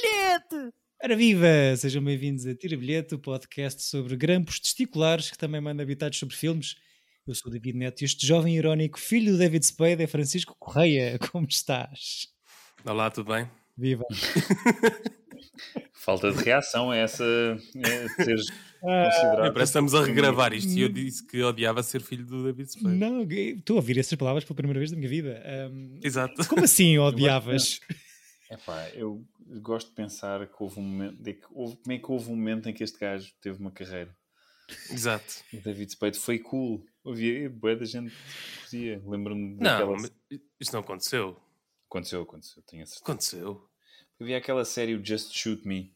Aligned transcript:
bilhete! 0.00 0.74
Ora 1.02 1.16
viva! 1.16 1.76
Sejam 1.76 2.02
bem-vindos 2.02 2.46
a 2.46 2.54
Tira 2.54 2.76
Bilhete, 2.76 3.14
o 3.14 3.18
podcast 3.18 3.82
sobre 3.82 4.16
grampos 4.16 4.58
testiculares 4.58 5.30
que 5.30 5.36
também 5.36 5.60
manda 5.60 5.82
habitados 5.82 6.18
sobre 6.18 6.34
filmes. 6.34 6.76
Eu 7.26 7.34
sou 7.34 7.50
o 7.50 7.52
David 7.52 7.76
Neto 7.76 8.00
e 8.00 8.04
este 8.06 8.26
jovem 8.26 8.56
irónico 8.56 8.98
filho 8.98 9.32
do 9.32 9.38
David 9.38 9.64
Spade 9.64 10.02
é 10.02 10.06
Francisco 10.06 10.56
Correia. 10.58 11.18
Como 11.30 11.46
estás? 11.46 12.28
Olá, 12.84 13.10
tudo 13.10 13.30
bem? 13.32 13.46
Viva! 13.76 14.04
Falta 15.92 16.32
de 16.32 16.42
reação 16.42 16.90
é 16.90 17.02
essa 17.02 17.24
é 17.76 18.08
seres 18.24 18.46
Ah, 18.82 19.04
considerado. 19.04 19.46
É, 19.46 19.50
parece 19.52 19.56
que 19.56 19.62
estamos 19.62 19.94
a 19.94 20.02
regravar 20.02 20.54
isto 20.54 20.70
e 20.70 20.80
eu 20.80 20.88
disse 20.88 21.26
que 21.26 21.42
odiava 21.42 21.82
ser 21.82 22.00
filho 22.00 22.24
do 22.24 22.44
David 22.44 22.72
Spade. 22.72 22.96
não, 22.96 23.22
estou 23.30 23.76
a 23.76 23.80
ouvir 23.80 23.98
essas 23.98 24.16
palavras 24.16 24.42
pela 24.42 24.56
primeira 24.56 24.78
vez 24.78 24.90
da 24.90 24.96
minha 24.96 25.08
vida. 25.10 25.42
Ahm, 25.44 25.98
Exato. 26.02 26.48
como 26.48 26.64
assim 26.64 26.96
odiavas? 26.96 27.78
Epá, 28.50 28.88
eu 28.94 29.22
gosto 29.60 29.88
de 29.88 29.94
pensar 29.94 30.46
que 30.46 30.54
houve 30.62 30.78
um 30.78 30.82
momento, 30.82 31.22
de 31.22 31.34
que 31.34 31.46
houve, 31.50 31.76
como 31.76 31.92
é 31.92 31.98
que 31.98 32.10
houve 32.10 32.30
um 32.30 32.36
momento 32.36 32.68
em 32.68 32.72
que 32.72 32.84
este 32.84 32.98
gajo 32.98 33.32
teve 33.40 33.58
uma 33.58 33.70
carreira. 33.70 34.14
Exato. 34.90 35.42
O 35.52 35.56
David 35.60 35.90
Spade 35.90 36.18
foi 36.18 36.38
cool. 36.38 36.84
Havia 37.04 37.50
boa 37.50 37.74
da 37.74 37.84
gente 37.84 38.10
que 38.14 38.60
curtia. 38.60 39.02
Lembro-me 39.04 39.54
Não, 39.56 39.58
daquela. 39.58 39.92
mas 39.98 40.12
isto 40.60 40.72
não 40.72 40.80
aconteceu. 40.80 41.40
Aconteceu, 41.88 42.22
aconteceu, 42.22 42.62
tenho 42.62 42.82
a 42.82 42.86
certeza. 42.86 43.02
Aconteceu. 43.04 43.68
Havia 44.20 44.38
aquela 44.38 44.64
série 44.64 44.94
o 44.94 45.04
Just 45.04 45.32
Shoot 45.34 45.66
Me. 45.66 45.92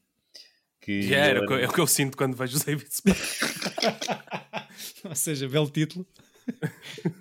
Que 0.80 1.00
E 1.02 1.14
era, 1.14 1.42
o 1.42 1.46
que- 1.46 1.52
ele 1.54 1.64
é 1.64 1.68
o 1.68 1.72
que 1.72 1.80
eu 1.80 1.86
sinto 1.86 2.16
quando 2.16 2.36
vejo 2.36 2.56
o 2.58 2.64
David 2.64 2.90
Spade. 2.92 3.18
Ou 5.04 5.14
seja, 5.14 5.48
belo 5.48 5.70
título. 5.70 6.06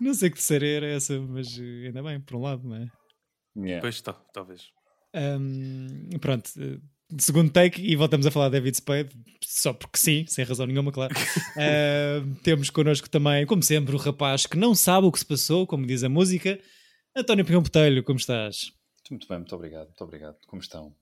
não 0.02 0.14
sei 0.14 0.30
que 0.30 0.36
terceira 0.38 0.66
era 0.68 0.88
essa, 0.88 1.20
mas 1.20 1.58
eh, 1.60 1.88
ainda 1.88 2.02
bem, 2.04 2.20
por 2.20 2.36
um 2.38 2.42
lado, 2.42 2.68
não 2.68 2.76
é? 2.76 2.92
Yeah. 3.56 3.82
Pois, 3.82 4.02
tá, 4.02 4.14
talvez. 4.34 4.72
Ahm, 5.14 6.10
pronto, 6.20 6.50
segundo 7.20 7.52
take, 7.52 7.82
e 7.82 7.96
voltamos 7.96 8.26
a 8.26 8.32
falar 8.32 8.48
de 8.50 8.54
David 8.54 8.76
Spade, 8.78 9.10
só 9.44 9.72
porque 9.74 9.98
sim, 9.98 10.26
sem 10.28 10.44
razão 10.46 10.66
nenhuma, 10.66 10.92
claro. 10.92 11.14
Ahm, 11.58 12.34
temos 12.44 12.70
connosco 12.70 13.10
também, 13.10 13.46
como 13.46 13.62
sempre, 13.62 13.94
o 13.96 14.00
rapaz 14.00 14.46
que 14.46 14.58
não 14.58 14.74
sabe 14.74 15.08
o 15.08 15.12
que 15.12 15.20
se 15.20 15.26
passou, 15.26 15.68
como 15.68 15.86
diz 15.86 16.04
a 16.04 16.10
música, 16.10 16.60
António 17.16 17.46
Pinhão 17.46 17.62
Botelho, 17.62 18.04
como 18.04 18.18
estás? 18.18 18.72
Muito 19.12 19.28
bem, 19.28 19.38
muito 19.38 19.56
obrigado, 19.56 19.86
muito 19.88 20.04
obrigado. 20.04 20.36
Como 20.48 20.62
estão? 20.62 20.96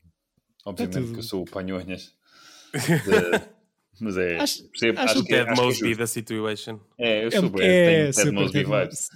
Obviamente 0.66 1.14
que 1.14 1.20
eu 1.20 1.23
sou 1.23 1.44
o 1.44 1.46
panhonhas. 1.46 2.12
de- 2.73 3.42
Mas 4.00 4.18
é. 4.18 4.38
Acho- 4.40 4.64
percebo, 4.70 5.00
acho 5.00 5.12
acho, 5.12 5.23
que 5.23 5.30
que, 5.30 5.36
Ted 5.38 5.50
é 5.52 5.56
Mosby 5.56 5.96
da 5.96 6.08
situation. 6.08 6.80
É, 6.98 7.25
eu 7.25 7.31
sou 7.31 7.50
bué, 7.50 7.66
é 7.66 8.06
Ted 8.12 8.14
super 8.14 8.31
Mosby 8.34 8.64
vibes. 8.64 9.09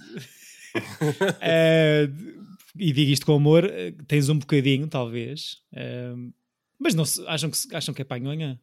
e 2.78 2.92
digo 2.92 3.10
isto 3.10 3.26
com 3.26 3.34
amor, 3.36 3.64
eh, 3.64 3.92
tens 4.06 4.28
um 4.28 4.38
bocadinho, 4.38 4.88
talvez, 4.88 5.62
Ahm, 5.74 6.32
mas 6.78 6.94
não 6.94 7.04
se- 7.04 7.26
acham, 7.26 7.50
que, 7.50 7.56
se- 7.56 7.74
acham 7.74 7.94
que 7.94 8.02
é 8.02 8.04
panhonha? 8.04 8.60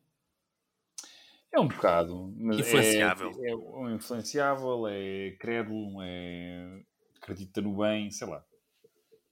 É 1.54 1.60
um 1.60 1.68
bocado. 1.68 2.34
Mas 2.38 2.60
Influenciável. 2.60 3.32
É, 3.44 3.50
é 3.52 3.56
um 3.56 3.96
influenciável, 3.96 4.88
é 4.88 5.32
crédulo, 5.40 6.02
é 6.02 6.82
acredita 7.22 7.62
no 7.62 7.78
bem, 7.78 8.10
sei 8.12 8.28
lá. 8.28 8.44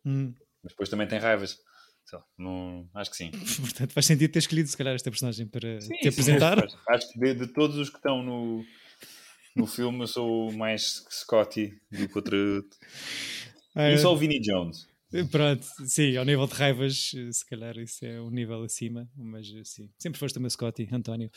Hum, 0.05 0.33
Mas 0.63 0.71
depois 0.73 0.89
também 0.89 1.07
tem 1.07 1.19
raivas. 1.19 1.57
Sei 2.05 2.17
lá, 2.17 2.25
não, 2.37 2.89
acho 2.93 3.11
que 3.11 3.17
sim. 3.17 3.31
portanto, 3.61 3.91
faz 3.93 4.05
sentido 4.05 4.31
ter 4.31 4.39
escolhido, 4.39 4.67
se 4.69 4.77
calhar, 4.77 4.93
esta 4.95 5.09
personagem 5.11 5.47
para 5.47 5.79
Sim, 5.79 5.89
te 5.89 5.95
sim, 6.03 6.07
apresentar. 6.09 6.63
acho, 6.63 6.77
acho 6.89 7.13
que 7.13 7.19
de, 7.19 7.33
de 7.35 7.47
todos 7.53 7.77
os 7.77 7.89
que 7.89 7.97
estão 7.97 8.21
no, 8.23 8.63
no 9.55 9.67
filme, 9.67 10.01
eu 10.01 10.07
sou 10.07 10.49
o 10.49 10.53
mais 10.57 11.05
Scotty 11.09 11.79
do 11.91 12.07
que 12.07 12.15
outro. 12.17 12.65
Eh, 13.75 13.93
E 13.93 13.97
só 13.97 14.13
o 14.13 14.17
Vinnie 14.17 14.39
Jones. 14.39 14.87
Pronto, 15.29 15.65
sim, 15.87 16.15
ao 16.15 16.23
nível 16.23 16.47
de 16.47 16.53
raivas, 16.53 17.11
se 17.33 17.45
calhar 17.49 17.77
isso 17.77 18.05
é 18.05 18.21
um 18.21 18.29
nível 18.29 18.63
acima, 18.63 19.09
mas 19.17 19.45
eh, 19.53 19.61
sim, 19.65 19.89
sempre 19.99 20.17
foste 20.17 20.37
o 20.37 20.41
meu 20.41 20.49
Scotty, 20.49 20.87
António. 20.89 21.29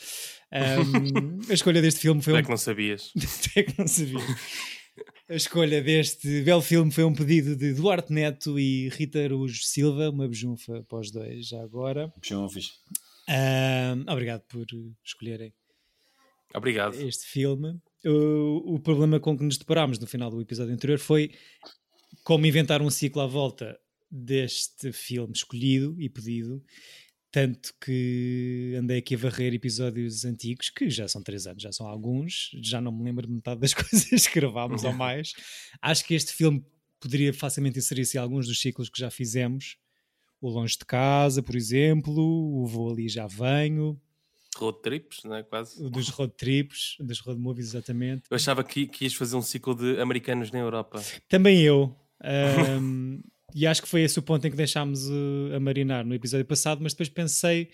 Ahm, 0.49 1.39
a 1.49 1.53
escolha 1.53 1.81
deste 1.81 1.99
filme 1.99 2.21
foi 2.21 2.35
É 2.35 2.39
um. 2.39 2.43
que 2.43 2.49
não 2.49 2.57
sabias. 2.57 3.11
Até 3.49 3.63
que 3.63 3.77
não 3.77 3.85
sabia. 3.87 4.19
A 5.27 5.35
escolha 5.35 5.81
deste 5.83 6.41
belo 6.43 6.61
filme 6.61 6.89
foi 6.89 7.03
um 7.03 7.13
pedido 7.13 7.53
de 7.53 7.73
Duarte 7.73 8.13
Neto 8.13 8.57
e 8.57 8.87
Rita 8.89 9.19
Araújo 9.21 9.61
Silva, 9.63 10.09
uma 10.09 10.25
bejunfa 10.27 10.83
para 10.87 10.99
os 10.99 11.11
dois, 11.11 11.45
já 11.49 11.61
agora. 11.61 12.07
Puxou 12.09 12.45
um 12.45 12.45
obrigado 14.07 14.43
por 14.47 14.65
escolherem 15.03 15.51
Obrigado. 16.55 16.93
este 17.01 17.25
filme. 17.25 17.77
O, 18.05 18.75
o 18.75 18.79
problema 18.79 19.19
com 19.19 19.35
que 19.37 19.43
nos 19.43 19.57
deparámos 19.57 19.99
no 19.99 20.07
final 20.07 20.29
do 20.29 20.39
episódio 20.39 20.73
anterior 20.73 20.99
foi 20.99 21.31
como 22.25 22.47
inventar 22.47 22.81
um 22.81 22.89
ciclo 22.89 23.21
à 23.21 23.27
volta 23.27 23.79
deste 24.09 24.91
filme 24.91 25.31
escolhido 25.33 25.95
e 25.99 26.09
pedido. 26.09 26.61
Tanto 27.31 27.71
que 27.79 28.73
andei 28.79 28.97
aqui 28.97 29.13
a 29.13 29.17
varrer 29.17 29.53
episódios 29.53 30.25
antigos, 30.25 30.71
que 30.71 30.89
já 30.89 31.07
são 31.07 31.21
três 31.21 31.45
anos, 31.45 31.61
já 31.61 31.71
são 31.71 31.85
alguns, 31.85 32.49
já 32.63 32.81
não 32.81 32.91
me 32.91 33.03
lembro 33.03 33.27
de 33.27 33.33
metade 33.33 33.61
das 33.61 33.73
coisas 33.75 34.27
que 34.27 34.39
gravámos 34.39 34.83
ou 34.83 34.91
mais. 34.91 35.33
Acho 35.79 36.03
que 36.03 36.15
este 36.15 36.33
filme 36.33 36.65
poderia 36.99 37.31
facilmente 37.31 37.77
inserir-se 37.77 38.17
em 38.17 38.19
alguns 38.19 38.47
dos 38.47 38.59
ciclos 38.59 38.89
que 38.89 38.99
já 38.99 39.11
fizemos. 39.11 39.77
O 40.41 40.49
Longe 40.49 40.77
de 40.79 40.85
Casa, 40.85 41.43
por 41.43 41.55
exemplo, 41.55 42.19
o 42.19 42.65
Vou 42.65 42.91
Ali 42.91 43.07
Já 43.07 43.27
Venho, 43.27 44.01
Road 44.57 44.81
trips, 44.81 45.23
não 45.25 45.35
é? 45.35 45.43
Quase. 45.43 45.83
o 45.83 45.89
dos 45.89 46.07
road 46.09 46.33
trips, 46.37 46.95
dos 46.99 47.19
road 47.19 47.39
movies, 47.39 47.67
exatamente. 47.67 48.23
Eu 48.31 48.35
achava 48.35 48.63
que, 48.63 48.87
que 48.87 49.03
ias 49.03 49.13
fazer 49.13 49.35
um 49.35 49.41
ciclo 49.41 49.75
de 49.75 49.99
americanos 49.99 50.49
na 50.49 50.59
Europa. 50.59 51.03
Também 51.27 51.61
eu. 51.61 51.93
E 53.53 53.65
acho 53.65 53.81
que 53.81 53.87
foi 53.87 54.01
esse 54.01 54.19
o 54.19 54.21
ponto 54.21 54.45
em 54.45 54.51
que 54.51 54.57
deixámos 54.57 55.07
uh, 55.07 55.55
a 55.55 55.59
marinar 55.59 56.05
no 56.05 56.13
episódio 56.13 56.45
passado, 56.45 56.81
mas 56.81 56.93
depois 56.93 57.07
pensei, 57.07 57.71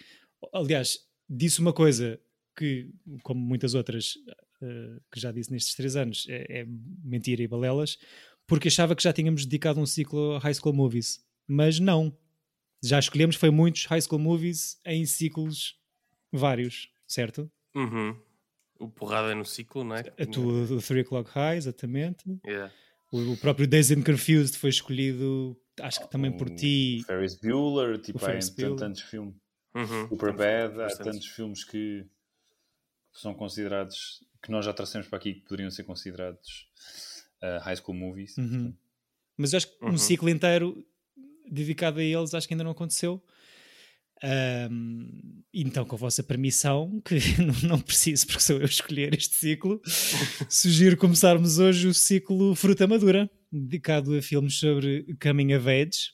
aliás, 0.53 0.99
disse 1.27 1.59
uma 1.59 1.73
coisa 1.73 2.19
que, 2.55 2.91
como 3.23 3.39
muitas 3.39 3.73
outras 3.73 4.13
uh, 4.61 5.01
que 5.11 5.19
já 5.19 5.31
disse 5.31 5.51
nestes 5.51 5.73
três 5.73 5.95
anos, 5.95 6.27
é, 6.29 6.61
é 6.61 6.65
mentira 7.03 7.41
e 7.41 7.47
balelas, 7.47 7.97
porque 8.45 8.67
achava 8.67 8.95
que 8.95 9.01
já 9.01 9.11
tínhamos 9.11 9.45
dedicado 9.45 9.79
um 9.79 9.85
ciclo 9.85 10.35
a 10.35 10.39
High 10.39 10.53
School 10.53 10.73
Movies. 10.73 11.25
Mas 11.47 11.79
não. 11.79 12.15
Já 12.83 12.99
escolhemos, 12.99 13.35
foi 13.35 13.49
muitos 13.49 13.85
High 13.85 14.01
School 14.01 14.19
Movies 14.19 14.79
em 14.85 15.05
ciclos 15.05 15.79
vários, 16.31 16.89
certo? 17.07 17.51
Uhum. 17.75 18.15
O 18.79 18.89
porrada 18.89 19.33
no 19.33 19.45
ciclo, 19.45 19.83
não 19.83 19.95
é? 19.95 19.99
A 19.99 20.25
tua 20.25 20.65
3 20.81 21.05
O'Clock 21.05 21.29
High, 21.31 21.57
exatamente. 21.57 22.23
Yeah. 22.45 22.73
O, 23.11 23.33
o 23.33 23.37
próprio 23.37 23.67
Dazed 23.67 23.99
and 23.99 24.03
Confused 24.03 24.57
foi 24.57 24.69
escolhido, 24.69 25.57
acho 25.81 25.99
que 26.01 26.09
também 26.09 26.31
por 26.31 26.49
ti. 26.49 27.03
Ferris 27.05 27.35
Bueller, 27.35 27.99
tipo, 27.99 28.17
O 28.17 28.21
Ferris 28.21 28.49
tantos, 28.49 29.01
filmes. 29.01 29.35
Uhum. 29.75 30.07
Super 30.09 30.33
Bad, 30.33 30.81
há 30.81 30.87
tantos 30.97 31.27
filmes 31.27 31.63
que 31.63 32.05
são 33.13 33.33
considerados, 33.33 34.23
que 34.41 34.51
nós 34.51 34.65
já 34.65 34.73
trouxemos 34.73 35.07
para 35.07 35.17
aqui, 35.17 35.33
que 35.35 35.41
poderiam 35.41 35.69
ser 35.69 35.83
considerados 35.83 36.69
uh, 37.43 37.59
high 37.63 37.75
school 37.75 37.95
movies. 37.95 38.37
Uhum. 38.37 38.73
Mas 39.37 39.53
eu 39.53 39.57
acho 39.57 39.67
que 39.67 39.85
um 39.85 39.89
Uhum. 39.89 39.97
ciclo 39.97 40.29
inteiro 40.29 40.85
dedicado 41.49 41.99
a 41.99 42.03
eles 42.03 42.33
acho 42.33 42.47
que 42.47 42.53
ainda 42.53 42.63
não 42.63 42.71
aconteceu. 42.71 43.21
Ahm, 44.23 45.41
então, 45.53 45.83
com 45.83 45.95
a 45.95 45.99
vossa 45.99 46.21
permissão, 46.23 47.01
que 47.01 47.15
não- 47.41 47.69
não 47.69 47.79
preciso 47.81 48.25
porque 48.27 48.39
sou 48.41 48.57
eu 48.57 48.61
a 48.63 48.65
escolher 48.65 49.13
este 49.15 49.35
ciclo, 49.35 49.81
sugiro 50.49 50.95
começarmos 50.97 51.57
hoje 51.59 51.87
o 51.87 51.93
ciclo 51.93 52.55
Fruta 52.55 52.87
Madura, 52.87 53.29
dedicado 53.51 54.15
a 54.15 54.21
filmes 54.21 54.57
sobre 54.59 55.05
coming 55.21 55.53
of 55.55 55.67
age. 55.67 56.11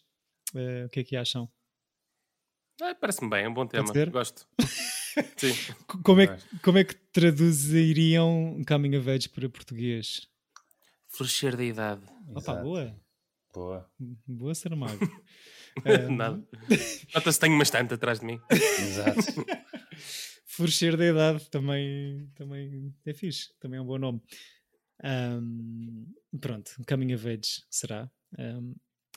Eh, 0.55 0.85
o 0.85 0.89
que 0.89 1.01
é 1.01 1.03
que 1.03 1.15
acham? 1.17 1.49
Ah, 2.81 2.95
Parece-me 2.95 3.29
bem, 3.29 3.43
é 3.45 3.49
um 3.49 3.53
bom 3.53 3.65
tema. 3.67 3.91
Gosto. 4.11 4.47
Sim. 5.35 5.53
Como 6.03 6.21
é, 6.21 6.27
que- 6.27 6.59
como 6.59 6.77
é 6.77 6.83
que 6.83 6.95
traduziriam 7.11 8.61
coming 8.67 8.95
of 8.97 9.09
age 9.09 9.27
para 9.29 9.49
português? 9.49 10.27
Florescer 11.09 11.57
da 11.57 11.63
idade. 11.63 12.01
Opa, 12.35 12.55
boa. 12.55 12.95
Boa. 13.53 13.89
Boa, 14.27 14.53
Saramago. 14.55 15.05
Ahm, 15.85 16.15
Nada. 16.15 16.43
Nota-se 17.13 17.39
que 17.39 17.45
tenho 17.45 17.57
bastante 17.57 17.93
atrás 17.93 18.19
de 18.19 18.25
mim. 18.25 18.39
Exato. 18.49 19.45
Florescer 20.45 20.97
da 20.97 21.05
idade 21.05 21.49
também, 21.49 22.29
também 22.35 22.93
é 23.05 23.13
fixe, 23.13 23.49
também 23.59 23.77
é 23.77 23.81
um 23.81 23.85
bom 23.85 23.97
nome. 23.97 24.21
Ahm, 25.03 26.05
pronto, 26.39 26.71
Coming 26.87 27.13
of 27.13 27.27
Age 27.27 27.63
será. 27.69 28.09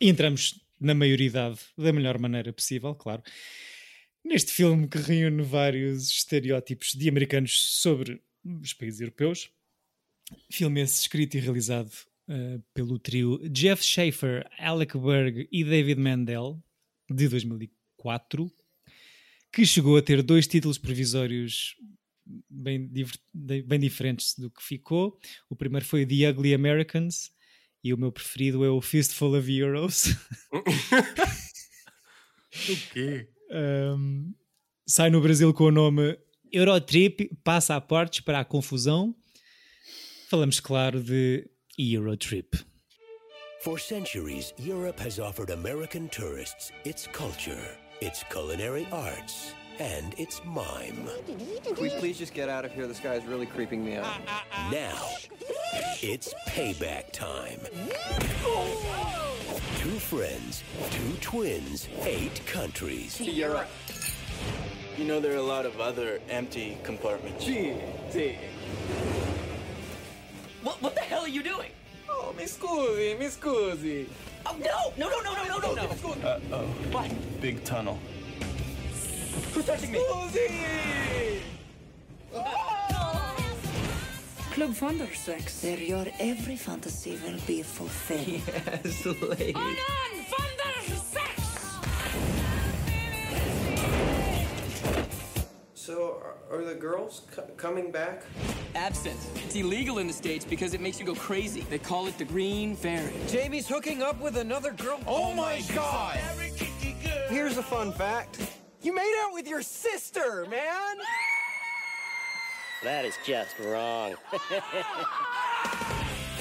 E 0.00 0.08
entramos 0.08 0.60
na 0.78 0.94
maioridade 0.94 1.60
da 1.76 1.92
melhor 1.92 2.18
maneira 2.18 2.52
possível, 2.52 2.94
claro. 2.94 3.22
Neste 4.24 4.52
filme 4.52 4.86
que 4.86 4.98
reúne 4.98 5.42
vários 5.42 6.10
estereótipos 6.10 6.92
de 6.92 7.08
americanos 7.08 7.80
sobre 7.80 8.22
os 8.44 8.72
países 8.74 9.00
europeus. 9.00 9.50
Filme 10.50 10.80
esse 10.80 11.00
escrito 11.00 11.36
e 11.36 11.40
realizado 11.40 11.90
ah, 12.30 12.58
pelo 12.72 12.98
trio 12.98 13.38
Jeff 13.50 13.82
Schaefer, 13.82 14.48
Alec 14.58 14.96
Berg 14.96 15.48
e 15.50 15.64
David 15.64 16.00
Mandel, 16.00 16.62
de 17.10 17.28
2004 17.28 18.50
que 19.52 19.66
chegou 19.66 19.96
a 19.96 20.02
ter 20.02 20.22
dois 20.22 20.46
títulos 20.46 20.78
provisórios 20.78 21.74
bem, 22.48 22.88
bem 23.66 23.80
diferentes 23.80 24.34
do 24.38 24.50
que 24.50 24.62
ficou. 24.62 25.18
O 25.48 25.56
primeiro 25.56 25.84
foi 25.84 26.06
The 26.06 26.30
Ugly 26.30 26.54
Americans 26.54 27.30
e 27.82 27.92
o 27.92 27.98
meu 27.98 28.12
preferido 28.12 28.64
é 28.64 28.70
o 28.70 28.80
Fistful 28.80 29.36
of 29.36 29.50
Heroes. 29.52 30.16
O 32.52 32.92
quê? 32.92 33.28
Um, 33.96 34.34
sai 34.84 35.08
no 35.08 35.20
Brasil 35.20 35.54
com 35.54 35.64
o 35.64 35.70
nome 35.70 36.18
Eurotrip, 36.52 37.30
passaportes 37.44 38.20
para 38.22 38.40
a 38.40 38.44
confusão. 38.44 39.14
Falamos, 40.28 40.58
claro, 40.58 41.00
de 41.00 41.48
Eurotrip. 41.80 42.62
For 43.62 43.78
centuries, 43.78 44.52
Europe 44.58 45.00
has 45.00 45.18
offered 45.18 45.48
American 45.48 46.10
tourists 46.10 46.72
its 46.84 47.06
culture, 47.06 47.78
its 48.02 48.22
culinary 48.30 48.86
arts, 48.92 49.54
and 49.78 50.14
its 50.18 50.42
mime. 50.44 51.08
Can 51.64 51.82
we 51.82 51.88
please 51.88 52.18
just 52.18 52.34
get 52.34 52.50
out 52.50 52.66
of 52.66 52.72
here? 52.72 52.86
This 52.86 53.00
guy 53.00 53.14
is 53.14 53.24
really 53.24 53.46
creeping 53.46 53.82
me 53.82 53.96
out. 53.96 54.20
Now, 54.70 55.06
it's 56.02 56.34
payback 56.48 57.12
time. 57.12 57.60
Two 59.78 59.98
friends, 59.98 60.62
two 60.90 61.16
twins, 61.22 61.88
eight 62.02 62.44
countries. 62.44 63.18
Europe. 63.18 63.68
You 64.98 65.04
know 65.06 65.18
there 65.18 65.32
are 65.32 65.36
a 65.36 65.42
lot 65.42 65.64
of 65.64 65.80
other 65.80 66.20
empty 66.28 66.76
compartments. 66.82 67.42
Gee, 67.42 67.76
gee. 68.12 68.36
What, 70.62 70.82
what 70.82 70.94
mi 72.40 72.48
scusi, 72.48 73.16
mi 73.19 73.28
scusi. 73.28 74.08
Oh, 74.46 74.56
no, 74.56 74.92
no, 74.96 75.08
no, 75.08 75.20
no, 75.20 75.32
no, 75.34 75.58
no, 75.58 75.58
no, 75.58 75.88
oh, 76.04 76.14
no. 76.14 76.28
Uh-oh. 76.28 76.66
What? 76.90 77.40
Big 77.40 77.62
tunnel. 77.64 77.98
Who's 79.52 79.66
touching 79.66 79.92
me? 79.92 79.98
Scusi! 79.98 81.40
Club 84.52 84.70
Thundersex. 84.70 85.60
There 85.60 85.78
your 85.78 86.06
every 86.19 86.56
fantasy 86.56 87.19
will 87.25 87.40
be 87.46 87.62
fulfilled. 87.62 88.42
Yes, 88.84 89.06
lady. 89.06 89.54
On, 89.54 89.62
on, 89.62 90.12
Thundersex! 90.32 90.59
So, 95.90 96.22
are 96.52 96.62
the 96.62 96.76
girls 96.76 97.22
coming 97.56 97.90
back? 97.90 98.22
Absent. 98.76 99.19
It's 99.34 99.56
illegal 99.56 99.98
in 99.98 100.06
the 100.06 100.12
States 100.12 100.44
because 100.44 100.72
it 100.72 100.81
makes 100.81 101.00
you 101.00 101.04
go 101.04 101.16
crazy. 101.16 101.62
They 101.62 101.81
call 101.81 102.06
it 102.06 102.16
the 102.16 102.25
Green 102.25 102.76
Fairy. 102.76 103.12
Jamie's 103.26 103.66
hooking 103.66 104.00
up 104.00 104.20
with 104.20 104.37
another 104.37 104.70
girl? 104.70 105.00
Oh, 105.04 105.32
oh 105.32 105.34
my 105.34 105.60
god! 105.75 106.14
Here's 107.28 107.56
a 107.56 107.62
fun 107.64 107.92
fact. 107.92 108.38
You 108.82 108.94
made 108.94 109.20
out 109.25 109.34
with 109.34 109.48
your 109.48 109.62
sister, 109.62 110.46
man! 110.48 110.98
That 112.84 113.04
is 113.04 113.19
just 113.26 113.58
wrong. 113.58 114.14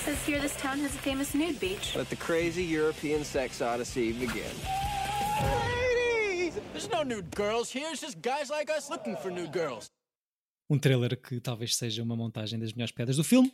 Says 0.06 0.24
here 0.28 0.40
this 0.40 0.56
town 0.57 0.78
has 0.78 0.94
a 0.94 1.00
famous 1.00 1.34
nude 1.34 1.60
beach. 1.60 1.96
Let 1.96 2.12
the 2.12 2.18
crazy 2.18 2.66
European 2.66 3.24
sex 3.24 3.63
odyssey 3.63 4.12
begin. 4.12 4.46
There's 6.72 6.90
no 6.90 7.04
nude 7.04 7.36
girls 7.36 7.72
here, 7.72 7.92
it's 7.92 8.01
just 8.01 8.18
guys 8.22 8.50
like 8.50 8.72
us 8.72 8.90
looking 8.90 9.16
for 9.18 9.31
nude 9.31 9.51
girls. 9.51 9.92
Um 10.69 10.80
trailer 10.80 11.16
que 11.16 11.40
talvez 11.40 11.75
seja 11.75 12.01
uma 12.01 12.16
montagem 12.16 12.60
das 12.60 12.74
melhores 12.74 12.92
pedras 12.92 13.18
do 13.18 13.24
filme. 13.24 13.51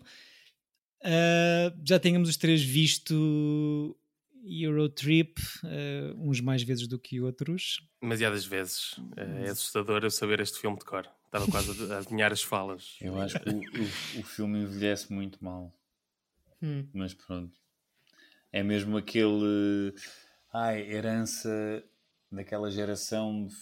Uh, 1.04 1.76
já 1.84 2.00
tínhamos 2.00 2.30
os 2.30 2.38
três 2.38 2.62
visto 2.64 3.98
Eurotrip, 4.44 5.40
uh, 5.64 6.30
uns 6.30 6.40
mais 6.40 6.64
vezes 6.64 6.88
do 6.88 6.98
que 6.98 7.20
outros. 7.20 7.82
Demasiadas 8.02 8.46
vezes. 8.46 8.96
É 9.16 9.50
assustador 9.50 10.04
eu 10.04 10.12
saber 10.12 10.40
este 10.40 10.60
filme 10.60 10.78
de 10.78 10.86
cor. 10.86 11.10
Estava 11.26 11.48
quase 11.48 11.92
a 11.92 11.98
adivinhar 11.98 12.32
as 12.32 12.42
falas. 12.42 12.98
Eu 13.02 13.20
acho 13.20 13.40
que 13.40 13.50
o, 13.50 13.60
o, 13.60 14.20
o 14.22 14.24
filme 14.24 14.60
envelhece 14.60 15.12
muito 15.12 15.44
mal. 15.44 15.74
Hum. 16.62 16.88
Mas 16.94 17.14
pronto. 17.14 17.58
É 18.54 18.64
mesmo 18.64 18.96
aquele. 18.98 19.94
Ai, 20.54 20.82
herança 20.90 21.84
daquela 22.36 22.70
geração 22.70 23.48
de 23.48 23.56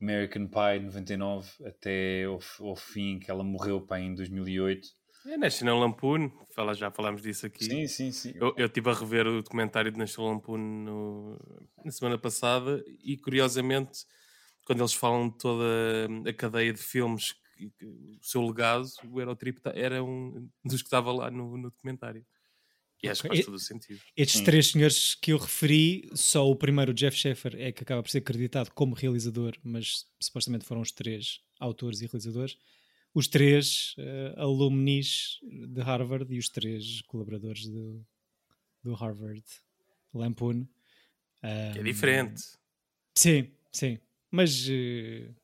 American 0.00 0.46
Pie 0.46 0.84
99 0.84 1.50
até 1.64 2.24
ao, 2.24 2.38
ao 2.60 2.76
fim, 2.76 3.18
que 3.18 3.30
ela 3.30 3.44
morreu 3.44 3.80
pá, 3.80 3.98
em 3.98 4.14
2008 4.14 4.88
é 5.26 5.36
National 5.36 5.78
Lampoon, 5.78 6.30
fala, 6.54 6.72
já 6.74 6.90
falámos 6.90 7.20
disso 7.20 7.44
aqui. 7.44 7.64
Sim, 7.64 7.86
sim, 7.86 8.12
sim. 8.12 8.32
Eu, 8.36 8.54
eu 8.56 8.66
estive 8.66 8.88
a 8.88 8.94
rever 8.94 9.26
o 9.26 9.42
documentário 9.42 9.90
de 9.90 9.98
National 9.98 10.32
Lampoon 10.32 10.56
no, 10.56 11.38
na 11.84 11.90
semana 11.90 12.16
passada 12.16 12.82
e, 13.02 13.16
curiosamente, 13.18 14.06
quando 14.64 14.80
eles 14.80 14.94
falam 14.94 15.28
de 15.28 15.36
toda 15.36 15.64
a 16.26 16.32
cadeia 16.32 16.72
de 16.72 16.80
filmes, 16.80 17.34
que, 17.56 17.68
que, 17.70 17.84
o 17.84 18.18
seu 18.22 18.40
legado, 18.42 18.86
o 19.10 19.20
Eurotrip 19.20 19.58
era 19.74 20.02
um 20.02 20.48
dos 20.64 20.80
que 20.80 20.86
estava 20.86 21.12
lá 21.12 21.30
no, 21.30 21.58
no 21.58 21.70
documentário. 21.70 22.24
E 23.02 23.08
acho 23.08 23.22
que 23.22 23.28
faz 23.28 23.44
todo 23.44 23.54
o 23.54 23.58
sentido. 23.60 24.00
Estes 24.16 24.38
Sim. 24.38 24.44
três 24.44 24.68
senhores 24.68 25.14
que 25.14 25.32
eu 25.32 25.38
referi, 25.38 26.10
só 26.14 26.48
o 26.50 26.56
primeiro, 26.56 26.90
o 26.90 26.94
Jeff 26.94 27.16
Sheffer, 27.16 27.54
é 27.56 27.70
que 27.70 27.82
acaba 27.82 28.02
por 28.02 28.10
ser 28.10 28.18
acreditado 28.18 28.70
como 28.72 28.94
realizador, 28.94 29.56
mas 29.62 30.06
supostamente 30.20 30.64
foram 30.64 30.80
os 30.80 30.90
três 30.90 31.40
autores 31.60 32.00
e 32.00 32.06
realizadores 32.06 32.56
os 33.14 33.26
três 33.26 33.94
uh, 33.98 34.40
alumnis 34.40 35.38
de 35.42 35.80
Harvard 35.80 36.32
e 36.32 36.38
os 36.38 36.48
três 36.48 37.02
colaboradores 37.02 37.66
do, 37.66 38.06
do 38.82 38.94
Harvard 38.94 39.44
Lampoon. 40.14 40.66
Um, 41.42 41.72
que 41.72 41.78
é 41.80 41.82
diferente. 41.82 42.42
Sim, 43.14 43.50
sim. 43.72 43.98
Mas 44.30 44.68
uh, 44.68 45.34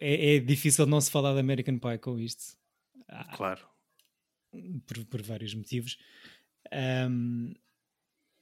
é, 0.00 0.36
é, 0.36 0.38
difícil 0.38 0.86
não 0.86 1.00
se 1.00 1.10
falar 1.10 1.32
de 1.34 1.40
American 1.40 1.78
Pie 1.78 1.98
com 1.98 2.18
isto. 2.18 2.58
Ah, 3.08 3.36
claro. 3.36 3.66
Por, 4.86 5.04
por 5.06 5.22
vários 5.22 5.54
motivos. 5.54 5.96
Um, 6.72 7.52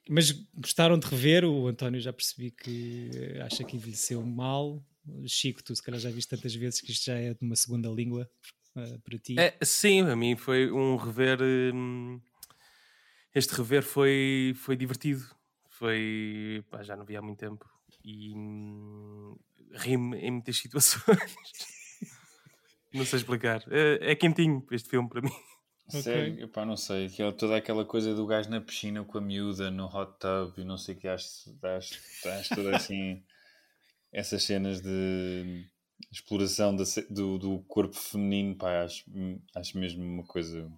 mas 0.08 0.32
gostaram 0.54 0.98
de 0.98 1.06
rever? 1.06 1.44
O 1.44 1.68
António 1.68 2.00
já 2.00 2.12
percebi 2.12 2.50
que 2.50 3.10
acha 3.44 3.64
que 3.64 3.76
envelheceu 3.76 4.22
mal. 4.24 4.84
Chico, 5.26 5.62
tu 5.62 5.74
se 5.74 5.82
calhar 5.82 6.00
já 6.00 6.10
viste 6.10 6.28
tantas 6.28 6.54
vezes 6.54 6.80
que 6.80 6.92
isto 6.92 7.06
já 7.06 7.14
é 7.14 7.34
de 7.34 7.42
uma 7.42 7.56
segunda 7.56 7.88
língua 7.88 8.28
uh, 8.76 9.00
para 9.00 9.18
ti. 9.18 9.38
É, 9.38 9.56
sim, 9.62 10.00
a 10.02 10.16
mim 10.16 10.36
foi 10.36 10.70
um 10.70 10.96
rever. 10.96 11.40
Hum, 11.42 12.20
este 13.34 13.54
rever 13.54 13.82
foi, 13.82 14.52
foi 14.56 14.76
divertido. 14.76 15.24
Foi. 15.68 16.64
Pá, 16.70 16.82
já 16.82 16.96
não 16.96 17.04
vi 17.04 17.16
há 17.16 17.22
muito 17.22 17.38
tempo. 17.38 17.68
E 18.04 18.34
hum, 18.34 19.36
ri-me 19.72 20.18
em 20.18 20.30
muitas 20.32 20.56
situações. 20.58 21.36
não 22.92 23.04
sei 23.04 23.18
explicar. 23.18 23.64
É, 23.70 24.12
é 24.12 24.14
quentinho 24.14 24.66
este 24.70 24.88
filme 24.88 25.08
para 25.08 25.22
mim. 25.22 25.32
Sério, 25.90 26.32
okay. 26.32 26.44
Epá, 26.44 26.64
não 26.64 26.76
sei, 26.76 27.08
que 27.08 27.22
é 27.22 27.32
toda 27.32 27.56
aquela 27.56 27.84
coisa 27.84 28.14
do 28.14 28.26
gajo 28.26 28.48
na 28.50 28.60
piscina 28.60 29.04
com 29.04 29.18
a 29.18 29.20
miúda 29.20 29.70
no 29.70 29.86
hot 29.86 30.12
tub 30.18 30.58
e 30.58 30.64
não 30.64 30.76
sei 30.76 30.94
o 30.94 30.98
que, 30.98 31.08
acho, 31.08 31.50
acho, 31.62 32.00
acho 32.28 32.54
tudo 32.54 32.74
assim 32.74 33.22
essas 34.12 34.42
cenas 34.42 34.80
de 34.80 35.64
exploração 36.10 36.74
do, 37.08 37.38
do 37.38 37.58
corpo 37.68 37.94
feminino, 37.94 38.56
pá, 38.56 38.82
acho, 38.82 39.04
acho 39.54 39.78
mesmo 39.78 40.04
uma 40.04 40.24
coisa. 40.24 40.70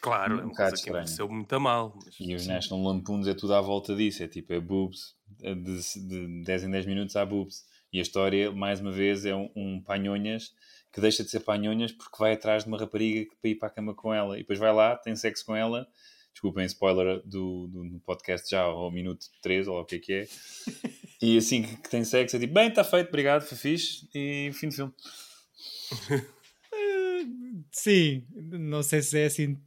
Claro, 0.00 0.36
um 0.36 0.40
é 0.40 0.44
uma 0.44 0.54
coisa 0.54 0.82
que 0.82 0.90
aconteceu 0.90 1.28
muito 1.28 1.52
a 1.54 1.60
mal. 1.60 1.98
Mas, 2.04 2.16
e 2.20 2.34
os 2.34 2.46
National 2.46 2.84
Lampoons 2.84 3.26
é 3.26 3.34
tudo 3.34 3.54
à 3.54 3.60
volta 3.60 3.94
disso, 3.94 4.22
é 4.22 4.28
tipo, 4.28 4.52
é 4.52 4.60
boobs, 4.60 5.16
é 5.42 5.54
de, 5.54 5.80
de 6.08 6.42
10 6.44 6.64
em 6.64 6.70
10 6.70 6.86
minutos 6.86 7.16
há 7.16 7.24
boobs. 7.24 7.64
E 7.92 7.98
a 7.98 8.02
história, 8.02 8.52
mais 8.52 8.80
uma 8.80 8.92
vez, 8.92 9.24
é 9.24 9.34
um, 9.34 9.50
um 9.56 9.80
panhonhas 9.80 10.52
que 10.96 11.00
deixa 11.02 11.22
de 11.22 11.28
ser 11.28 11.40
panhonhas 11.40 11.92
porque 11.92 12.16
vai 12.18 12.32
atrás 12.32 12.62
de 12.64 12.70
uma 12.70 12.78
rapariga 12.78 13.30
para 13.38 13.50
ir 13.50 13.56
para 13.56 13.68
a 13.68 13.70
cama 13.70 13.94
com 13.94 14.14
ela. 14.14 14.36
E 14.36 14.40
depois 14.40 14.58
vai 14.58 14.72
lá, 14.72 14.96
tem 14.96 15.14
sexo 15.14 15.44
com 15.44 15.54
ela. 15.54 15.86
Desculpem, 16.32 16.64
spoiler 16.64 17.20
do, 17.22 17.66
do, 17.66 18.00
podcast 18.00 18.48
já, 18.48 18.62
ao 18.62 18.90
minuto 18.90 19.26
3, 19.42 19.68
ou 19.68 19.78
o 19.78 19.84
que 19.84 19.96
é 19.96 19.98
que 19.98 20.12
é. 20.14 20.26
E 21.20 21.36
assim 21.36 21.62
que 21.62 21.90
tem 21.90 22.02
sexo, 22.02 22.36
é 22.36 22.40
tipo, 22.40 22.54
bem, 22.54 22.68
está 22.68 22.82
feito, 22.82 23.08
obrigado, 23.08 23.42
foi 23.42 23.58
fixe. 23.58 24.08
E 24.14 24.50
fim 24.54 24.70
de 24.70 24.76
filme. 24.76 24.92
Sim, 27.70 28.26
não 28.34 28.82
sei 28.82 29.02
se 29.02 29.18
é 29.18 29.26
assim. 29.26 29.60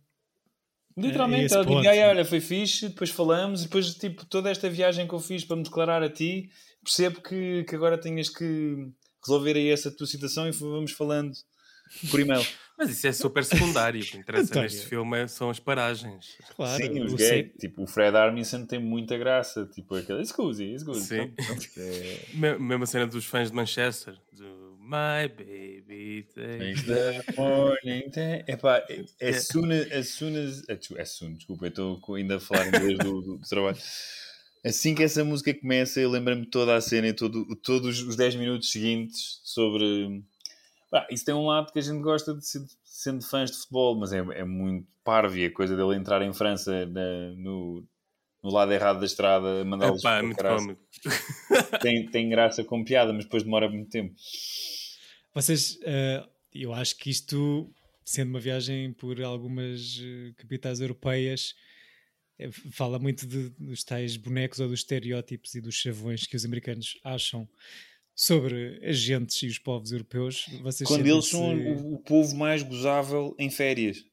Literalmente, 0.97 1.53
ela 1.53 1.63
diz, 1.63 1.75
olha, 1.75 2.25
foi 2.25 2.39
fixe, 2.39 2.89
depois 2.89 3.11
falamos, 3.11 3.61
e 3.61 3.63
depois, 3.65 3.93
tipo, 3.95 4.25
toda 4.25 4.49
esta 4.49 4.67
viagem 4.67 5.07
que 5.07 5.13
eu 5.13 5.19
fiz 5.19 5.43
para 5.43 5.57
me 5.57 5.63
declarar 5.63 6.01
a 6.01 6.09
ti, 6.09 6.49
percebo 6.83 7.21
que, 7.21 7.63
que 7.65 7.75
agora 7.75 7.99
tenhas 7.99 8.29
que 8.29 8.91
resolver 9.21 9.55
aí 9.55 9.69
essa 9.69 9.91
tua 9.91 10.07
situação 10.07 10.47
e 10.47 10.51
vamos 10.51 10.91
falando 10.91 11.33
por 12.09 12.19
e-mail. 12.19 12.45
Mas 12.77 12.91
isso 12.91 13.07
é 13.07 13.11
super 13.11 13.43
secundário. 13.43 14.01
O 14.01 14.05
que 14.05 14.17
interessa 14.17 14.51
então, 14.51 14.61
neste 14.61 14.85
filme 14.87 15.19
é, 15.19 15.27
são 15.27 15.49
as 15.49 15.59
paragens. 15.59 16.37
Claro, 16.55 16.81
Sim, 16.81 17.01
os 17.01 17.13
gays. 17.13 17.51
Tipo, 17.59 17.83
o 17.83 17.87
Fred 17.87 18.15
Armisen 18.15 18.65
tem 18.65 18.79
muita 18.79 19.17
graça. 19.17 19.65
Tipo, 19.65 19.95
aquele. 19.95 20.21
Excuse, 20.21 20.63
excuse. 20.63 21.05
Sim. 21.05 21.33
Então, 21.37 21.57
é... 21.77 22.55
Mesma 22.57 22.85
cena 22.85 23.05
dos 23.05 23.25
fãs 23.25 23.49
de 23.49 23.55
Manchester. 23.55 24.15
Do 24.31 24.77
My 24.79 25.27
baby 25.27 26.25
takes 26.33 26.83
the 26.85 27.21
morning. 27.37 28.11
Epá, 28.47 28.81
as 29.21 29.47
soon 29.47 29.71
as. 29.71 29.91
As 29.91 30.07
soon 30.07 30.35
as, 30.37 30.63
as 30.97 31.09
soon, 31.11 31.35
desculpa, 31.35 31.65
eu 31.65 31.69
estou 31.69 32.15
ainda 32.15 32.37
a 32.37 32.39
falar 32.39 32.69
inglês 32.69 32.97
do, 32.97 33.21
do, 33.21 33.37
do 33.37 33.47
trabalho. 33.47 33.77
Assim 34.65 34.93
que 34.93 35.03
essa 35.03 35.23
música 35.23 35.53
começa, 35.53 35.99
eu 35.99 36.09
lembro-me 36.09 36.45
toda 36.45 36.75
a 36.75 36.81
cena 36.81 37.07
e 37.07 37.13
todo, 37.13 37.45
todos 37.57 38.01
os 38.01 38.15
10 38.15 38.35
minutos 38.35 38.71
seguintes 38.71 39.39
sobre 39.43 40.21
ah, 40.93 41.07
isso 41.11 41.23
tem 41.23 41.35
um 41.35 41.45
lado 41.45 41.71
que 41.71 41.79
a 41.79 41.81
gente 41.81 42.01
gosta 42.01 42.33
de 42.33 42.45
ser, 42.45 42.61
sendo 42.83 43.23
fãs 43.23 43.51
de 43.51 43.57
futebol, 43.57 43.95
mas 43.95 44.11
é, 44.11 44.17
é 44.17 44.43
muito 44.43 44.87
parvo 45.03 45.35
a 45.43 45.51
coisa 45.51 45.75
dele 45.75 45.95
entrar 45.95 46.21
em 46.21 46.33
França 46.33 46.85
na, 46.87 47.31
no, 47.37 47.85
no 48.43 48.51
lado 48.51 48.73
errado 48.73 48.99
da 48.99 49.05
estrada, 49.05 49.63
mandá-los 49.65 49.99
Epá, 49.99 50.17
é 50.17 50.21
muito 50.23 50.43
cómico. 50.43 50.81
tem, 51.81 52.07
tem 52.07 52.29
graça 52.29 52.63
com 52.63 52.83
piada, 52.83 53.13
mas 53.13 53.25
depois 53.25 53.43
demora 53.43 53.69
muito 53.69 53.89
tempo. 53.89 54.15
Vocês, 55.33 55.77
eh, 55.83 56.25
eu 56.53 56.73
acho 56.73 56.97
que 56.97 57.11
isto, 57.11 57.71
sendo 58.03 58.29
uma 58.29 58.39
viagem 58.39 58.91
por 58.93 59.21
algumas 59.21 60.01
eh, 60.03 60.33
capitais 60.37 60.81
europeias, 60.81 61.53
fala 62.71 62.97
muito 62.99 63.27
de- 63.27 63.49
dos 63.59 63.83
tais 63.83 64.15
bonecos 64.17 64.59
ou 64.59 64.67
dos 64.69 64.79
estereótipos 64.79 65.55
e 65.55 65.61
dos 65.61 65.75
chavões 65.75 66.25
que 66.25 66.35
os 66.35 66.45
americanos 66.45 66.97
acham 67.03 67.47
sobre 68.15 68.79
as 68.85 68.97
gentes 68.97 69.41
e 69.43 69.47
os 69.47 69.57
povos 69.59 69.91
europeus. 69.91 70.45
Vocês 70.61 70.87
Quando 70.87 71.05
eles 71.07 71.25
são 71.27 71.55
o, 71.55 71.93
o 71.95 71.99
povo 71.99 72.35
mais 72.35 72.61
gozável 72.63 73.35
em 73.39 73.49
férias. 73.49 74.03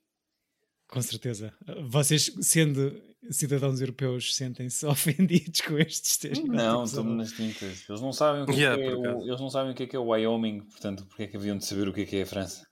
Com 0.89 1.03
certeza. 1.03 1.53
Vocês, 1.89 2.33
sendo 2.43 3.03
cidadãos 3.29 3.81
europeus, 3.81 4.37
sentem-se 4.37 4.87
ofendidos 4.87 5.61
com 5.63 5.77
estes 5.79 6.13
estereótipos? 6.13 6.57
Não, 6.57 6.85
estou-me 6.85 7.17
nas 7.17 7.33
tintas. 7.33 7.85
Eles 7.89 8.01
não 8.01 8.13
sabem 8.13 8.43
o 8.43 8.47
que, 8.47 8.53
é 8.53 8.55
Yeah, 8.57 8.83
é, 8.85 8.95
o, 8.95 9.27
eles 9.27 9.41
não 9.41 9.51
sabem 9.51 9.73
o 9.73 9.75
que 9.75 9.83
é 9.83 9.87
que 9.89 9.97
é 9.97 9.99
o 9.99 10.07
Wyoming, 10.07 10.61
portanto, 10.61 11.05
porque 11.07 11.25
é 11.25 11.27
que 11.27 11.37
haviam 11.37 11.59
de 11.59 11.67
saber 11.67 11.89
o 11.89 11.93
que 11.93 12.03
é 12.03 12.07
que 12.07 12.17
é 12.17 12.23
a 12.23 12.27
França? 12.27 12.65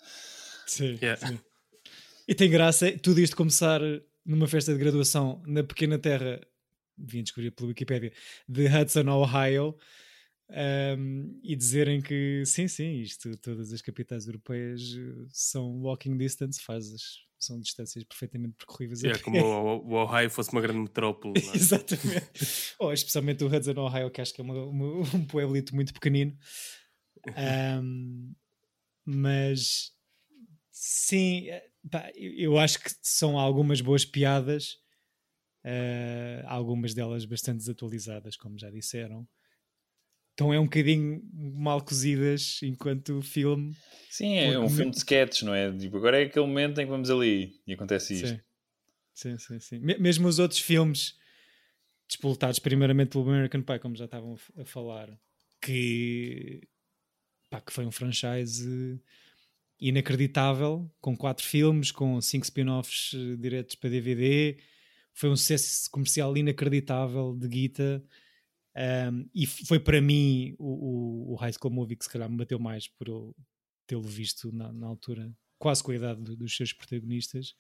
Sim, 0.67 0.97
Yeah. 1.03 1.27
sim. 1.27 1.41
E 2.29 2.35
tem 2.35 2.49
graça 2.49 2.91
tudo 3.03 3.21
isto 3.21 3.37
começar 3.37 3.81
numa 4.25 4.47
festa 4.47 4.73
de 4.73 4.79
graduação 4.79 5.43
na 5.47 5.63
pequena 5.63 5.99
terra, 5.99 6.41
vim 6.97 7.23
descobrir 7.23 7.51
pela 7.51 7.69
Wikipédia, 7.69 8.13
de 8.49 8.67
Hudson, 8.67 9.09
Ohio, 9.09 9.77
um, 10.99 11.41
e 11.43 11.57
dizerem 11.57 12.01
que 12.01 12.45
sim, 12.45 12.69
sim, 12.69 13.01
isto, 13.01 13.37
todas 13.39 13.73
as 13.73 13.81
capitais 13.81 14.27
europeias 14.27 14.81
eh, 14.97 15.27
são 15.31 15.81
walking 15.83 16.17
distance, 16.17 16.61
fazes, 16.61 17.21
são 17.39 17.59
distâncias 17.59 18.05
perfeitamente 18.05 18.55
percorríveis. 18.57 19.03
É 19.05 19.19
como 19.19 19.39
o, 19.89 19.95
Ohio 19.95 20.31
fosse 20.31 20.53
uma 20.53 20.61
grande 20.61 20.81
metrópole. 20.81 21.35
é? 21.51 21.57
Exatamente. 21.57 22.75
Ou 22.79 22.93
especialmente 22.93 23.43
o 23.43 23.47
Hudson, 23.49 23.73
Ohio, 23.79 24.11
que 24.11 24.21
acho 24.21 24.35
que 24.35 24.41
é 24.41 24.45
uma- 24.45 24.65
uma- 24.67 25.01
um 25.17 25.25
pueblito 25.27 25.75
muito 25.75 25.93
pequenino. 25.95 26.37
Ahm, 27.37 28.33
mas 29.05 29.93
sim, 30.71 31.47
pá, 31.91 32.11
eu 32.17 32.59
acho 32.59 32.81
que 32.81 32.91
são 33.03 33.39
algumas 33.39 33.81
boas 33.81 34.05
piadas, 34.05 34.79
eh, 35.65 36.43
algumas 36.47 36.95
delas 36.95 37.25
bastante 37.25 37.59
desatualizadas, 37.59 38.37
como 38.37 38.59
já 38.59 38.71
disseram. 38.71 39.27
Então 40.35 40.53
é 40.53 40.59
um 40.59 40.65
bocadinho 40.65 41.23
mal 41.33 41.81
cozidas 41.83 42.61
enquanto 42.63 43.23
filme. 43.23 43.75
Sim, 44.11 44.37
é 44.39 44.59
um 44.59 44.69
filme 44.69 44.91
de 44.91 44.99
sketches, 44.99 45.43
não 45.43 45.55
é? 45.55 45.71
Tipo, 45.77 45.97
agora 45.97 46.21
é 46.21 46.25
aquele 46.27 46.47
momento 46.47 46.81
em 46.81 46.85
que 46.85 46.91
vamos 46.91 47.11
ali 47.11 47.61
e 47.67 47.73
acontece 47.73 48.15
isto. 48.15 48.29
Sim. 48.29 48.41
Sim, 49.15 49.39
sim, 49.39 49.61
sim. 49.61 49.79
Me- 49.79 49.97
Mesmo 49.99 50.27
os 50.27 50.41
outros 50.41 50.59
filmes 50.61 51.17
despoletados 52.09 52.59
primeiramente 52.59 53.11
pelo 53.11 53.29
American 53.31 53.63
Pie, 53.63 53.79
como 53.79 53.95
já 53.95 54.07
estavam 54.07 54.37
a 54.59 54.65
falar, 54.65 55.09
que, 55.61 56.61
pá, 57.49 57.61
que 57.61 57.73
foi 57.73 57.87
um 57.87 57.93
franchise 57.93 59.01
inacreditável, 59.81 60.91
com 61.01 61.17
quatro 61.17 61.45
filmes, 61.45 61.91
com 61.91 62.21
cinco 62.21 62.45
spin-offs 62.45 63.13
eh, 63.15 63.37
diretos 63.37 63.75
para 63.77 63.91
DVD, 63.91 64.59
foi 65.13 65.31
um 65.31 65.37
sucesso 65.37 65.91
comercial 65.91 66.37
inacreditável 66.37 67.37
de 67.37 67.49
guita. 67.49 68.05
Um, 68.77 69.29
e 69.33 69.47
foi 69.47 69.79
para 69.79 70.01
mim 70.01 70.57
o, 70.59 71.31
o, 71.31 71.33
o 71.33 71.37
High 71.37 71.53
School 71.53 71.73
Movie 71.73 71.95
que 71.95 72.05
se 72.05 72.11
calhar 72.11 72.29
me 72.29 72.37
bateu 72.37 72.59
mais 72.59 72.89
por 72.89 73.07
eu 73.07 73.37
tê-lo 73.87 74.03
visto 74.03 74.51
na, 74.51 74.73
na 74.73 74.89
altura, 74.89 75.33
quase 75.59 75.81
com 75.81 75.93
a 75.93 75.95
idade 75.95 76.21
do- 76.21 76.35
dos 76.35 76.57
seus 76.57 76.73
protagonistas 76.73 77.55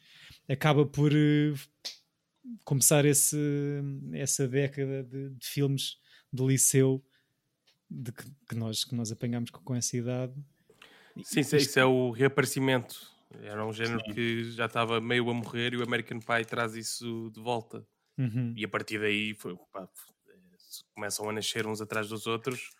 acaba 0.49 0.85
por 0.85 1.13
eh, 1.15 1.53
começar 2.65 3.05
esse, 3.05 3.39
essa 4.13 4.49
década 4.49 5.05
de, 5.05 5.31
de 5.31 5.47
filmes 5.47 5.99
de 6.33 6.45
liceu 6.45 7.05
de 7.89 8.11
que, 8.11 8.25
que 8.49 8.55
nós, 8.57 8.85
que 8.85 8.95
nós 8.97 9.13
apanhámos 9.13 9.51
com, 9.51 9.61
com 9.61 9.75
essa 9.75 9.97
idade. 9.97 10.35
Sim, 11.23 11.41
isso, 11.41 11.57
é- 11.57 11.59
isso 11.59 11.79
é 11.79 11.85
o 11.85 12.11
reaparecimento. 12.11 13.13
Era 13.43 13.65
um 13.67 13.73
género 13.73 14.03
que 14.03 14.45
já 14.53 14.67
estava 14.67 15.01
meio 15.01 15.29
a 15.29 15.35
morrer 15.35 15.75
e 15.75 15.77
o 15.77 15.83
American 15.83 16.21
Pie 16.21 16.45
traz 16.45 16.75
isso 16.75 17.31
de 17.33 17.41
volta. 17.41 17.87
Uhum. 18.17 18.55
E 18.57 18.65
a 18.65 18.69
partir 18.69 19.01
daí 19.01 19.35
foi, 19.35 19.57
pá, 19.73 19.89
eh, 20.29 20.35
começam 20.95 21.29
a 21.29 21.33
nascer 21.33 21.67
uns 21.67 21.81
atrás 21.81 22.09
dos 22.09 22.27
outros 22.27 22.71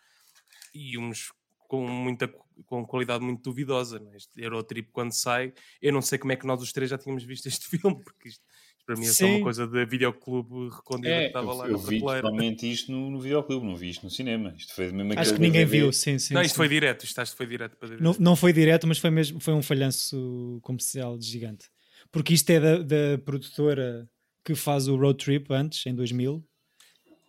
e 0.73 0.97
uns 0.97 1.33
com 1.67 1.87
muita 1.87 2.27
com 2.65 2.85
qualidade 2.85 3.23
muito 3.23 3.41
duvidosa. 3.43 4.01
É? 4.13 4.15
Este 4.15 4.41
Eurotrip, 4.41 4.91
quando 4.91 5.11
sai, 5.11 5.53
eu 5.81 5.91
não 5.91 6.01
sei 6.01 6.17
como 6.17 6.31
é 6.31 6.35
que 6.37 6.47
nós 6.47 6.61
os 6.61 6.71
três 6.71 6.89
já 6.89 6.97
tínhamos 6.97 7.23
visto 7.23 7.47
este 7.47 7.67
filme, 7.79 8.01
porque 8.03 8.29
isto 8.29 8.43
para 8.85 8.95
mim 8.95 9.03
é 9.05 9.07
só 9.07 9.13
Sim. 9.25 9.35
uma 9.35 9.43
coisa 9.43 9.67
da 9.67 9.83
videoclube 9.85 10.69
recondida 10.75 11.13
que 11.15 11.19
É, 11.21 11.27
estava 11.27 11.53
lá 11.53 11.65
eu, 11.67 11.71
na 11.71 11.77
vi 11.77 11.99
prateleira. 11.99 12.21
totalmente 12.21 12.71
isto 12.71 12.91
no, 12.91 13.09
no 13.11 13.19
videoclube, 13.19 13.65
não 13.65 13.75
vi 13.75 13.89
isto 13.89 14.03
no 14.03 14.09
cinema. 14.11 14.53
Isto 14.57 14.73
foi 14.75 14.91
mesmo 14.91 15.11
Acho 15.13 15.21
aquele 15.21 15.35
que 15.35 15.41
ninguém 15.41 15.65
DVD. 15.65 15.77
viu, 15.83 15.91
sim, 15.93 16.19
sim. 16.19 16.33
Não, 16.33 16.41
sim. 16.41 16.45
isto 16.47 16.55
foi 16.55 16.67
direto, 16.69 17.03
isto 17.03 17.19
acho 17.19 17.31
que 17.31 17.37
foi 17.37 17.47
direto 17.47 17.75
para 17.77 17.89
Não, 17.97 18.15
não 18.19 18.35
foi 18.35 18.53
direto, 18.53 18.85
mas 18.87 18.97
foi 18.97 19.09
mesmo 19.09 19.39
foi 19.39 19.53
um 19.53 19.61
falhanço 19.63 20.59
comercial 20.61 21.19
gigante. 21.19 21.67
Porque 22.11 22.33
isto 22.33 22.49
é 22.51 22.59
da, 22.59 22.77
da 22.79 23.17
produtora 23.23 24.09
que 24.43 24.53
faz 24.55 24.87
o 24.87 24.95
Road 24.95 25.23
Trip 25.23 25.51
antes, 25.51 25.85
em 25.85 25.95
2000. 25.95 26.43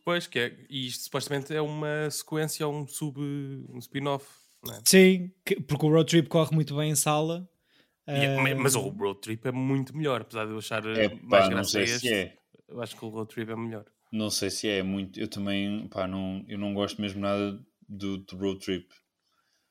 Pois, 0.04 0.26
que 0.26 0.38
é, 0.38 0.56
e 0.70 0.86
isto 0.86 1.04
supostamente 1.04 1.52
é 1.54 1.60
uma 1.60 2.08
sequência, 2.10 2.68
um 2.68 2.86
sub, 2.86 3.18
um 3.20 3.78
spin-off, 3.78 4.26
não 4.64 4.74
é? 4.74 4.80
Sim, 4.84 5.32
que- 5.44 5.60
porque 5.60 5.84
o 5.84 5.88
Road 5.90 6.08
Trip 6.08 6.28
corre 6.28 6.54
muito 6.54 6.76
bem 6.76 6.90
em 6.90 6.94
sala. 6.94 7.48
E 8.08 8.12
é- 8.12 8.54
mas 8.54 8.74
o 8.74 8.80
Road 8.88 9.20
Trip 9.20 9.46
é 9.48 9.52
muito 9.52 9.96
melhor, 9.96 10.20
apesar 10.22 10.44
de 10.46 10.52
eu 10.52 10.58
achar 10.58 10.84
eh, 10.86 11.06
É, 11.06 11.08
mais 11.08 11.28
pá, 11.28 11.40
não 11.50 11.56
graça 11.56 11.80
este. 11.82 11.98
se 12.00 12.12
é. 12.12 12.38
Eu 12.68 12.80
acho 12.80 12.96
que 12.96 13.04
o 13.04 13.08
Road 13.08 13.28
Trip 13.32 13.50
é 13.50 13.56
melhor. 13.56 13.84
Não 14.12 14.30
sei 14.30 14.50
se 14.50 14.68
é 14.68 14.82
muito. 14.82 15.18
Eu 15.18 15.28
também, 15.28 15.88
pá, 15.88 16.06
não, 16.06 16.44
eu 16.48 16.58
não 16.58 16.72
gosto 16.72 17.00
mesmo 17.00 17.20
nada 17.20 17.58
do, 17.88 18.18
do 18.18 18.36
Road 18.36 18.60
Trip. 18.60 18.86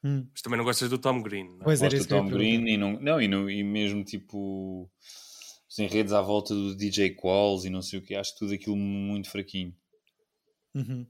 hum. 0.04 0.28
Mas 0.32 0.42
também 0.42 0.58
não 0.58 0.66
gostas 0.66 0.90
do 0.90 0.98
Tom 0.98 1.22
Green, 1.22 1.46
não 1.46 1.62
é? 1.62 1.64
Pois 1.64 1.80
Gosto 1.80 1.98
do 2.00 2.08
Tom. 2.08 2.28
Green 2.28 2.68
e, 2.68 2.78
não, 2.78 3.00
não, 3.00 3.22
e, 3.22 3.28
não, 3.28 3.50
e 3.50 3.64
mesmo 3.64 4.04
tipo 4.04 4.90
os 5.70 5.80
enredos 5.80 6.14
à 6.14 6.22
volta 6.22 6.54
do 6.54 6.76
DJ 6.76 7.12
Qualls 7.16 7.66
e 7.66 7.70
não 7.70 7.82
sei 7.82 8.00
o 8.00 8.02
que, 8.02 8.16
acho 8.16 8.36
tudo 8.38 8.54
aquilo 8.54 8.76
muito 8.76 9.30
fraquinho. 9.30 9.74
Uhum. 10.74 11.08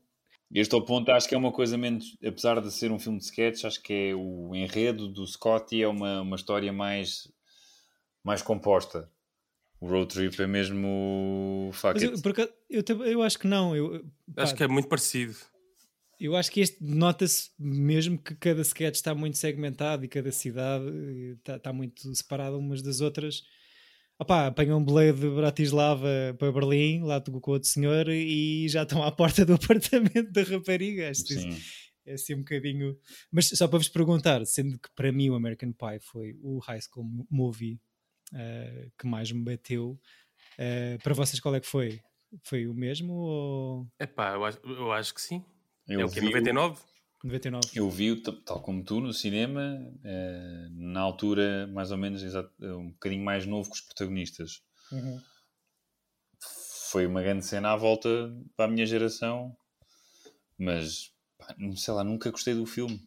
Este 0.54 0.76
ao 0.76 0.86
ponto 0.86 1.12
acho 1.12 1.28
que 1.28 1.36
é 1.36 1.38
uma 1.38 1.52
coisa 1.52 1.78
menos, 1.78 2.18
apesar 2.26 2.62
de 2.62 2.72
ser 2.72 2.92
um 2.92 3.00
filme 3.00 3.18
de 3.18 3.26
sketch, 3.26 3.66
acho 3.66 3.82
que 3.82 3.94
é 3.94 4.16
o 4.16 4.56
enredo 4.56 5.08
do 5.08 5.26
Scotty 5.26 5.82
é 5.82 5.88
uma, 5.88 6.22
uma 6.22 6.36
história 6.36 6.72
mais, 6.72 7.28
mais 8.24 8.42
composta. 8.42 9.10
O 9.80 9.88
Road 9.88 10.14
Trip 10.14 10.42
é 10.42 10.48
mesmo 10.48 11.70
fuck 11.74 11.94
Mas 11.94 12.04
eu, 12.04 12.32
acaso, 12.32 12.50
eu, 12.70 12.84
eu 13.06 13.22
acho 13.22 13.38
que 13.38 13.48
não. 13.48 13.76
Eu, 13.76 14.06
pá, 14.34 14.44
Acho 14.44 14.56
que 14.56 14.64
é 14.64 14.68
muito 14.68 14.88
parecido. 14.88 15.36
Eu 16.20 16.36
acho 16.36 16.50
que 16.50 16.62
este 16.62 16.82
nota-se 16.82 17.50
mesmo 17.60 18.18
que 18.18 18.36
cada 18.36 18.62
sketch 18.62 18.96
está 18.96 19.14
muito 19.14 19.38
segmentado 19.38 20.06
e 20.06 20.08
cada 20.08 20.32
cidade 20.32 20.86
eh, 20.88 21.34
está, 21.38 21.58
está 21.58 21.74
muito 21.74 22.16
separada 22.16 22.58
umas 22.58 22.82
das 22.82 23.02
outras. 23.02 23.44
Opá, 24.18 24.48
apanham 24.48 24.78
um 24.80 24.84
boleio 24.84 25.14
de 25.14 25.30
Bratislava 25.30 26.08
para 26.40 26.52
Berlim, 26.52 27.02
lá 27.04 27.20
com 27.22 27.52
outro 27.52 27.68
senhor, 27.68 28.08
e 28.08 28.68
já 28.70 28.84
estão 28.84 29.04
à 29.04 29.12
porta 29.12 29.46
do 29.46 29.54
apartamento 29.56 30.32
da 30.32 30.44
rapariga. 30.44 31.10
Acho 31.10 31.26
que 31.26 31.34
isso 31.34 31.52
Sim. 31.52 31.62
é 32.06 32.14
assim 32.14 32.34
um 32.36 32.40
bocadinho. 32.40 32.98
Mas 33.30 33.48
só 33.50 33.68
para 33.68 33.78
vos 33.78 33.90
perguntar, 33.90 34.46
sendo 34.46 34.80
que 34.80 34.90
para 34.96 35.12
mim 35.12 35.30
o 35.30 35.36
American 35.36 35.74
Pie 35.74 36.00
foi 36.00 36.34
o 36.42 36.60
high 36.60 36.80
school 36.82 37.06
movie 37.30 37.78
eh, 38.34 38.90
que 38.98 39.06
mais 39.06 39.32
me 39.32 39.44
bateu, 39.44 40.00
eh, 40.58 40.98
para 41.04 41.14
vocês 41.14 41.40
qual 41.42 41.54
é 41.56 41.60
que 41.60 41.68
foi? 41.68 42.00
Foi 42.44 42.68
o 42.68 42.74
mesmo 42.74 43.14
ou 43.14 43.88
Epá, 44.00 44.34
eu 44.34 44.46
acho, 44.46 44.60
eu 44.64 44.92
acho 44.92 45.14
que 45.14 45.22
sim. 45.22 45.44
Eu 45.88 46.02
é 46.02 46.06
o 46.06 46.08
vi- 46.08 46.22
99? 46.22 46.80
99? 47.26 47.68
Eu 47.74 47.90
vi-o, 47.90 48.22
tal 48.22 48.62
como 48.62 48.84
tu, 48.84 49.00
no 49.02 49.12
cinema, 49.12 49.80
eh, 50.04 50.68
na 50.72 51.02
altura 51.02 51.68
mais 51.68 51.92
ou 51.92 51.98
menos 51.98 52.22
exato, 52.22 52.52
um 52.60 52.92
bocadinho 52.92 53.24
mais 53.24 53.46
novo 53.46 53.70
que 53.70 53.76
os 53.76 53.82
protagonistas. 53.82 54.62
Uhum. 54.92 55.20
Foi 56.92 57.06
uma 57.08 57.22
grande 57.22 57.46
cena 57.46 57.72
à 57.72 57.76
volta 57.76 58.10
para 58.56 58.66
a 58.66 58.68
minha 58.68 58.86
geração, 58.86 59.58
mas 60.58 61.12
pá, 61.38 61.56
não 61.58 61.76
sei 61.76 61.94
lá, 61.94 62.04
nunca 62.04 62.30
gostei 62.30 62.54
do 62.54 62.66
filme. 62.66 63.00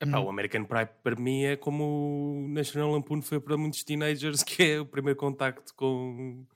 Epá, 0.00 0.18
Hum. 0.18 0.24
o 0.24 0.30
American 0.30 0.64
Pie 0.64 0.88
para 1.02 1.16
mim 1.16 1.42
é 1.42 1.56
como 1.56 2.46
o 2.46 2.48
National 2.48 2.90
Lampoon 2.92 3.20
foi 3.20 3.38
para 3.38 3.58
muitos 3.58 3.84
teenagers, 3.84 4.42
que 4.42 4.62
é 4.62 4.80
o 4.80 4.86
primeiro 4.86 5.18
contacto 5.18 5.74
com, 5.74 6.46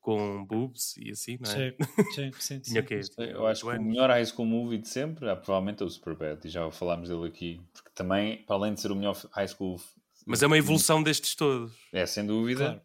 com 0.00 0.44
boobs 0.44 0.96
e 0.96 1.10
assim, 1.10 1.36
não 1.40 1.50
é? 1.50 1.54
Sim, 1.54 1.74
sim, 2.14 2.30
sim, 2.40 2.60
Tinha 2.60 2.82
quê? 2.82 3.00
Eu 3.18 3.46
acho 3.46 3.62
que 3.68 3.76
o 3.76 3.82
melhor 3.82 4.08
high 4.10 4.24
school 4.24 4.46
movie 4.46 4.78
de 4.78 4.88
sempre 4.88 5.26
é 5.28 5.34
provavelmente 5.36 5.82
o 5.84 5.88
Superbad, 5.90 6.44
e 6.44 6.48
já 6.50 6.70
falámos 6.70 7.08
dele 7.08 7.26
aqui, 7.28 7.60
porque 7.72 7.90
também, 7.94 8.42
para 8.44 8.56
além 8.56 8.74
de 8.74 8.80
ser 8.80 8.90
o 8.92 8.96
melhor 8.96 9.14
high 9.32 9.48
school, 9.48 9.80
Mas 10.26 10.42
é 10.42 10.46
uma 10.46 10.58
evolução 10.58 11.02
destes 11.02 11.34
todos. 11.34 11.72
é 11.92 12.04
sem 12.06 12.26
dúvida, 12.26 12.64
Claro. 12.64 12.82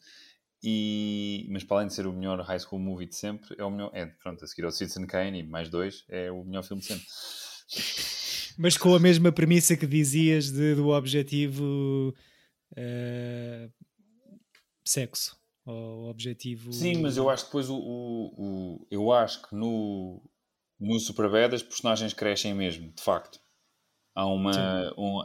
e, 0.64 1.46
mas 1.50 1.64
para 1.64 1.78
além 1.78 1.88
de 1.88 1.94
ser 1.94 2.08
o 2.08 2.14
melhor 2.14 2.40
high 2.42 2.60
school 2.60 2.80
movie 2.80 3.06
de 3.08 3.16
sempre, 3.16 3.56
é 3.58 3.64
o 3.64 3.70
melhor, 3.72 3.92
é, 3.94 4.06
pronto, 4.06 4.44
a 4.44 4.48
seguir 4.48 4.66
ao 4.66 4.72
Citizen 4.72 5.06
Kane 5.06 5.40
e 5.40 5.44
mais 5.44 5.70
dois, 5.70 6.04
é 6.10 6.32
o 6.32 6.44
melhor 6.44 6.64
filme 6.64 6.82
de 6.82 6.88
sempre. 6.88 7.06
Mas 8.58 8.78
com 8.78 8.94
a 8.94 9.00
mesma 9.00 9.32
premissa 9.32 9.76
que 9.76 9.88
dizias 9.88 10.52
de- 10.52 10.76
do 10.76 10.90
objetivo 10.90 12.14
eh, 12.76 13.68
sexo. 14.86 15.36
Ao 15.66 16.10
objetivo. 16.10 16.72
Sim, 16.74 17.02
mas 17.02 17.18
eu 17.18 17.30
acho 17.30 17.44
que 17.44 17.50
depois 17.50 17.70
o, 17.70 17.76
o, 17.76 18.34
o 18.38 18.88
eu 18.92 19.12
acho 19.12 19.42
que 19.48 19.56
no, 19.56 20.22
no 20.80 21.00
Superbad 21.00 21.56
as 21.56 21.64
personagens 21.64 22.14
crescem 22.14 22.54
mesmo, 22.54 22.92
de 22.92 23.02
facto. 23.02 23.40
Há 24.16 24.28
uma. 24.28 24.94
Um, 24.98 25.22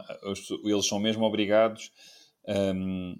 eles 0.63 0.87
são 0.87 0.99
mesmo 0.99 1.23
obrigados 1.23 1.91
um, 2.47 3.15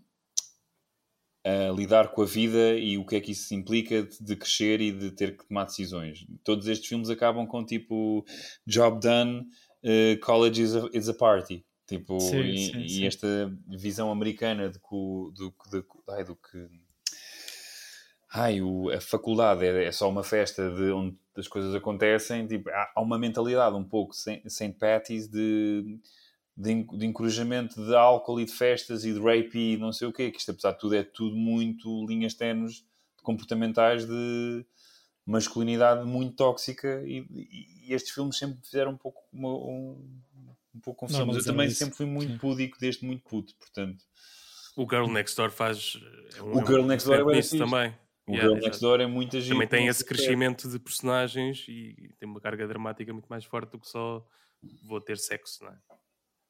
a 1.46 1.72
lidar 1.72 2.10
com 2.10 2.24
a 2.24 2.26
vida 2.26 2.78
e 2.78 2.98
o 2.98 3.06
que 3.06 3.16
é 3.16 3.22
que 3.22 3.32
isso 3.32 3.54
implica 3.54 4.04
de, 4.04 4.18
de, 4.20 4.36
crescer 4.36 4.82
e 4.82 4.92
de 4.92 5.12
ter 5.12 5.38
que 5.38 5.48
tomar 5.48 5.66
decisões. 5.66 6.26
Todos 6.44 6.68
estes 6.68 6.88
filmes 6.88 7.10
acabam 7.10 7.46
com 7.46 7.64
tipo 7.64 8.26
job 8.66 9.00
done, 9.00 9.42
uh, 9.84 10.20
college 10.22 10.62
is 10.62 10.76
a, 10.76 10.90
is 10.94 11.10
a 11.10 11.14
party. 11.14 11.64
Tipo, 11.88 12.20
sim, 12.20 12.40
e, 12.42 12.58
sim, 12.58 12.82
e 12.82 12.90
sim. 12.90 13.06
esta 13.06 13.52
visão 13.68 14.12
americana 14.12 14.70
de 14.70 14.80
que, 14.80 14.90
do, 14.90 15.54
de, 15.72 15.84
ai, 16.10 16.24
do 16.24 16.36
que 16.36 16.68
ai, 18.32 18.62
o, 18.62 18.90
a 18.92 19.02
faculdade 19.02 19.66
é, 19.66 19.86
é, 19.86 19.92
só 19.92 20.08
uma 20.10 20.24
festa 20.24 20.70
de 20.70 20.92
onde 20.92 21.18
as 21.36 21.48
coisas 21.48 21.74
acontecem, 21.74 22.46
tipo, 22.46 22.70
há, 22.70 22.92
há 22.96 23.02
uma 23.02 23.18
mentalidade 23.18 23.76
um 23.76 23.84
pouco 23.84 24.14
St. 24.14 24.76
Patty's 24.80 25.28
de, 25.28 26.00
de, 26.56 26.84
de, 26.84 27.06
encorajamento 27.06 27.84
de 27.84 27.96
álcool 27.96 28.40
e 28.40 28.46
de 28.46 28.52
festas 28.52 29.04
e 29.04 29.14
de 29.14 29.20
rape 29.20 29.58
e 29.58 29.78
não 29.78 29.92
sei 29.92 30.08
o 30.08 30.14
quê, 30.14 30.30
que 30.30 30.38
isto 30.38 30.52
apesar 30.52 30.74
de 30.74 30.80
tudo 30.80 30.96
é 30.96 31.04
tudo 31.04 31.36
muito 31.36 32.06
linhas 32.06 32.34
tenues 32.34 32.86
comportamentais 33.24 34.06
de 34.06 34.66
masculinidade 35.26 36.06
muito 36.06 36.36
tóxica 36.36 37.04
e, 37.06 37.26
e, 37.88 37.94
estes 37.94 38.14
filmes 38.14 38.38
sempre 38.38 38.60
fizeram 38.64 38.92
um 38.92 38.98
pouco 38.98 39.22
uma, 39.32 39.50
um, 39.50 40.22
um 40.76 40.80
pouco 40.80 41.02
confusão, 41.02 41.26
mas 41.26 41.38
eu 41.38 41.46
também 41.46 41.68
isso. 41.68 41.78
sempre 41.78 41.96
fui 41.96 42.06
muito 42.06 42.34
Sim. 42.34 42.38
púdico 42.38 42.78
desde 42.80 43.06
muito 43.06 43.24
puto, 43.24 43.56
portanto 43.56 44.04
o 44.76 44.88
Girl 44.88 45.08
Next 45.08 45.36
Door 45.36 45.52
faz 45.52 46.00
é 46.36 46.42
um, 46.42 46.62
o 46.62 46.66
Girl 46.66 46.84
Next 46.84 47.08
Door 47.08 47.36
é 47.36 47.42
também 47.58 47.94
o 48.30 48.36
yeah, 48.36 48.48
Girl 48.48 48.64
Next 48.64 48.80
Door 48.80 49.02
é 49.02 49.08
muita 49.08 49.42
gente. 49.42 49.54
Também 49.54 49.68
tem 49.68 49.88
esse 49.88 50.06
crescimento 50.06 50.70
de 50.70 50.78
personagens 50.78 51.66
e 51.68 52.12
tem 52.20 52.30
uma 52.30 52.40
carga 52.40 52.68
dramática 52.68 53.12
muito 53.12 53.26
mais 53.28 53.44
forte 53.44 53.72
do 53.72 53.80
que 53.80 53.88
só 53.88 54.24
vou 54.84 55.02
ter 55.02 55.18
sexo, 55.18 55.64
não 55.64 55.72
é? 55.72 55.78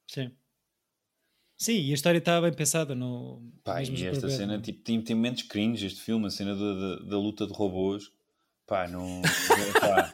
Sim. 0.08 0.32
Sim, 1.58 1.82
e 1.82 1.92
a 1.92 1.94
história 1.94 2.18
está 2.18 2.42
bem 2.42 2.52
pensada. 2.52 2.94
No... 2.94 3.42
Pá, 3.64 3.82
e 3.82 4.08
esta 4.08 4.30
cena 4.30 4.60
tipo, 4.60 4.82
tem, 4.82 5.02
tem 5.02 5.16
momentos 5.16 5.44
cringe, 5.44 5.86
este 5.86 6.02
filme, 6.02 6.28
a 6.28 6.30
cena 6.30 6.54
da, 6.56 6.74
da, 6.74 6.96
da 7.06 7.18
luta 7.18 7.48
de 7.48 7.54
robôs. 7.54 8.12
Pá, 8.68 8.88
não. 8.88 9.22
pá. 9.80 10.14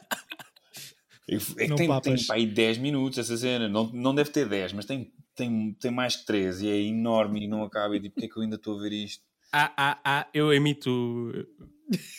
É 1.28 1.38
que 1.38 1.68
não 1.68 1.76
tem, 1.76 1.88
tem 2.02 2.26
pá, 2.28 2.36
aí 2.36 2.46
10 2.46 2.78
minutos 2.78 3.18
essa 3.18 3.36
cena. 3.38 3.68
Não, 3.68 3.92
não 3.92 4.14
deve 4.14 4.30
ter 4.30 4.48
10, 4.48 4.74
mas 4.74 4.86
tem, 4.86 5.12
tem, 5.34 5.74
tem 5.74 5.92
mais 5.92 6.16
que 6.16 6.26
13 6.28 6.68
e 6.68 6.70
é 6.70 6.80
enorme 6.82 7.44
e 7.44 7.48
não 7.48 7.64
acaba. 7.64 7.96
E 7.96 8.00
tipo, 8.00 8.14
porque 8.14 8.28
é 8.28 8.30
que 8.30 8.38
eu 8.38 8.44
ainda 8.44 8.56
estou 8.56 8.78
a 8.78 8.82
ver 8.82 8.94
isto? 8.94 9.24
Ah, 9.58 9.74
ah, 9.78 10.00
ah, 10.04 10.28
eu 10.34 10.54
emito 10.54 11.32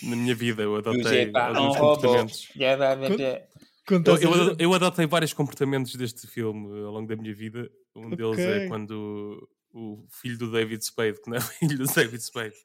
na 0.02 0.16
minha 0.16 0.34
vida, 0.34 0.62
eu 0.62 0.76
adotei 0.76 1.30
alguns 1.36 1.76
comportamentos. 1.76 2.48
Eu, 3.88 4.16
eu, 4.16 4.56
eu, 4.58 4.74
adotei 4.74 5.06
vários 5.06 5.32
comportamentos 5.32 5.94
deste 5.94 6.26
filme 6.26 6.66
ao 6.82 6.92
longo 6.92 7.06
da 7.06 7.14
minha 7.14 7.34
vida. 7.34 7.70
Um 7.94 8.06
okay. 8.06 8.16
deles 8.16 8.38
é 8.38 8.68
quando 8.68 9.48
o 9.70 10.06
filho 10.10 10.38
do 10.38 10.50
David 10.50 10.82
Spade, 10.82 11.20
que 11.20 11.28
não 11.28 11.36
é 11.36 11.40
filho 11.60 11.78
do 11.78 11.86
David 11.86 12.22
Spade, 12.22 12.56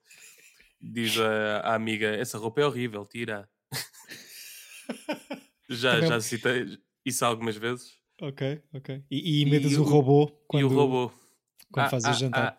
diz 0.80 1.18
à, 1.20 1.58
à 1.60 1.76
amiga: 1.76 2.08
Essa 2.08 2.38
roupa 2.38 2.62
é 2.62 2.66
horrível, 2.66 3.06
tira. 3.06 3.50
já, 5.70 6.00
já 6.00 6.22
citei 6.22 6.78
isso 7.06 7.26
algumas 7.26 7.58
vezes. 7.58 8.00
Ok, 8.22 8.62
ok. 8.74 9.04
E, 9.12 9.44
e 9.44 9.76
o, 9.78 9.82
o 9.82 9.84
robô 9.84 10.28
quando, 10.48 10.62
e 10.62 10.64
o 10.64 10.68
robô. 10.70 11.12
quando 11.72 11.88
ah, 11.88 11.90
fazes 11.90 12.08
ah, 12.08 12.14
jantar. 12.14 12.58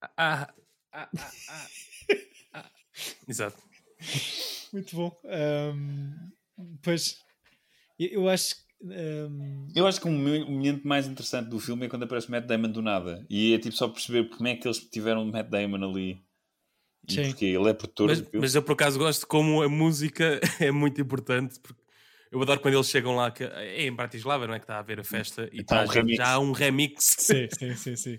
Ah, 0.00 0.12
ah, 0.16 0.54
ah, 0.96 1.10
ah, 1.18 1.32
ah, 1.48 1.66
ah. 2.54 2.70
Exato. 3.28 3.62
Muito 4.72 4.96
bom. 4.96 5.20
Um, 5.24 6.30
pois, 6.82 7.18
eu 7.98 8.28
acho 8.28 8.56
um... 8.80 9.68
Eu 9.74 9.86
acho 9.86 10.00
que 10.00 10.06
o 10.06 10.10
momento 10.10 10.86
mais 10.86 11.06
interessante 11.06 11.48
do 11.48 11.58
filme 11.58 11.86
é 11.86 11.88
quando 11.88 12.04
aparece 12.04 12.28
o 12.28 12.30
Matt 12.30 12.46
Damon 12.46 12.70
do 12.70 12.82
nada. 12.82 13.26
E 13.28 13.54
é 13.54 13.58
tipo 13.58 13.74
só 13.74 13.88
perceber 13.88 14.28
como 14.30 14.48
é 14.48 14.56
que 14.56 14.66
eles 14.66 14.78
tiveram 14.78 15.22
o 15.22 15.32
Matt 15.32 15.48
Damon 15.48 15.90
ali. 15.90 16.24
E 17.08 17.12
Sim. 17.12 17.28
porque 17.28 17.44
ele 17.44 17.68
é 17.70 17.74
produtor 17.74 18.08
mas, 18.08 18.24
mas 18.32 18.54
eu 18.54 18.62
por 18.62 18.72
acaso 18.72 18.98
gosto 18.98 19.26
como 19.26 19.62
a 19.62 19.68
música 19.68 20.40
é 20.60 20.70
muito 20.70 21.00
importante. 21.00 21.60
Porque 21.60 21.80
eu 22.32 22.42
adoro 22.42 22.60
quando 22.60 22.74
eles 22.74 22.88
chegam 22.88 23.14
lá, 23.14 23.30
que 23.30 23.44
é 23.44 23.86
em 23.86 23.92
Bratislava, 23.92 24.46
não 24.46 24.54
é? 24.54 24.58
Que 24.58 24.64
está 24.64 24.78
a 24.78 24.82
ver 24.82 25.00
a 25.00 25.04
festa 25.04 25.48
e 25.52 25.60
está, 25.60 25.86
tá 25.86 26.00
um 26.00 26.08
já 26.14 26.28
há 26.30 26.38
um 26.38 26.52
remix. 26.52 27.16
Sim, 27.18 27.48
sim, 27.56 27.74
sim. 27.74 27.96
sim 27.96 28.18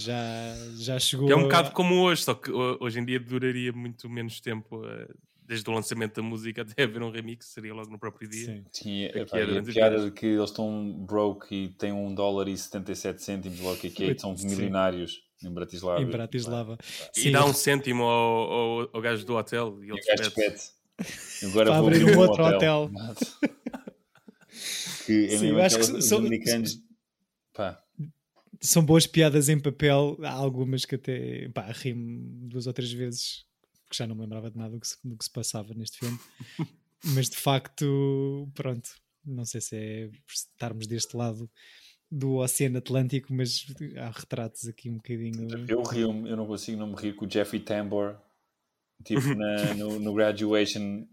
já, 0.00 0.54
já 0.76 0.98
chegou. 0.98 1.30
É 1.30 1.36
um 1.36 1.42
bocado 1.42 1.70
como 1.72 2.02
hoje, 2.02 2.22
só 2.22 2.34
que 2.34 2.50
hoje 2.50 2.98
em 2.98 3.04
dia 3.04 3.20
duraria 3.20 3.72
muito 3.72 4.08
menos 4.08 4.40
tempo. 4.40 4.84
Eh, 4.84 5.08
desde 5.46 5.68
o 5.68 5.72
lançamento 5.72 6.14
da 6.14 6.22
música 6.22 6.62
até 6.62 6.84
haver 6.84 7.02
um 7.02 7.10
remix, 7.10 7.46
seria 7.46 7.74
logo 7.74 7.90
no 7.90 7.98
próprio 7.98 8.28
dia. 8.28 8.46
Sim, 8.46 8.64
Sim 8.70 9.04
é, 9.04 9.24
pá, 9.24 9.38
a 9.38 9.62
piada 9.62 10.04
de 10.04 10.10
que 10.12 10.26
eles 10.26 10.50
estão 10.50 10.92
broke 10.92 11.54
e 11.54 11.68
têm 11.70 11.92
um 11.92 12.14
dólar 12.14 12.48
e 12.48 12.56
77 12.56 13.22
cêntimos, 13.22 13.60
logo 13.60 13.76
que 13.76 14.04
é, 14.04 14.16
são 14.16 14.34
milionários 14.34 15.22
em 15.42 15.52
Bratislava. 15.52 16.00
Em 16.00 16.06
Bratislava. 16.06 16.78
E 17.16 17.30
dá 17.30 17.44
um 17.44 17.52
cêntimo 17.52 18.04
ao, 18.04 18.52
ao, 18.52 18.90
ao 18.92 19.00
gajo 19.00 19.24
do 19.26 19.34
hotel 19.36 19.78
e 19.82 19.90
ele 19.90 20.00
despede. 20.16 20.60
Agora 21.50 21.72
vou 21.72 21.88
abrir 21.88 22.04
um 22.04 22.18
outro 22.18 22.44
hotel. 22.44 22.90
hotel. 22.92 23.30
que 25.06 25.26
é 25.26 25.38
Sim, 25.38 25.48
eu 25.48 25.62
acho 25.62 25.78
que 25.78 26.02
são, 26.02 26.18
americanos. 26.18 26.78
Pá 27.54 27.82
são 28.60 28.84
boas 28.84 29.06
piadas 29.06 29.48
em 29.48 29.58
papel, 29.58 30.18
há 30.22 30.32
algumas 30.32 30.84
que 30.84 30.94
até 30.96 31.48
pá, 31.48 31.70
rimo 31.72 32.48
duas 32.48 32.66
ou 32.66 32.72
três 32.72 32.92
vezes, 32.92 33.44
porque 33.84 33.96
já 33.96 34.06
não 34.06 34.14
me 34.14 34.22
lembrava 34.22 34.50
de 34.50 34.58
nada 34.58 34.74
do 34.74 34.80
que 34.80 34.86
se, 34.86 34.96
do 35.02 35.16
que 35.16 35.24
se 35.24 35.30
passava 35.30 35.72
neste 35.74 35.98
filme. 35.98 36.18
mas 37.02 37.30
de 37.30 37.36
facto, 37.36 38.48
pronto, 38.54 38.90
não 39.24 39.44
sei 39.44 39.60
se 39.60 39.76
é 39.76 40.08
por 40.08 40.34
estarmos 40.34 40.86
deste 40.86 41.16
lado 41.16 41.50
do 42.10 42.36
Oceano 42.36 42.78
Atlântico, 42.78 43.32
mas 43.32 43.64
há 43.96 44.10
retratos 44.10 44.68
aqui 44.68 44.90
um 44.90 44.96
bocadinho. 44.96 45.48
Eu 45.68 45.82
rio-me, 45.82 46.28
eu 46.28 46.36
não 46.36 46.46
consigo 46.46 46.78
não 46.78 46.88
me 46.88 46.96
rir 46.96 47.14
com 47.14 47.24
o 47.24 47.30
Jeffrey 47.30 47.60
Tambor, 47.60 48.16
tipo 49.04 49.22
na, 49.34 49.74
no, 49.74 49.98
no, 49.98 50.12
graduation, 50.12 51.06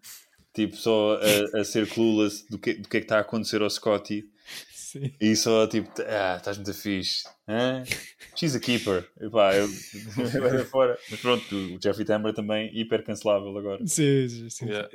tipo 0.54 0.76
só 0.76 1.18
a, 1.54 1.62
a 1.62 1.64
ser 1.64 1.88
clueless 1.88 2.46
do 2.50 2.58
que, 2.58 2.74
do 2.74 2.90
que 2.90 2.98
é 2.98 3.00
que 3.00 3.06
está 3.06 3.18
a 3.18 3.22
acontecer 3.22 3.62
ao 3.62 3.70
Scotty 3.70 4.30
Sim. 4.98 5.12
E 5.20 5.36
só 5.36 5.68
tipo, 5.68 5.90
ah, 6.02 6.38
estás 6.38 6.58
muito 6.58 6.74
fixe. 6.74 7.28
Hã? 7.48 7.84
She's 8.36 8.56
a 8.56 8.60
keeper. 8.60 9.08
E 9.20 9.30
pá, 9.30 9.56
eu, 9.56 9.68
eu 10.58 10.66
fora. 10.66 10.98
Mas 11.10 11.20
pronto, 11.20 11.56
o 11.56 11.82
Jeffrey 11.82 12.06
Tambor 12.06 12.34
também 12.34 12.76
hiper 12.78 13.04
cancelável 13.04 13.56
agora. 13.58 13.86
Sim, 13.86 14.28
sim. 14.28 14.50
sim. 14.50 14.66
Yeah. 14.66 14.90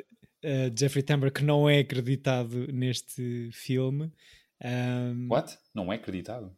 Uh, 0.44 0.76
Jeffrey 0.76 1.02
Tambor 1.02 1.30
que 1.30 1.44
não 1.44 1.68
é 1.68 1.80
acreditado 1.80 2.66
neste 2.72 3.50
filme. 3.52 4.12
Um, 4.64 5.28
What? 5.30 5.56
Não 5.74 5.92
é 5.92 5.96
acreditado? 5.96 6.54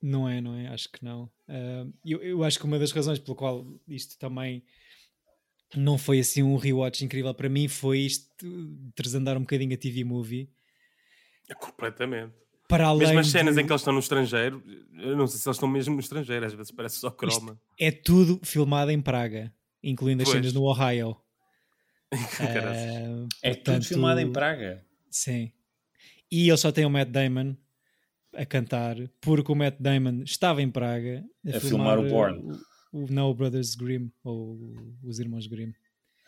Não 0.00 0.28
é, 0.28 0.40
não 0.40 0.54
é? 0.54 0.68
Acho 0.68 0.90
que 0.90 1.04
não. 1.04 1.24
Uh, 1.48 1.92
eu, 2.04 2.22
eu 2.22 2.44
acho 2.44 2.58
que 2.58 2.64
uma 2.64 2.78
das 2.78 2.92
razões 2.92 3.18
pelo 3.18 3.36
qual 3.36 3.66
isto 3.88 4.18
também 4.18 4.64
não 5.74 5.98
foi 5.98 6.20
assim 6.20 6.42
um 6.42 6.56
rewatch 6.56 7.04
incrível 7.04 7.34
para 7.34 7.48
mim 7.48 7.68
foi 7.68 7.98
isto 7.98 8.46
desandar 8.96 9.36
um 9.36 9.40
bocadinho 9.40 9.74
a 9.74 9.76
TV 9.76 10.04
Movie. 10.04 10.50
Completamente 11.60 12.34
para 12.68 12.86
além 12.86 13.08
mesmo 13.08 13.20
as 13.20 13.28
cenas 13.28 13.54
de... 13.54 13.62
em 13.62 13.66
que 13.66 13.72
eles 13.72 13.80
estão 13.80 13.94
no 13.94 13.98
estrangeiro, 13.98 14.62
eu 14.98 15.16
não 15.16 15.26
sei 15.26 15.40
se 15.40 15.48
eles 15.48 15.56
estão 15.56 15.68
mesmo 15.68 15.94
no 15.94 16.00
estrangeiro, 16.00 16.44
às 16.44 16.52
vezes 16.52 16.70
parece 16.70 16.98
só 16.98 17.10
croma. 17.10 17.52
Isto 17.52 17.60
é 17.78 17.90
tudo 17.90 18.38
filmado 18.44 18.90
em 18.90 19.00
Praga, 19.00 19.52
incluindo 19.82 20.22
as 20.22 20.28
pois. 20.28 20.38
cenas 20.38 20.52
no 20.52 20.64
Ohio. 20.64 21.16
uh, 22.12 23.28
é 23.42 23.54
tudo 23.54 23.82
filmado 23.82 24.20
em 24.20 24.30
Praga. 24.30 24.84
Sim. 25.10 25.50
E 26.30 26.48
ele 26.48 26.56
só 26.58 26.70
tem 26.70 26.84
o 26.84 26.90
Matt 26.90 27.08
Damon 27.08 27.56
a 28.34 28.44
cantar, 28.44 28.96
porque 29.20 29.50
o 29.50 29.54
Matt 29.54 29.76
Damon 29.80 30.22
estava 30.22 30.60
em 30.60 30.70
Praga 30.70 31.24
a, 31.46 31.56
a 31.56 31.60
filmar, 31.60 31.96
filmar, 31.96 31.98
o 31.98 32.08
porn. 32.08 32.58
O, 32.92 33.04
o 33.04 33.06
No 33.10 33.34
Brothers 33.34 33.74
Grimm, 33.74 34.10
ou 34.22 34.58
os 35.02 35.18
Irmãos 35.18 35.46
Grimm. 35.46 35.72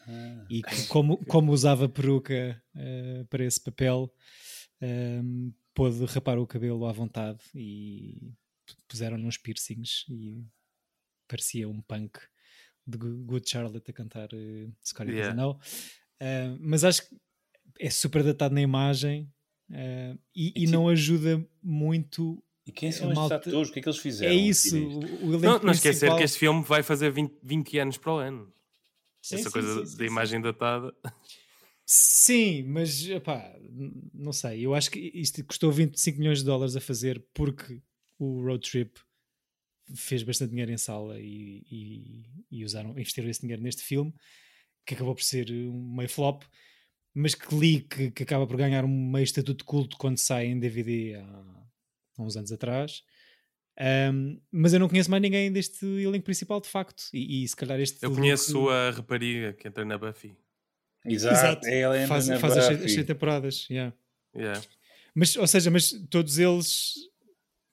Ah. 0.08 0.46
E 0.50 0.62
como, 0.88 1.18
como 1.26 1.52
usava 1.52 1.86
peruca 1.86 2.60
uh, 2.74 3.24
para 3.26 3.44
esse 3.44 3.60
papel, 3.62 4.10
um, 4.80 5.52
pôde 5.80 6.04
rapar 6.04 6.38
o 6.38 6.46
cabelo 6.46 6.84
à 6.84 6.92
vontade 6.92 7.40
e 7.54 8.34
puseram-lhe 8.86 9.24
uns 9.24 9.38
piercings 9.38 10.04
e 10.10 10.44
parecia 11.26 11.66
um 11.66 11.80
punk 11.80 12.18
de 12.86 12.98
Good 12.98 13.48
Charlotte 13.48 13.90
a 13.90 13.94
cantar 13.94 14.28
uh, 14.34 14.72
Scotty 14.84 15.12
yeah. 15.12 15.42
Uh, 15.42 15.56
mas 16.60 16.84
acho 16.84 17.08
que 17.08 17.16
é 17.78 17.88
super 17.88 18.22
datado 18.22 18.54
na 18.54 18.60
imagem 18.60 19.32
uh, 19.70 20.18
e, 20.36 20.52
e, 20.54 20.64
e 20.64 20.66
não 20.66 20.86
ajuda 20.86 21.42
muito. 21.62 22.44
E 22.66 22.72
quem 22.72 22.92
são 22.92 23.10
estes 23.10 23.32
atores? 23.32 23.70
O 23.70 23.72
que 23.72 23.78
é 23.78 23.82
que 23.82 23.88
eles 23.88 24.00
fizeram? 24.00 24.34
É 24.34 24.36
isso. 24.36 24.76
O, 24.76 25.28
o 25.28 25.40
não, 25.40 25.60
não 25.60 25.72
esquecer 25.72 26.14
que 26.14 26.22
este 26.22 26.38
filme 26.38 26.62
vai 26.62 26.82
fazer 26.82 27.10
20, 27.10 27.38
20 27.42 27.78
anos 27.78 27.96
para 27.96 28.12
o 28.12 28.16
ano. 28.18 28.52
Sim, 29.22 29.36
Essa 29.36 29.44
sim, 29.44 29.50
coisa 29.50 29.86
sim, 29.86 29.96
da 29.96 30.04
imagem 30.04 30.42
datada. 30.42 30.94
Sim, 31.92 32.62
mas 32.68 33.04
epá, 33.08 33.52
não 34.14 34.32
sei. 34.32 34.64
Eu 34.64 34.76
acho 34.76 34.88
que 34.92 35.10
isto 35.12 35.44
custou 35.44 35.72
25 35.72 36.20
milhões 36.20 36.38
de 36.38 36.44
dólares 36.44 36.76
a 36.76 36.80
fazer 36.80 37.20
porque 37.34 37.82
o 38.16 38.40
road 38.44 38.70
trip 38.70 39.00
fez 39.96 40.22
bastante 40.22 40.50
dinheiro 40.50 40.70
em 40.70 40.78
sala 40.78 41.18
e, 41.18 41.64
e, 41.68 42.22
e 42.48 42.64
usaram, 42.64 42.90
investiram 42.96 43.28
esse 43.28 43.40
dinheiro 43.40 43.60
neste 43.60 43.82
filme, 43.82 44.14
que 44.86 44.94
acabou 44.94 45.16
por 45.16 45.24
ser 45.24 45.50
um 45.50 45.96
meio 45.96 46.08
flop, 46.08 46.44
mas 47.12 47.34
que 47.34 47.52
li 47.56 47.80
que, 47.80 48.12
que 48.12 48.22
acaba 48.22 48.46
por 48.46 48.56
ganhar 48.56 48.84
um 48.84 49.10
meio 49.10 49.24
estatuto 49.24 49.58
de 49.58 49.64
culto 49.64 49.96
quando 49.96 50.18
sai 50.18 50.46
em 50.46 50.60
DVD 50.60 51.16
há, 51.16 51.64
há 52.18 52.22
uns 52.22 52.36
anos 52.36 52.52
atrás. 52.52 53.02
Um, 54.12 54.40
mas 54.52 54.72
eu 54.72 54.78
não 54.78 54.88
conheço 54.88 55.10
mais 55.10 55.20
ninguém 55.20 55.50
deste 55.50 55.84
elenco 55.84 56.24
principal, 56.24 56.60
de 56.60 56.68
facto. 56.68 57.02
E, 57.12 57.42
e 57.42 57.48
se 57.48 57.56
calhar 57.56 57.80
este. 57.80 58.00
Eu 58.00 58.14
conheço 58.14 58.68
a 58.68 58.90
rapariga 58.90 59.52
que 59.54 59.66
entra 59.66 59.84
na 59.84 59.98
Buffy. 59.98 60.36
Exato, 61.04 61.34
Exato. 61.34 61.66
É 61.66 61.78
ela 61.80 62.06
faz, 62.06 62.28
na 62.28 62.38
faz 62.38 62.54
Buffy. 62.54 62.84
as 62.84 62.92
seis 62.92 63.06
temporadas. 63.06 63.66
Yeah. 63.70 63.94
Yeah. 64.34 64.60
Mas, 65.14 65.36
ou 65.36 65.46
seja, 65.46 65.70
mas 65.70 65.92
todos 66.08 66.38
eles, 66.38 66.94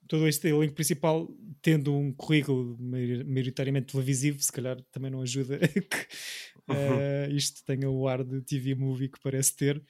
todo 0.08 0.28
este 0.28 0.48
elenco 0.48 0.74
principal, 0.74 1.28
tendo 1.62 1.96
um 1.96 2.12
currículo 2.12 2.78
maioritariamente 2.80 3.92
televisivo, 3.92 4.42
se 4.42 4.52
calhar 4.52 4.82
também 4.92 5.12
não 5.12 5.22
ajuda 5.22 5.56
a 5.56 5.60
que 5.68 5.98
uh, 6.70 7.36
isto 7.36 7.64
tenha 7.64 7.90
o 7.90 8.08
ar 8.08 8.24
de 8.24 8.42
TV 8.42 8.76
movie 8.76 9.10
que 9.10 9.20
parece 9.20 9.56
ter. 9.56 9.84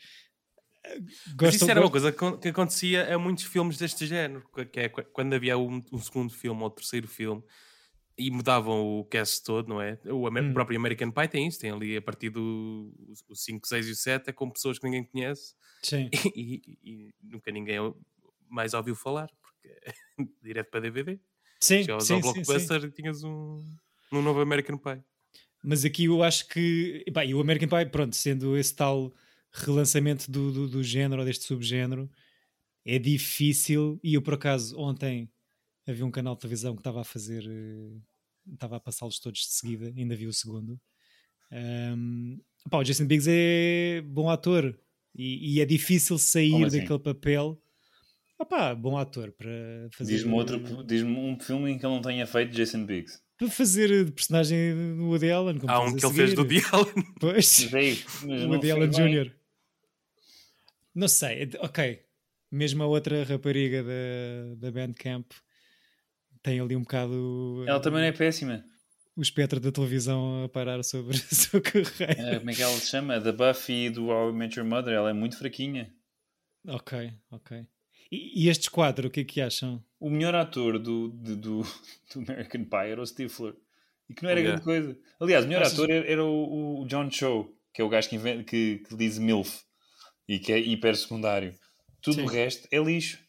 Mas 1.39 1.55
isso 1.55 1.69
era 1.69 1.81
uma 1.81 1.91
coisa 1.91 2.11
que 2.11 2.47
acontecia 2.47 3.13
a 3.13 3.19
muitos 3.19 3.43
filmes 3.43 3.77
deste 3.77 4.05
género, 4.05 4.43
que 4.71 4.79
é 4.79 4.89
quando 4.89 5.33
havia 5.33 5.57
um, 5.57 5.83
um 5.91 5.99
segundo 5.99 6.33
filme 6.33 6.61
ou 6.63 6.69
terceiro 6.69 7.07
filme 7.07 7.43
e 8.17 8.31
mudavam 8.31 8.99
o 8.99 9.05
cast 9.05 9.43
todo, 9.43 9.69
não 9.69 9.81
é? 9.81 9.99
O 10.05 10.27
hum. 10.27 10.53
próprio 10.53 10.79
American 10.79 11.11
Pie 11.11 11.27
tem 11.27 11.47
isso, 11.47 11.59
tem 11.59 11.71
ali 11.71 11.95
a 11.95 12.01
partir 12.01 12.29
do 12.29 12.91
5, 13.31 13.67
6 13.67 13.87
e 13.87 13.91
o 13.91 13.95
7 13.95 14.29
é 14.29 14.33
com 14.33 14.49
pessoas 14.49 14.79
que 14.79 14.85
ninguém 14.85 15.03
conhece 15.03 15.53
Sim. 15.81 16.09
E, 16.35 16.61
e, 16.83 16.91
e 16.91 17.13
nunca 17.21 17.51
ninguém 17.51 17.77
mais 18.49 18.73
ouviu 18.73 18.95
falar, 18.95 19.29
porque 19.41 19.67
é 19.67 19.93
direto 20.41 20.69
para 20.69 20.81
DVD. 20.81 21.19
Sim, 21.59 21.81
Chegavas 21.81 22.05
sim, 22.05 22.13
ao 22.13 22.21
Blockbuster 22.21 22.83
e 22.83 22.91
tinhas 22.91 23.23
um, 23.23 23.63
um 24.11 24.21
novo 24.21 24.41
American 24.41 24.77
Pie. 24.77 25.03
Mas 25.63 25.83
aqui 25.83 26.05
eu 26.05 26.23
acho 26.23 26.47
que. 26.47 27.03
e 27.25 27.33
o 27.33 27.41
American 27.41 27.67
Pie, 27.67 27.89
pronto, 27.91 28.15
sendo 28.15 28.55
esse 28.55 28.75
tal 28.75 29.13
relançamento 29.51 30.29
do, 30.29 30.51
do, 30.51 30.67
do 30.67 30.83
género 30.83 31.21
ou 31.21 31.25
deste 31.25 31.45
subgénero, 31.45 32.09
é 32.85 32.99
difícil. 32.99 33.99
E 34.03 34.13
eu, 34.13 34.21
por 34.21 34.35
acaso, 34.35 34.77
ontem 34.79 35.29
havia 35.87 36.05
um 36.05 36.11
canal 36.11 36.35
de 36.35 36.41
televisão 36.41 36.75
que 36.75 36.81
estava 36.81 37.01
a 37.01 37.03
fazer. 37.03 37.43
Eh, 37.47 37.97
estava 38.53 38.77
a 38.77 38.79
passá-los 38.79 39.19
todos 39.19 39.39
de 39.41 39.53
seguida, 39.53 39.93
ainda 39.95 40.15
vi 40.15 40.27
o 40.27 40.33
segundo. 40.33 40.79
Um, 41.51 42.39
pá, 42.69 42.77
o 42.77 42.83
Jason 42.83 43.05
Biggs 43.05 43.29
é 43.29 44.01
bom 44.01 44.29
ator 44.29 44.77
e, 45.15 45.55
e 45.55 45.61
é 45.61 45.65
difícil 45.65 46.17
sair 46.17 46.63
assim? 46.65 46.79
daquele 46.79 46.99
papel. 46.99 47.61
Opá, 48.39 48.75
bom 48.75 48.97
ator 48.97 49.31
para 49.31 49.89
fazer. 49.91 50.13
Diz-me 50.13 50.33
outro, 50.33 50.83
diz-me 50.83 51.17
um 51.17 51.39
filme 51.39 51.71
em 51.71 51.77
que 51.77 51.85
ele 51.85 51.93
não 51.93 52.01
tenha 52.01 52.27
feito 52.27 52.55
Jason 52.55 52.85
Biggs. 52.85 53.19
Para 53.37 53.49
fazer 53.49 54.05
de 54.05 54.11
personagem 54.11 54.95
do 54.95 55.07
Woody 55.07 55.31
Allen. 55.31 55.59
Há 55.67 55.81
um 55.81 55.95
que 55.95 56.05
ele 56.05 56.13
fez 56.13 56.33
do 56.33 56.41
Woody 56.41 56.61
Allen. 56.71 57.13
Pois, 57.19 57.69
o 58.23 58.49
Woody 58.49 58.71
Allen 58.71 58.89
Jr. 58.89 59.31
Não 60.93 61.07
sei, 61.07 61.43
é 61.43 61.49
ok. 61.59 62.01
Mesmo 62.51 62.83
a 62.83 62.87
outra 62.87 63.23
rapariga 63.23 63.83
da, 63.83 64.55
da 64.57 64.71
Bandcamp 64.71 65.31
tem 66.47 66.61
ali 66.61 66.77
um 66.77 66.81
bocado. 66.81 67.65
Ela 67.67 67.79
também 67.81 67.99
não 67.99 68.07
é 68.07 68.11
péssima. 68.13 68.63
O 69.17 69.21
espectro 69.21 69.59
da 69.59 69.69
televisão 69.69 70.45
a 70.45 70.49
parar 70.49 70.81
sobre 70.83 71.17
a 71.17 71.35
sua 71.35 71.59
carreira. 71.59 72.35
É, 72.35 72.39
como 72.39 72.49
é 72.49 72.53
que 72.53 72.61
ela 72.61 72.73
se 72.73 72.89
chama? 72.89 73.19
Da 73.19 73.33
Buffy 73.33 73.89
do 73.89 74.07
How 74.07 74.29
I 74.29 74.33
Met 74.33 74.57
Your 74.57 74.67
Mother. 74.67 74.93
Ela 74.93 75.09
é 75.09 75.13
muito 75.13 75.37
fraquinha. 75.37 75.93
Ok, 76.65 77.13
ok. 77.31 77.67
E, 78.09 78.45
e 78.45 78.49
estes 78.49 78.69
quatro, 78.69 79.07
o 79.07 79.11
que 79.11 79.21
é 79.21 79.23
que 79.25 79.41
acham? 79.41 79.83
O 79.99 80.09
melhor 80.09 80.35
ator 80.35 80.79
do, 80.79 81.09
do, 81.09 81.35
do, 81.35 81.61
do 82.15 82.31
American 82.31 82.63
Pie 82.63 82.91
era 82.91 83.01
o 83.01 83.05
Stifler. 83.05 83.53
E 84.09 84.13
que 84.13 84.23
não 84.23 84.29
era 84.29 84.39
yeah. 84.39 84.57
grande 84.57 84.63
coisa. 84.63 84.97
Aliás, 85.19 85.43
o 85.43 85.47
melhor 85.49 85.63
Achas... 85.63 85.73
ator 85.73 85.91
era, 85.91 86.09
era 86.09 86.23
o, 86.23 86.81
o, 86.81 86.87
John 86.87 87.11
Cho, 87.11 87.53
que 87.73 87.81
é 87.81 87.83
o 87.83 87.89
gajo 87.89 88.07
que, 88.07 88.15
inventa, 88.15 88.43
que, 88.45 88.77
que 88.87 88.95
diz 88.95 89.17
MILF 89.17 89.63
e 90.29 90.39
que 90.39 90.53
é 90.53 90.59
hiper 90.59 90.95
secundário. 90.95 91.53
Tudo 92.01 92.15
Sim. 92.15 92.23
o 92.23 92.27
resto 92.27 92.69
é 92.71 92.77
lixo. 92.77 93.19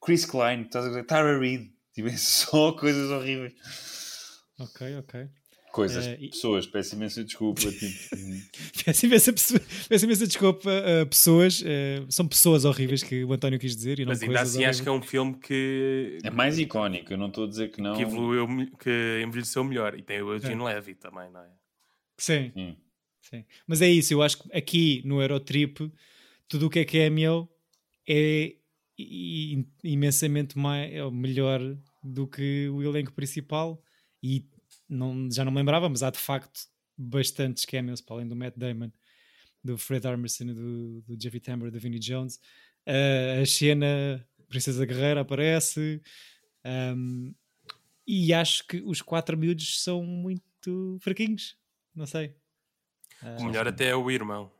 Chris 0.00 0.24
Klein, 0.24 0.62
estás 0.62 0.84
a 0.84 0.88
dizer? 0.88 1.06
Tara 1.06 1.36
Reid. 1.36 1.75
É 1.98 2.10
só 2.16 2.72
coisas 2.72 3.10
horríveis. 3.10 3.54
Ok, 4.58 4.96
ok. 4.98 5.28
Coisas, 5.72 6.06
uh, 6.06 6.18
pessoas, 6.30 6.66
peço 6.66 6.94
imensa 6.94 7.22
desculpa. 7.22 7.60
Tipo... 7.60 7.84
peço, 8.82 9.04
imensa, 9.04 9.32
peço 9.88 10.04
imensa 10.06 10.26
desculpa 10.26 10.70
uh, 10.70 11.06
pessoas, 11.06 11.60
uh, 11.60 12.06
são 12.08 12.26
pessoas 12.26 12.64
horríveis 12.64 13.02
que 13.02 13.22
o 13.24 13.32
António 13.32 13.58
quis 13.58 13.76
dizer. 13.76 13.98
Mas 14.06 14.22
ainda 14.22 14.40
assim 14.40 14.56
horríveis. 14.56 14.76
acho 14.76 14.82
que 14.82 14.88
é 14.88 14.92
um 14.92 15.02
filme 15.02 15.38
que. 15.38 16.18
É 16.24 16.30
mais 16.30 16.58
icónico, 16.58 17.12
eu 17.12 17.18
não 17.18 17.28
estou 17.28 17.44
a 17.44 17.48
dizer 17.48 17.70
que 17.70 17.82
não. 17.82 17.94
Que 17.94 18.02
evoluiu, 18.02 18.46
que 18.78 19.22
envelheceu 19.22 19.62
melhor. 19.64 19.98
E 19.98 20.02
tem 20.02 20.22
o 20.22 20.32
Eugene 20.32 20.62
é. 20.62 20.64
Levy 20.64 20.94
também, 20.94 21.30
não 21.30 21.40
é? 21.40 21.50
Sim. 22.16 22.50
Sim. 22.54 22.76
Sim. 23.20 23.44
Mas 23.66 23.82
é 23.82 23.88
isso, 23.88 24.14
eu 24.14 24.22
acho 24.22 24.38
que 24.38 24.56
aqui 24.56 25.02
no 25.04 25.20
Eurotrip, 25.20 25.92
tudo 26.48 26.66
o 26.66 26.70
que 26.70 26.78
é 26.78 26.84
cameo 26.84 27.48
é 28.08 28.54
imensamente 29.82 30.56
mais, 30.56 30.92
é 30.92 31.10
melhor 31.10 31.60
do 32.06 32.26
que 32.26 32.68
o 32.68 32.82
elenco 32.82 33.12
principal 33.12 33.82
e 34.22 34.48
não, 34.88 35.30
já 35.30 35.44
não 35.44 35.52
me 35.52 35.58
lembrava, 35.58 35.88
mas 35.88 36.02
há 36.02 36.10
de 36.10 36.18
facto 36.18 36.60
bastantes 36.96 37.64
cameos 37.64 38.00
para 38.00 38.16
além 38.16 38.28
do 38.28 38.36
Matt 38.36 38.54
Damon, 38.56 38.90
do 39.62 39.76
Fred 39.76 40.06
Armisen, 40.06 40.54
do, 40.54 41.02
do 41.02 41.20
Jeffrey 41.20 41.40
Tambor, 41.40 41.70
do 41.70 41.80
Vinnie 41.80 41.98
Jones. 41.98 42.36
Uh, 42.86 43.42
a 43.42 43.46
cena 43.46 44.26
Princesa 44.48 44.86
Guerreira 44.86 45.22
aparece 45.22 46.00
um, 46.64 47.34
e 48.06 48.32
acho 48.32 48.66
que 48.66 48.80
os 48.80 49.02
quatro 49.02 49.36
miúdos 49.36 49.82
são 49.82 50.04
muito 50.04 50.98
fraquinhos. 51.00 51.58
Não 51.94 52.06
sei. 52.06 52.36
Uh, 53.22 53.42
o 53.42 53.44
melhor 53.46 53.66
até 53.66 53.88
é 53.88 53.96
o 53.96 54.10
irmão. 54.10 54.50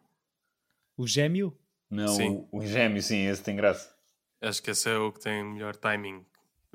O 0.97 1.07
gêmeo? 1.07 1.57
Não, 1.89 2.09
sim. 2.09 2.47
O, 2.51 2.59
o 2.59 2.67
gêmeo, 2.67 3.03
sim, 3.03 3.27
esse 3.27 3.43
tem 3.43 3.55
graça. 3.55 3.95
Acho 4.41 4.63
que 4.63 4.71
esse 4.71 4.89
é 4.89 4.97
o 4.97 5.13
que 5.13 5.21
tem 5.21 5.45
melhor 5.45 5.77
timing. 5.77 6.25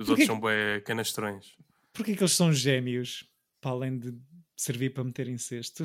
Os 0.02 0.08
Porquê? 0.08 0.24
outros 0.24 0.28
são 0.28 0.40
bem 0.40 0.82
canastrões. 0.84 1.56
Porquê 1.94 2.16
que 2.16 2.24
eles 2.24 2.34
são 2.34 2.52
gêmeos? 2.52 3.26
Para 3.60 3.72
além 3.72 4.00
de 4.00 4.14
servir 4.56 4.92
para 4.92 5.04
meter 5.04 5.28
incesto. 5.28 5.84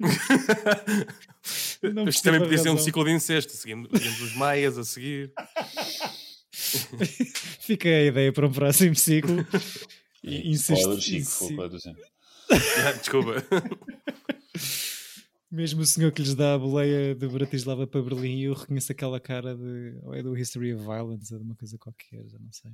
Isto 2.08 2.22
também 2.22 2.40
podia 2.40 2.58
ser 2.58 2.70
um 2.70 2.78
ciclo 2.78 3.04
de 3.04 3.12
incesto, 3.12 3.52
seguindo, 3.52 3.88
seguindo 3.96 4.24
os 4.24 4.34
maias 4.34 4.78
a 4.78 4.84
seguir. 4.84 5.32
Fica 7.60 7.88
a 7.88 8.04
ideia 8.04 8.32
para 8.32 8.46
um 8.46 8.52
próximo 8.52 8.94
ciclo. 8.94 9.46
incesto. 10.24 11.00
Chico, 11.00 11.48
desculpa. 12.98 13.44
Mesmo 15.50 15.82
o 15.82 15.86
senhor 15.86 16.12
que 16.12 16.22
lhes 16.22 16.34
dá 16.34 16.54
a 16.54 16.58
boleia 16.58 17.14
de 17.14 17.28
Bratislava 17.28 17.86
para 17.86 18.02
Berlim, 18.02 18.40
eu 18.40 18.54
reconheço 18.54 18.90
aquela 18.90 19.20
cara 19.20 19.54
de. 19.54 19.98
Ou 20.02 20.14
é 20.14 20.22
do 20.22 20.36
History 20.36 20.74
of 20.74 20.82
Violence, 20.82 21.32
ou 21.32 21.40
de 21.40 21.44
uma 21.44 21.54
coisa 21.54 21.76
qualquer, 21.78 22.26
já 22.26 22.38
não 22.38 22.50
sei. 22.50 22.72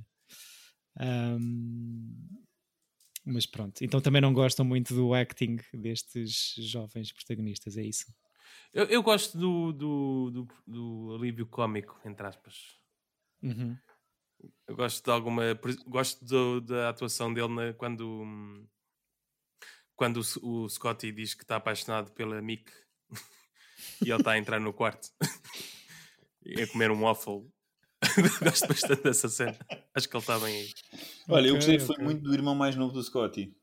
Um, 0.99 2.39
mas 3.25 3.45
pronto, 3.45 3.83
então 3.83 4.01
também 4.01 4.21
não 4.21 4.33
gostam 4.33 4.65
muito 4.65 4.93
do 4.93 5.13
acting 5.13 5.57
destes 5.73 6.55
jovens 6.57 7.11
protagonistas, 7.11 7.77
é 7.77 7.83
isso? 7.83 8.05
Eu, 8.73 8.85
eu 8.85 9.03
gosto 9.03 9.37
do, 9.37 9.71
do, 9.71 10.31
do, 10.31 10.47
do, 10.65 11.15
alívio 11.15 11.47
cómico, 11.47 11.99
entre 12.05 12.25
aspas. 12.25 12.77
Uhum. 13.41 13.77
Eu 14.67 14.75
gosto 14.75 15.03
de 15.03 15.11
alguma. 15.11 15.43
Gosto 15.87 16.23
do, 16.25 16.61
da 16.61 16.89
atuação 16.89 17.33
dele 17.33 17.49
na, 17.49 17.73
quando. 17.73 18.67
Quando 19.95 20.21
o, 20.41 20.63
o 20.63 20.69
Scotty 20.69 21.11
diz 21.11 21.33
que 21.33 21.43
está 21.43 21.57
apaixonado 21.57 22.11
pela 22.13 22.41
Mick 22.41 22.71
e 24.05 24.09
ele 24.09 24.19
está 24.19 24.31
a 24.31 24.37
entrar 24.37 24.59
no 24.59 24.73
quarto 24.73 25.09
e 26.45 26.61
a 26.61 26.67
comer 26.67 26.89
um 26.89 27.01
waffle 27.01 27.51
Gosto 28.43 28.67
bastante 28.67 29.03
dessa 29.03 29.27
cena. 29.27 29.57
Acho 29.93 30.07
que 30.07 30.15
ele 30.15 30.21
está 30.21 30.39
bem 30.39 30.55
aí. 30.55 30.69
Olha, 31.27 31.41
okay, 31.41 31.49
eu 31.49 31.55
gostei 31.55 31.75
okay. 31.75 31.87
foi 31.87 32.03
muito 32.03 32.23
do 32.23 32.33
irmão 32.33 32.55
mais 32.55 32.75
novo 32.75 32.93
do 32.93 33.03
Scotty. 33.03 33.53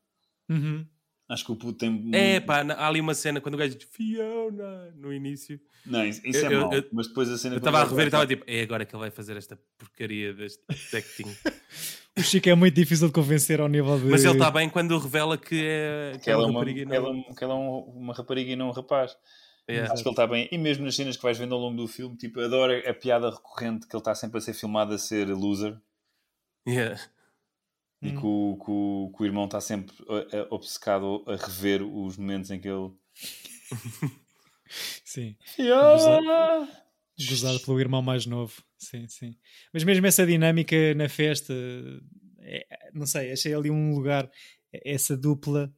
Uhum. 0.49 0.85
Acho 1.29 1.43
que 1.43 1.51
o 1.51 1.55
puto 1.57 1.77
tem. 1.77 2.09
É 2.13 2.39
pá, 2.39 2.61
há 2.61 2.87
ali 2.87 3.01
uma 3.01 3.13
cena 3.13 3.41
quando 3.41 3.55
o 3.55 3.57
gajo 3.57 3.75
diz 3.75 3.87
Fiona 3.91 4.91
no 4.95 5.11
início. 5.11 5.59
Não, 5.85 6.05
isso, 6.05 6.21
isso 6.25 6.45
eu, 6.45 6.51
é 6.51 6.61
mau, 6.61 6.73
eu, 6.73 6.85
mas 6.93 7.07
depois 7.07 7.29
a 7.29 7.37
cena. 7.37 7.55
Eu 7.55 7.57
estava 7.57 7.81
a 7.81 7.83
rever 7.83 8.05
e 8.05 8.07
estava 8.07 8.27
tipo, 8.27 8.43
é 8.47 8.61
agora 8.61 8.85
que 8.85 8.95
ele 8.95 9.01
vai 9.01 9.11
fazer 9.11 9.35
esta 9.35 9.59
porcaria 9.77 10.33
deste 10.33 10.63
acting. 10.95 11.35
o 12.17 12.21
Chico 12.21 12.47
é 12.47 12.55
muito 12.55 12.75
difícil 12.75 13.07
de 13.07 13.13
convencer 13.13 13.59
ao 13.59 13.67
nível 13.67 13.99
de. 13.99 14.05
Mas 14.05 14.23
ele 14.23 14.33
está 14.33 14.49
bem 14.49 14.69
quando 14.69 14.97
revela 14.97 15.37
que 15.37 15.61
é, 15.65 16.11
que, 16.13 16.19
que 16.19 16.29
ela 16.29 16.43
é 16.43 16.45
uma, 16.45 16.53
rapariga 16.53 16.81
e 16.81 16.85
não. 16.85 17.23
Que 17.33 17.43
ela 17.43 17.53
é 17.53 17.57
uma 17.57 18.13
rapariga 18.13 18.51
e 18.51 18.55
não 18.55 18.69
um 18.69 18.71
rapaz. 18.71 19.17
Yeah. 19.69 19.91
Acho 19.91 20.01
que 20.01 20.09
ele 20.09 20.13
está 20.13 20.27
bem. 20.27 20.47
E 20.51 20.57
mesmo 20.57 20.85
nas 20.85 20.95
cenas 20.95 21.17
que 21.17 21.23
vais 21.23 21.37
vendo 21.37 21.53
ao 21.53 21.59
longo 21.59 21.77
do 21.77 21.87
filme, 21.87 22.15
tipo, 22.15 22.39
adoro 22.39 22.73
a 22.87 22.93
piada 22.93 23.29
recorrente 23.29 23.87
que 23.87 23.95
ele 23.95 24.01
está 24.01 24.15
sempre 24.15 24.37
a 24.37 24.41
ser 24.41 24.53
filmado 24.53 24.93
a 24.93 24.97
ser 24.97 25.27
loser. 25.27 25.77
Yeah. 26.67 26.99
E 28.01 28.09
hum. 28.09 28.19
que, 28.19 28.25
o, 28.25 28.57
que, 28.63 28.71
o, 28.71 29.13
que 29.15 29.23
o 29.23 29.25
irmão 29.25 29.45
está 29.45 29.59
sempre 29.59 29.95
obcecado 30.49 31.23
a 31.27 31.35
rever 31.35 31.81
os 31.81 32.17
momentos 32.17 32.51
em 32.51 32.59
que 32.59 32.67
ele. 32.67 32.91
sim. 35.03 35.35
Yeah. 35.59 36.67
Gozado, 37.27 37.59
pelo 37.61 37.79
irmão 37.79 38.01
mais 38.01 38.25
novo. 38.25 38.61
Sim, 38.77 39.07
sim. 39.07 39.35
Mas 39.73 39.83
mesmo 39.83 40.05
essa 40.05 40.25
dinâmica 40.25 40.93
na 40.93 41.09
festa 41.09 41.53
é, 42.47 42.65
não 42.93 43.05
sei, 43.05 43.33
achei 43.33 43.53
ali 43.53 43.69
um 43.69 43.93
lugar, 43.93 44.31
essa 44.71 45.17
dupla 45.17 45.73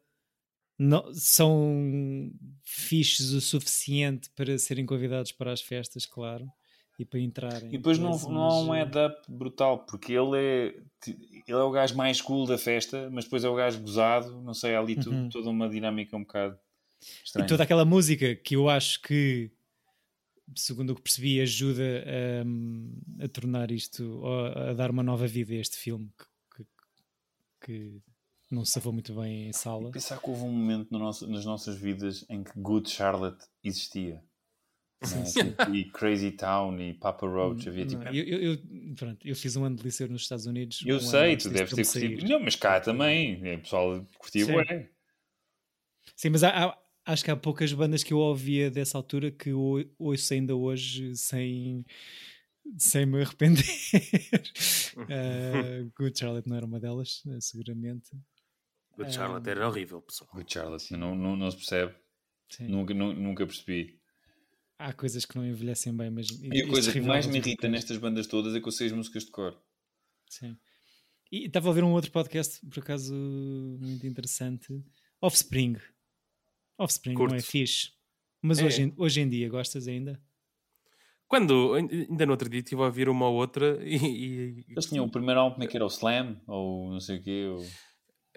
não, 0.80 1.14
são 1.14 2.32
fixes 2.64 3.32
o 3.34 3.42
suficiente 3.42 4.30
para 4.32 4.58
serem 4.58 4.86
convidados 4.86 5.32
para 5.34 5.52
as 5.52 5.62
festas, 5.62 6.06
claro, 6.06 6.50
e 6.98 7.04
para 7.06 7.20
entrarem. 7.20 7.68
E 7.70 7.78
depois 7.78 8.00
não, 8.00 8.12
Mas- 8.12 8.24
não 8.28 8.42
há 8.44 8.62
um 8.62 8.72
head-up 8.72 9.16
brutal, 9.32 9.86
porque 9.86 10.14
ele 10.14 10.38
é, 10.38 10.82
ele 11.08 11.44
é 11.48 11.56
o 11.64 11.72
gajo 11.72 11.96
mais 11.96 12.22
cool 12.22 12.46
da 12.46 12.58
festa, 12.58 13.10
mas 13.12 13.26
depois 13.26 13.44
é 13.44 13.50
o 13.50 13.56
gajo 13.56 13.80
gozado, 13.82 14.42
não 14.42 14.54
sei, 14.54 14.74
há 14.76 14.80
ali 14.80 14.96
tu- 14.96 15.12
Uhum. 15.12 15.30
toda 15.30 15.50
uma 15.50 15.70
dinâmica 15.70 16.16
um 16.18 16.22
bocado 16.22 16.58
E 17.02 17.06
estranha. 17.26 17.48
toda 17.48 17.64
aquela 17.64 17.86
música 17.86 18.36
que 18.36 18.56
eu 18.56 18.68
acho 18.70 19.02
que, 19.02 19.50
segundo 20.56 20.90
o 20.92 20.96
que 20.96 21.02
percebi, 21.02 21.40
ajuda 21.40 22.04
a, 23.20 23.24
a 23.26 23.28
tornar 23.30 23.72
isto, 23.72 24.20
ou 24.22 24.46
a 24.48 24.74
dar 24.74 24.92
uma 24.92 25.04
nova 25.04 25.28
vida 25.28 25.54
a 25.54 25.58
este 25.58 25.78
filme 25.78 26.10
que, 26.18 26.64
que- 26.64 26.70
que 27.66 28.02
não 28.50 28.66
se 28.66 28.72
safou 28.74 28.92
muito 28.94 29.14
bem 29.14 29.48
em 29.50 29.54
sala. 29.54 29.92
Pensar 29.92 30.20
que 30.20 30.30
houve 30.30 30.44
um 30.44 30.52
momento 30.52 30.90
no 30.92 31.00
nosso- 31.00 31.28
nas 31.28 31.46
nossas 31.46 31.78
vidas 31.78 32.26
em 32.30 32.44
que 32.44 32.52
Good 32.60 32.90
Charlotte 32.90 33.46
existia. 33.64 34.24
Né? 35.02 35.24
Tipo, 35.24 35.74
e 35.76 35.90
Crazy 35.92 36.32
Town 36.32 36.78
e 36.82 36.94
Papa 36.94 37.26
Roach 37.26 37.70
havia 37.70 37.86
tipo. 37.86 38.04
Não, 38.04 38.12
eu, 38.14 38.26
eu, 38.54 38.58
pronto, 38.98 39.26
eu 39.26 39.34
fiz 39.36 39.56
um 39.56 39.64
ano 39.64 39.78
de 39.78 39.84
liceu 39.84 40.10
nos 40.10 40.24
Estados 40.24 40.46
Unidos. 40.46 40.84
Eu 40.86 40.98
um 40.98 41.00
sei, 41.00 41.38
tu 41.38 41.50
deves 41.50 41.74
ter 41.74 41.86
curtido. 41.86 42.22
sair. 42.22 42.30
Não, 42.30 42.40
mas 42.42 42.56
cá 42.58 42.82
também. 42.82 43.40
É, 43.48 43.56
o 43.56 43.62
pessoal 43.62 44.06
curtia 44.18 44.46
Sim. 44.46 44.54
Sim, 46.18 46.30
mas 46.32 46.44
há- 46.44 46.66
há- 46.66 46.78
acho 47.06 47.24
que 47.24 47.32
há 47.32 47.38
poucas 47.38 47.72
bandas 47.72 48.04
que 48.04 48.12
eu 48.12 48.18
ouvia 48.18 48.70
dessa 48.70 48.98
altura 48.98 49.32
que 49.32 49.52
eu 49.52 49.90
ouço 49.98 50.34
ainda 50.34 50.54
hoje 50.54 51.16
sem, 51.16 51.86
sem 52.78 53.06
me 53.06 53.22
arrepender. 53.22 53.64
Uh, 54.98 55.90
Good 55.98 56.20
Charlotte 56.20 56.50
não 56.50 56.58
era 56.58 56.66
uma 56.66 56.80
delas, 56.80 57.24
eh, 57.28 57.40
seguramente. 57.40 58.10
Good 59.04 59.14
Charlotte 59.16 59.50
era 59.50 59.68
horrível, 59.68 60.02
pessoal. 60.02 60.30
Good 60.34 60.52
Charlotte, 60.54 60.92
não, 60.98 61.16
não, 61.16 61.36
não 61.36 61.50
se 61.52 61.58
percebe. 61.58 61.96
Sim. 62.50 62.68
Nunca, 62.68 62.94
nu- 62.94 63.14
nunca 63.14 63.46
percebi. 63.46 64.00
Há 64.78 64.94
coisas 64.94 65.26
que 65.26 65.36
não 65.36 65.46
envelhecem 65.46 65.96
bem, 65.96 66.10
mas. 66.10 66.30
E 66.30 66.62
a 66.62 66.68
coisa 66.68 66.92
que 66.92 67.02
mais 67.02 67.26
me 67.28 67.38
irrita 67.38 67.50
depois- 67.64 67.72
nestas 67.72 67.98
bandas 67.98 68.28
todas 68.28 68.56
é 68.56 68.60
que 68.62 68.68
eu 68.68 68.72
sei 68.72 68.88
as 68.88 68.94
músicas 68.94 69.26
de 69.26 69.32
cor. 69.32 69.60
Sim. 70.30 70.58
E 71.32 71.46
estava 71.46 71.68
a 71.68 71.70
ouvir 71.70 71.84
um 71.84 71.92
outro 71.92 72.12
podcast, 72.12 72.66
por 72.68 72.80
acaso, 72.80 73.14
muito 73.82 74.08
interessante. 74.08 74.68
Offspring. 75.22 75.76
Offspring 76.78 77.14
não 77.14 77.26
é 77.26 77.30
Curto. 77.30 77.44
fixe. 77.44 77.92
Mas 78.42 78.60
É. 78.60 78.66
hoje, 78.66 78.82
em- 78.84 78.94
hoje 78.98 79.20
em 79.22 79.30
dia, 79.30 79.50
gostas 79.50 79.88
ainda? 79.88 80.20
Quando, 81.28 81.74
ainda 81.76 82.26
no 82.26 82.32
outro 82.32 82.50
dia, 82.50 82.60
estive 82.60 82.82
a 82.82 82.86
ouvir 82.86 83.08
uma 83.10 83.28
ou 83.28 83.36
outra 83.36 83.78
e, 83.86 83.96
e- 83.96 84.66
Eles 84.70 84.86
tinham 84.88 85.06
o 85.06 85.12
primeiro 85.12 85.40
álbum, 85.42 85.56
como 85.56 85.64
é 85.66 85.68
que 85.68 85.76
era? 85.78 85.86
O 85.86 85.90
Slam? 85.90 86.42
Ou 86.48 86.90
não 86.92 87.00
sei 87.00 87.18
o 87.18 87.22
quê? 87.24 87.46
ou- 87.48 87.66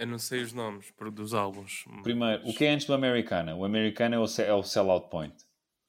eu 0.03 0.07
não 0.07 0.19
sei 0.19 0.43
os 0.43 0.53
nomes 0.53 0.93
dos 1.15 1.33
álbuns. 1.35 1.85
Primeiro, 2.03 2.47
o 2.49 2.55
que 2.55 2.65
é 2.65 2.71
antes 2.71 2.87
do 2.87 2.95
Americana? 2.95 3.55
O 3.57 3.65
Americana 3.65 4.17
é 4.17 4.19
o, 4.19 4.25
é 4.43 4.55
o 4.55 4.63
Sellout 4.63 5.09
Point. 5.11 5.35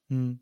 Hum. 0.09 0.37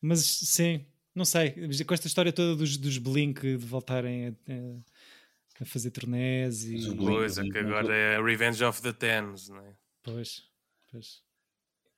Mas 0.00 0.20
sim, 0.24 0.84
não 1.14 1.24
sei. 1.24 1.52
Com 1.86 1.94
esta 1.94 2.06
história 2.06 2.32
toda 2.32 2.56
dos, 2.56 2.76
dos 2.76 2.98
Blink 2.98 3.40
de 3.40 3.56
voltarem 3.56 4.28
a, 4.28 4.30
a- 4.30 5.62
a 5.62 5.64
fazer 5.64 5.90
turnés 5.92 6.64
e. 6.64 6.72
Mas 6.74 6.86
Blink- 6.86 7.04
Coisa 7.06 7.42
que 7.42 7.58
agora 7.58 7.94
é 7.96 8.22
Revenge 8.22 8.62
of 8.64 8.82
the 8.82 8.92
Tens, 8.92 9.48
não 9.48 9.58
é? 9.60 9.74
Pois, 10.02 10.42
pois. 10.90 11.22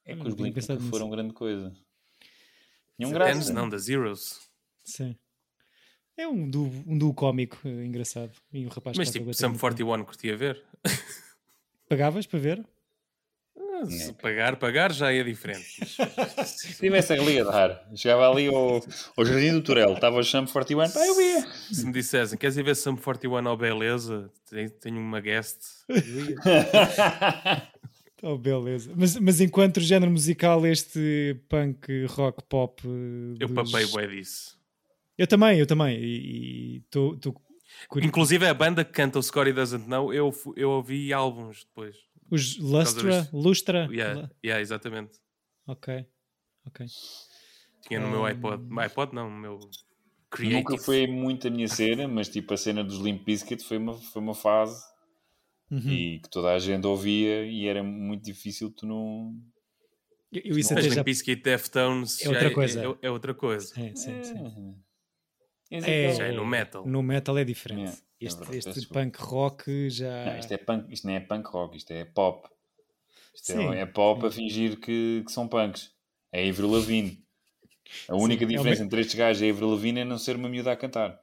É 0.04 0.14
que 0.14 0.22
os 0.28 0.34
Blink 0.34 0.56
nisso. 0.56 0.78
foram 0.90 1.10
grande 1.10 1.32
coisa. 1.32 1.74
Graça. 2.98 3.32
Tens 3.32 3.50
não, 3.50 3.68
da 3.68 3.76
Zeros. 3.78 4.40
Sim. 4.84 5.16
É 6.16 6.26
um 6.26 6.48
duo, 6.48 6.72
um 6.86 6.96
duo 6.96 7.12
cómico 7.12 7.58
eh, 7.64 7.84
engraçado. 7.84 8.32
E 8.52 8.64
o 8.64 8.68
rapaz 8.68 8.96
Mas 8.96 9.10
tipo, 9.10 9.26
no 9.26 9.58
41 9.58 10.04
curtia 10.04 10.36
ver. 10.36 10.62
Pagavas 11.88 12.26
para 12.26 12.38
ver? 12.38 12.64
Ah, 13.58 13.84
Se 13.86 14.06
Neca. 14.08 14.14
pagar, 14.22 14.56
pagar 14.56 14.92
já 14.92 15.12
é 15.12 15.22
diferente. 15.22 15.66
Se 16.46 16.74
tivesse 16.78 17.12
ali 17.12 17.38
a 17.40 17.44
dar, 17.44 17.88
chegava 17.94 18.30
ali 18.30 18.46
ao, 18.46 18.82
ao 19.16 19.24
Jardim 19.24 19.52
do 19.52 19.60
Turel, 19.62 19.92
estava 19.92 20.16
o 20.16 20.22
Champ 20.24 20.48
41, 20.50 20.90
pá, 20.90 21.06
eu 21.06 21.14
via. 21.14 21.46
Se 21.70 21.84
me 21.84 21.92
dissessem, 21.92 22.38
queres 22.38 22.56
ir 22.56 22.62
ver 22.62 22.74
Sum 22.74 22.96
41 22.96 23.46
ao 23.48 23.56
Beleza? 23.56 24.30
Tenho, 24.48 24.70
tenho 24.70 24.98
uma 24.98 25.20
guest. 25.20 25.58
Eu 25.88 25.96
ia. 26.30 26.36
Oh, 28.22 28.38
beleza. 28.38 28.90
Mas, 28.96 29.14
mas 29.18 29.40
enquanto 29.42 29.78
género 29.78 30.10
musical, 30.10 30.66
este 30.66 31.36
punk, 31.50 32.06
rock, 32.08 32.42
pop. 32.48 32.82
eh, 32.84 33.36
Eu 33.38 33.46
dos- 33.48 33.70
papei 33.70 33.86
bué 33.88 34.06
disso. 34.06 34.55
Eu 35.18 35.26
também, 35.26 35.58
eu 35.58 35.66
também. 35.66 35.98
E 35.98 36.76
estou. 36.78 37.18
Inclusive 37.96 38.46
a 38.46 38.54
banda 38.54 38.84
que 38.84 38.92
canta 38.92 39.18
o 39.18 39.22
Scotty 39.22 39.52
Doesn't 39.52 39.88
Know, 39.88 40.12
eu, 40.12 40.32
eu 40.56 40.70
ouvi 40.70 41.12
álbuns 41.12 41.64
depois. 41.64 41.96
Os 42.30 42.58
Lustra. 42.58 43.28
Lustra. 43.32 43.88
Yeah, 43.90 44.28
yeah, 44.44 44.60
exatamente. 44.60 45.18
Ok, 45.66 46.06
ok. 46.66 46.86
Tinha 47.86 48.00
no 48.00 48.08
meu 48.08 48.20
Um, 48.22 48.24
iPod. 48.24 48.62
iPod 48.80 49.14
não, 49.14 49.30
no 49.30 49.36
meu 49.38 49.60
Creative. 50.30 50.58
Nunca 50.58 50.78
foi 50.78 51.06
muito 51.06 51.46
a 51.46 51.50
minha 51.50 51.68
cena, 51.68 52.08
mas 52.08 52.28
tipo 52.28 52.52
a 52.52 52.56
cena 52.56 52.82
dos 52.82 52.98
Limp 52.98 53.24
Bizkit 53.24 53.62
foi 53.64 53.78
uma, 53.78 53.94
foi 53.94 54.20
uma 54.22 54.34
fase 54.34 54.80
Uhum. 55.68 55.90
e 55.90 56.20
que 56.20 56.30
toda 56.30 56.52
a 56.52 56.58
gente 56.60 56.86
ouvia 56.86 57.44
e 57.44 57.66
era 57.66 57.82
muito 57.82 58.22
difícil 58.24 58.70
tu 58.70 58.86
não. 58.86 59.34
Eu, 60.32 60.42
eu 60.44 60.58
isso 60.58 60.72
Mas 60.74 60.84
até 60.84 60.88
já. 60.90 60.94
Limp 60.96 61.04
Bizkit 61.06 61.42
Deftones 61.42 62.24
É 62.24 62.28
outra 62.28 62.52
coisa. 62.52 62.80
É, 63.02 63.06
é 63.06 63.10
outra 63.10 63.34
coisa. 63.34 63.66
Sim, 63.66 63.94
sim, 63.94 64.22
sim. 64.22 64.74
É, 65.70 65.76
É, 66.06 66.14
Já 66.14 66.26
é 66.26 66.32
no 66.32 66.46
metal. 66.46 66.86
No 66.86 67.02
metal 67.02 67.36
é 67.38 67.44
diferente. 67.44 67.80
Yeah, 67.82 67.98
é 68.20 68.24
este 68.26 68.38
verdade, 68.38 68.68
este 68.78 68.86
punk 68.88 69.16
rock 69.18 69.90
já. 69.90 70.24
Não, 70.26 70.38
isto, 70.38 70.52
é 70.52 70.56
punk, 70.58 70.92
isto 70.92 71.06
não 71.06 71.14
é 71.14 71.20
punk 71.20 71.46
rock, 71.48 71.76
isto 71.76 71.90
é 71.92 72.04
pop. 72.04 72.48
Isto 73.34 73.46
Sim. 73.52 73.68
é, 73.74 73.80
é 73.80 73.86
pop 73.86 74.24
a 74.26 74.30
fingir 74.30 74.78
que, 74.80 75.22
que 75.26 75.32
são 75.32 75.46
punks. 75.48 75.90
É 76.32 76.48
Avril 76.48 76.70
Lavigne. 76.70 77.24
A 78.08 78.14
única 78.16 78.44
é 78.44 78.46
o 78.46 78.48
diferença 78.48 78.80
me- 78.80 78.86
entre 78.86 79.00
estes 79.00 79.14
gajos 79.14 79.42
e 79.42 79.50
Avril 79.50 79.70
Lavigne 79.70 80.00
é 80.00 80.04
não 80.04 80.18
ser 80.18 80.36
uma 80.36 80.48
miúda 80.48 80.72
a 80.72 80.76
cantar. 80.76 81.20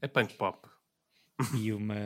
É 0.00 0.06
punk 0.08 0.34
pop. 0.34 0.68
E, 1.58 1.72
uma, 1.72 1.96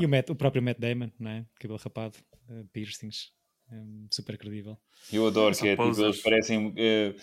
e 0.00 0.06
o, 0.06 0.08
Matt- 0.08 0.30
o 0.30 0.34
próprio 0.34 0.62
Matt 0.62 0.78
Damon, 0.78 1.10
não 1.18 1.30
é? 1.30 1.44
Cabelo 1.60 1.78
rapado, 1.78 2.16
eh, 2.48 2.64
piercings. 2.72 3.32
um, 3.70 4.06
super 4.10 4.38
credível. 4.38 4.78
Eu 5.12 5.26
adoro 5.26 5.54
São 5.54 5.64
que 5.64 5.68
é 5.68 5.76
tipo, 5.76 6.00
eles 6.02 6.22
parecem 6.22 6.68
uh, 6.68 7.14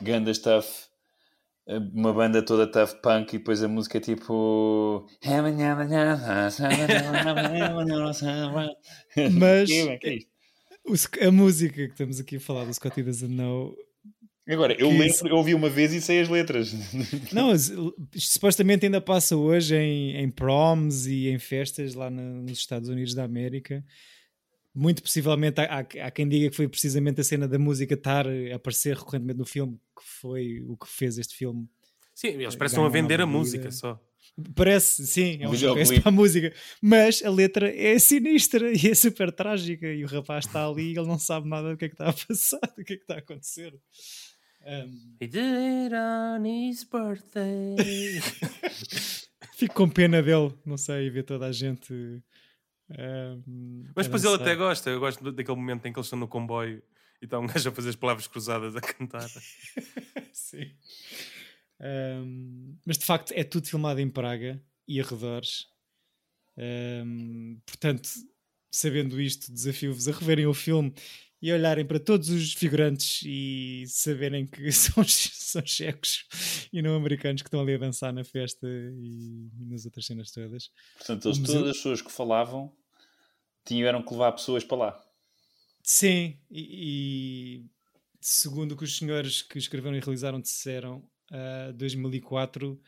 ganda 0.00 0.30
eh, 0.30 0.34
uma 1.94 2.12
banda 2.12 2.42
toda 2.44 2.66
tough 2.66 3.00
punk 3.02 3.34
e 3.34 3.38
depois 3.38 3.62
a 3.62 3.68
música 3.68 3.98
é 3.98 4.00
tipo. 4.00 5.06
Mas- 9.32 9.70
é- 9.70 11.24
é 11.24 11.26
a 11.26 11.32
música 11.32 11.74
que 11.74 11.82
estamos 11.92 12.18
aqui 12.20 12.36
a 12.36 12.40
falar 12.40 12.64
do 12.64 12.74
Scotty 12.74 13.02
Doesn't 13.02 13.32
Know. 13.32 13.74
Agora, 14.48 14.74
eu 14.76 14.88
lembro, 14.88 15.06
isso- 15.06 15.28
eu 15.28 15.36
ouvi 15.36 15.54
uma 15.54 15.68
vez 15.70 15.92
e 15.92 16.00
sei 16.00 16.20
as 16.20 16.28
letras. 16.28 16.72
Não, 17.32 17.52
supostamente 18.16 18.84
ainda 18.84 19.00
passa 19.00 19.36
hoje 19.36 19.76
em, 19.76 20.16
em 20.16 20.28
proms 20.28 21.06
e 21.06 21.28
em 21.28 21.38
festas 21.38 21.94
lá 21.94 22.10
na- 22.10 22.22
nos 22.42 22.58
Estados 22.58 22.88
Unidos 22.88 23.14
da 23.14 23.22
América. 23.22 23.84
Muito 24.74 25.02
possivelmente 25.02 25.60
há, 25.60 25.78
há- 25.80 26.10
quem 26.10 26.26
diga 26.28 26.48
que 26.50 26.56
foi 26.56 26.66
precisamente 26.66 27.20
a 27.20 27.24
cena 27.24 27.46
da 27.46 27.58
música 27.58 27.94
estar 27.94 28.26
a 28.26 28.54
aparecer 28.56 28.96
recorrentemente 28.96 29.38
no 29.38 29.44
filme 29.44 29.78
que 29.96 30.02
foi 30.20 30.62
o 30.66 30.76
que 30.76 30.88
fez 30.88 31.18
este 31.18 31.34
filme. 31.36 31.68
Sim, 32.14 32.28
eles 32.28 32.38
Ganham 32.46 32.58
parecem 32.58 32.84
a 32.84 32.88
vender 32.88 33.20
a 33.20 33.26
música 33.26 33.70
só. 33.70 34.00
Parece, 34.54 35.06
sim, 35.06 35.38
é 35.42 35.48
um 35.48 35.50
Videoclipe. 35.50 35.84
showcase 35.86 36.00
para 36.00 36.08
a 36.08 36.12
música, 36.12 36.54
mas 36.80 37.22
a 37.22 37.28
letra 37.28 37.68
é 37.76 37.98
sinistra 37.98 38.72
e 38.72 38.88
é 38.90 38.94
super 38.94 39.30
trágica. 39.30 39.86
E 39.86 40.02
o 40.04 40.06
rapaz 40.06 40.46
está 40.46 40.66
ali 40.66 40.92
e 40.94 40.98
ele 40.98 41.06
não 41.06 41.18
sabe 41.18 41.46
nada 41.48 41.70
do 41.70 41.76
que 41.76 41.84
é 41.84 41.88
que 41.88 41.94
está 41.94 42.08
a 42.08 42.12
passar, 42.14 42.60
do 42.76 42.82
que 42.84 42.94
é 42.94 42.96
que 42.96 43.02
está 43.02 43.14
a 43.16 43.18
acontecer. 43.18 43.78
Um, 44.64 45.16
He 45.20 45.26
did 45.26 45.36
it 45.36 45.94
on 45.94 46.46
his 46.46 46.84
birthday. 46.84 47.76
fico 49.54 49.74
com 49.74 49.88
pena 49.88 50.22
dele, 50.22 50.54
não 50.64 50.76
sei, 50.76 51.10
ver 51.10 51.24
toda 51.24 51.46
a 51.46 51.52
gente. 51.52 51.92
Um, 52.98 53.84
Mas 53.94 54.06
a 54.06 54.08
depois 54.08 54.24
ele 54.24 54.34
até 54.34 54.54
gosta. 54.54 54.90
Eu 54.90 55.00
gosto 55.00 55.32
daquele 55.32 55.56
momento 55.56 55.86
em 55.86 55.92
que 55.92 55.98
eles 55.98 56.06
estão 56.06 56.18
no 56.18 56.28
comboio 56.28 56.82
e 57.20 57.24
está 57.24 57.38
um 57.38 57.46
gajo 57.48 57.68
a 57.68 57.72
fazer 57.72 57.90
as 57.90 57.96
palavras 57.96 58.26
cruzadas 58.26 58.74
a 58.76 58.80
cantar. 58.80 59.28
Sim. 60.32 60.70
Um, 61.80 62.76
mas 62.86 62.98
de 62.98 63.04
facto 63.04 63.32
é 63.32 63.42
tudo 63.44 63.66
filmado 63.66 64.00
em 64.00 64.08
Praga 64.08 64.62
e 64.86 65.00
arredores. 65.00 65.66
Um, 66.56 67.60
portanto, 67.66 68.08
sabendo 68.70 69.20
isto, 69.20 69.52
desafio-vos 69.52 70.08
a 70.08 70.12
reverem 70.12 70.46
o 70.46 70.54
filme 70.54 70.92
e 71.40 71.50
a 71.50 71.54
olharem 71.54 71.84
para 71.84 71.98
todos 71.98 72.28
os 72.28 72.52
figurantes 72.52 73.22
e 73.24 73.84
saberem 73.88 74.46
que 74.46 74.70
são, 74.72 75.02
são 75.04 75.66
checos 75.66 76.24
e 76.72 76.80
não 76.80 76.94
americanos 76.94 77.42
que 77.42 77.48
estão 77.48 77.60
ali 77.60 77.74
a 77.74 77.78
dançar 77.78 78.12
na 78.12 78.22
festa 78.22 78.66
e, 78.68 79.48
e 79.60 79.64
nas 79.66 79.84
outras 79.84 80.06
cenas 80.06 80.30
todas. 80.30 80.70
Portanto, 80.98 81.26
eles, 81.28 81.38
museu- 81.38 81.54
todas 81.56 81.70
as 81.70 81.76
pessoas 81.78 82.02
que 82.02 82.12
falavam 82.12 82.72
tiveram 83.64 84.02
que 84.02 84.12
levar 84.12 84.32
pessoas 84.32 84.64
para 84.64 84.76
lá. 84.76 85.04
Sim, 85.82 86.38
e, 86.50 87.60
e 87.60 87.64
segundo 88.20 88.72
o 88.72 88.76
que 88.76 88.84
os 88.84 88.96
senhores 88.96 89.42
que 89.42 89.58
escreveram 89.58 89.96
e 89.96 90.00
realizaram 90.00 90.40
disseram, 90.40 90.98
uh, 91.30 91.72
2004 91.74 92.80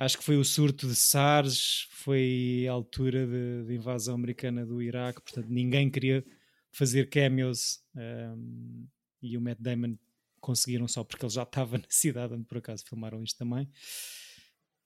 Acho 0.00 0.16
que 0.16 0.24
foi 0.24 0.38
o 0.38 0.44
surto 0.46 0.88
de 0.88 0.96
SARS, 0.96 1.86
foi 1.90 2.64
a 2.66 2.72
altura 2.72 3.26
de, 3.26 3.74
invasão 3.74 4.14
americana 4.14 4.64
do 4.64 4.80
Iraque, 4.80 5.20
portanto 5.20 5.48
ninguém 5.50 5.90
queria 5.90 6.24
fazer 6.72 7.10
cameos 7.10 7.84
um, 7.94 8.86
e 9.20 9.36
o 9.36 9.42
Matt 9.42 9.58
Damon 9.60 9.98
conseguiram 10.40 10.88
só 10.88 11.04
porque 11.04 11.26
ele 11.26 11.34
já 11.34 11.42
estava 11.42 11.76
na 11.76 11.84
cidade 11.90 12.32
onde 12.32 12.46
por 12.46 12.56
acaso 12.56 12.82
filmaram 12.88 13.22
isto 13.22 13.36
também. 13.36 13.68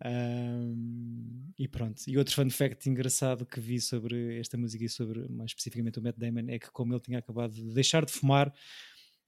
Um, 0.05 1.53
e 1.59 1.67
pronto. 1.67 2.03
E 2.07 2.19
outro 2.19 2.35
fun 2.35 2.51
fact 2.51 2.89
engraçado 2.89 3.47
que 3.47 3.59
vi 3.59 3.81
sobre 3.81 4.39
esta 4.39 4.57
música 4.59 4.85
e 4.85 4.89
sobre 4.89 5.27
mais 5.29 5.51
especificamente 5.51 5.99
o 5.99 6.03
Matt 6.03 6.17
Damon 6.19 6.45
é 6.49 6.59
que, 6.59 6.71
como 6.71 6.93
ele 6.93 7.01
tinha 7.01 7.19
acabado 7.19 7.55
de 7.55 7.73
deixar 7.73 8.05
de 8.05 8.13
fumar, 8.13 8.53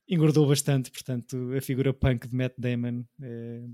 engordou 0.06 0.46
bastante. 0.46 0.90
Portanto, 0.90 1.52
a 1.56 1.60
figura 1.60 1.94
punk 1.94 2.28
de 2.28 2.34
Matt 2.34 2.54
Damon 2.58 3.04
é, 3.22 3.64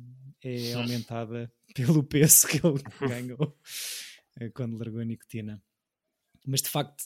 é 0.43 0.73
aumentada 0.75 1.53
pelo 1.75 2.05
peso 2.05 2.47
que 2.47 2.65
ele 2.65 2.81
ganhou 3.01 3.59
eh, 4.39 4.51
quando 4.51 4.79
largou 4.79 5.01
a 5.01 5.05
nicotina. 5.05 5.61
Mas 6.47 6.63
de 6.63 6.69
facto, 6.69 7.05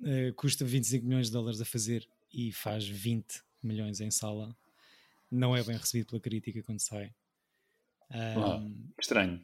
uh, 0.00 0.32
custa 0.34 0.64
25 0.64 1.06
milhões 1.06 1.26
de 1.26 1.32
dólares 1.32 1.60
a 1.60 1.64
fazer 1.64 2.08
e 2.32 2.52
faz 2.52 2.86
20 2.86 3.42
milhões 3.62 4.00
em 4.00 4.10
sala. 4.10 4.56
Não 5.30 5.56
é 5.56 5.62
bem 5.62 5.76
recebido 5.76 6.06
pela 6.06 6.20
crítica 6.20 6.62
quando 6.62 6.80
sai. 6.80 7.12
Um, 8.10 8.90
estranho. 9.00 9.40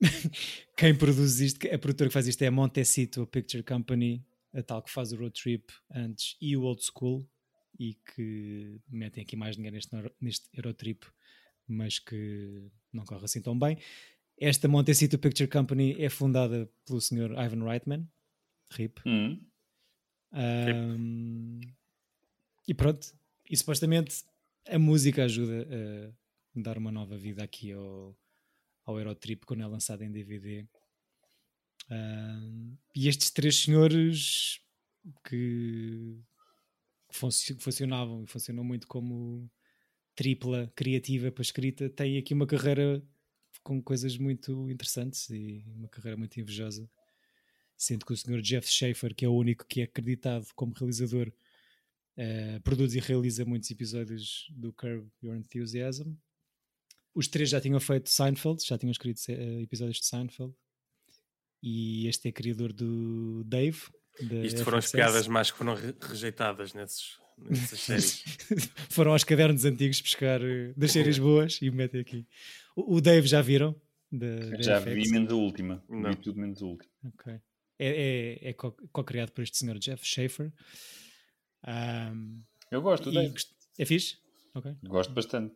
Quem 0.76 0.96
produz 0.96 1.40
isto, 1.40 1.66
a 1.66 1.78
produtora 1.78 2.08
que 2.08 2.14
faz 2.14 2.26
isto 2.26 2.42
é 2.42 2.48
a 2.48 2.50
Montecito 2.50 3.26
Picture 3.26 3.62
Company, 3.62 4.24
a 4.52 4.62
tal 4.62 4.82
que 4.82 4.90
faz 4.90 5.12
o 5.12 5.16
Road 5.16 5.40
Trip 5.40 5.72
antes 5.90 6.36
e 6.40 6.56
o 6.56 6.62
Old 6.62 6.82
School, 6.82 7.28
e 7.78 7.94
que 8.14 8.80
metem 8.88 9.22
aqui 9.22 9.36
mais 9.36 9.56
dinheiro 9.56 9.74
neste, 9.74 9.96
neste 10.20 10.48
Eurotrip, 10.52 11.04
mas 11.66 11.98
que 11.98 12.70
não 12.92 13.04
corre 13.04 13.24
assim 13.24 13.40
tão 13.40 13.58
bem. 13.58 13.78
Esta 14.38 14.68
Montecito 14.68 15.18
Picture 15.18 15.48
Company 15.48 15.96
é 15.98 16.08
fundada 16.08 16.68
pelo 16.84 17.00
Sr. 17.00 17.32
Ivan 17.38 17.64
Reitman, 17.64 18.08
RIP. 18.72 19.00
Hum. 19.06 19.40
Um, 20.32 21.60
e 22.66 22.74
pronto, 22.74 23.14
e 23.48 23.56
supostamente 23.56 24.24
a 24.68 24.78
música 24.78 25.24
ajuda 25.24 25.68
a 25.70 26.23
dar 26.62 26.78
uma 26.78 26.92
nova 26.92 27.16
vida 27.16 27.42
aqui 27.42 27.72
ao, 27.72 28.16
ao 28.84 28.98
Eurotrip 28.98 29.44
quando 29.46 29.62
é 29.62 29.66
lançado 29.66 30.02
em 30.02 30.10
DVD. 30.10 30.66
Um, 31.90 32.76
e 32.94 33.08
estes 33.08 33.30
três 33.30 33.56
senhores 33.56 34.60
que 35.28 36.18
funcionavam 37.58 38.24
e 38.24 38.26
funcionam 38.26 38.64
muito 38.64 38.86
como 38.86 39.50
tripla 40.14 40.72
criativa 40.74 41.30
para 41.30 41.42
escrita 41.42 41.90
têm 41.90 42.18
aqui 42.18 42.32
uma 42.34 42.46
carreira 42.46 43.02
com 43.62 43.82
coisas 43.82 44.16
muito 44.18 44.70
interessantes 44.70 45.28
e 45.30 45.64
uma 45.66 45.88
carreira 45.88 46.16
muito 46.16 46.38
invejosa. 46.38 46.88
Sendo 47.76 48.06
que 48.06 48.12
o 48.12 48.16
senhor 48.16 48.40
Jeff 48.40 48.68
Schaefer, 48.68 49.14
que 49.14 49.24
é 49.24 49.28
o 49.28 49.34
único 49.34 49.66
que 49.66 49.80
é 49.80 49.84
acreditado 49.84 50.46
como 50.54 50.72
realizador, 50.74 51.32
uh, 52.16 52.60
produz 52.62 52.94
e 52.94 53.00
realiza 53.00 53.44
muitos 53.44 53.70
episódios 53.70 54.46
do 54.50 54.72
Curb 54.72 55.08
Your 55.22 55.36
Enthusiasm. 55.36 56.14
Os 57.14 57.28
três 57.28 57.48
já 57.48 57.60
tinham 57.60 57.78
feito 57.78 58.10
Seinfeld, 58.10 58.64
já 58.66 58.76
tinham 58.76 58.90
escrito 58.90 59.18
uh, 59.28 59.60
episódios 59.60 60.00
de 60.00 60.06
Seinfeld. 60.06 60.54
E 61.62 62.06
este 62.08 62.28
é 62.28 62.32
criador 62.32 62.72
do 62.72 63.42
Dave. 63.44 63.78
Isto 64.42 64.64
foram 64.64 64.78
as 64.78 64.90
piadas 64.90 65.26
mais 65.26 65.50
que 65.50 65.58
foram 65.58 65.74
rejeitadas 66.00 66.74
nesses, 66.74 67.18
nessas 67.38 67.80
séries. 67.80 68.24
foram 68.90 69.12
aos 69.12 69.24
cadernos 69.24 69.64
antigos 69.64 70.00
buscar 70.00 70.42
uh, 70.42 70.74
das 70.76 70.92
séries 70.92 71.18
boas 71.18 71.58
e 71.62 71.70
metem 71.70 72.00
aqui. 72.00 72.26
O, 72.76 72.96
o 72.96 73.00
Dave 73.00 73.26
já 73.26 73.40
viram? 73.40 73.74
De, 74.10 74.62
já 74.62 74.78
vi 74.78 75.10
menos 75.10 75.32
a 75.32 75.36
última. 75.36 75.84
Não. 75.88 76.10
Vi 76.10 76.16
tudo 76.16 76.38
menos 76.38 76.62
a 76.62 76.66
última. 76.66 76.90
Ok. 77.04 77.32
É, 77.32 77.40
é, 77.78 78.50
é 78.50 78.52
co-criado 78.52 79.32
por 79.32 79.42
este 79.42 79.56
senhor 79.56 79.78
Jeff 79.78 80.06
Schaefer. 80.06 80.52
Um, 81.66 82.42
eu 82.70 82.82
gosto 82.82 83.04
do 83.04 83.12
Dave. 83.12 83.34
É 83.78 83.84
fixe? 83.84 84.18
Okay. 84.54 84.76
Gosto 84.84 85.12
bastante. 85.12 85.54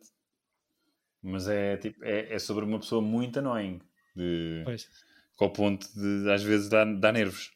Mas 1.21 1.47
é, 1.47 1.77
tipo, 1.77 2.03
é, 2.03 2.33
é 2.33 2.39
sobre 2.39 2.65
uma 2.65 2.79
pessoa 2.79 3.01
muito 3.01 3.39
annoying. 3.39 3.81
De, 4.15 4.61
pois. 4.63 4.89
Com 5.35 5.45
o 5.45 5.49
ponto 5.49 5.87
de 5.93 6.31
às 6.31 6.43
vezes 6.43 6.69
dar, 6.69 6.85
dar 6.85 7.11
nervos. 7.11 7.51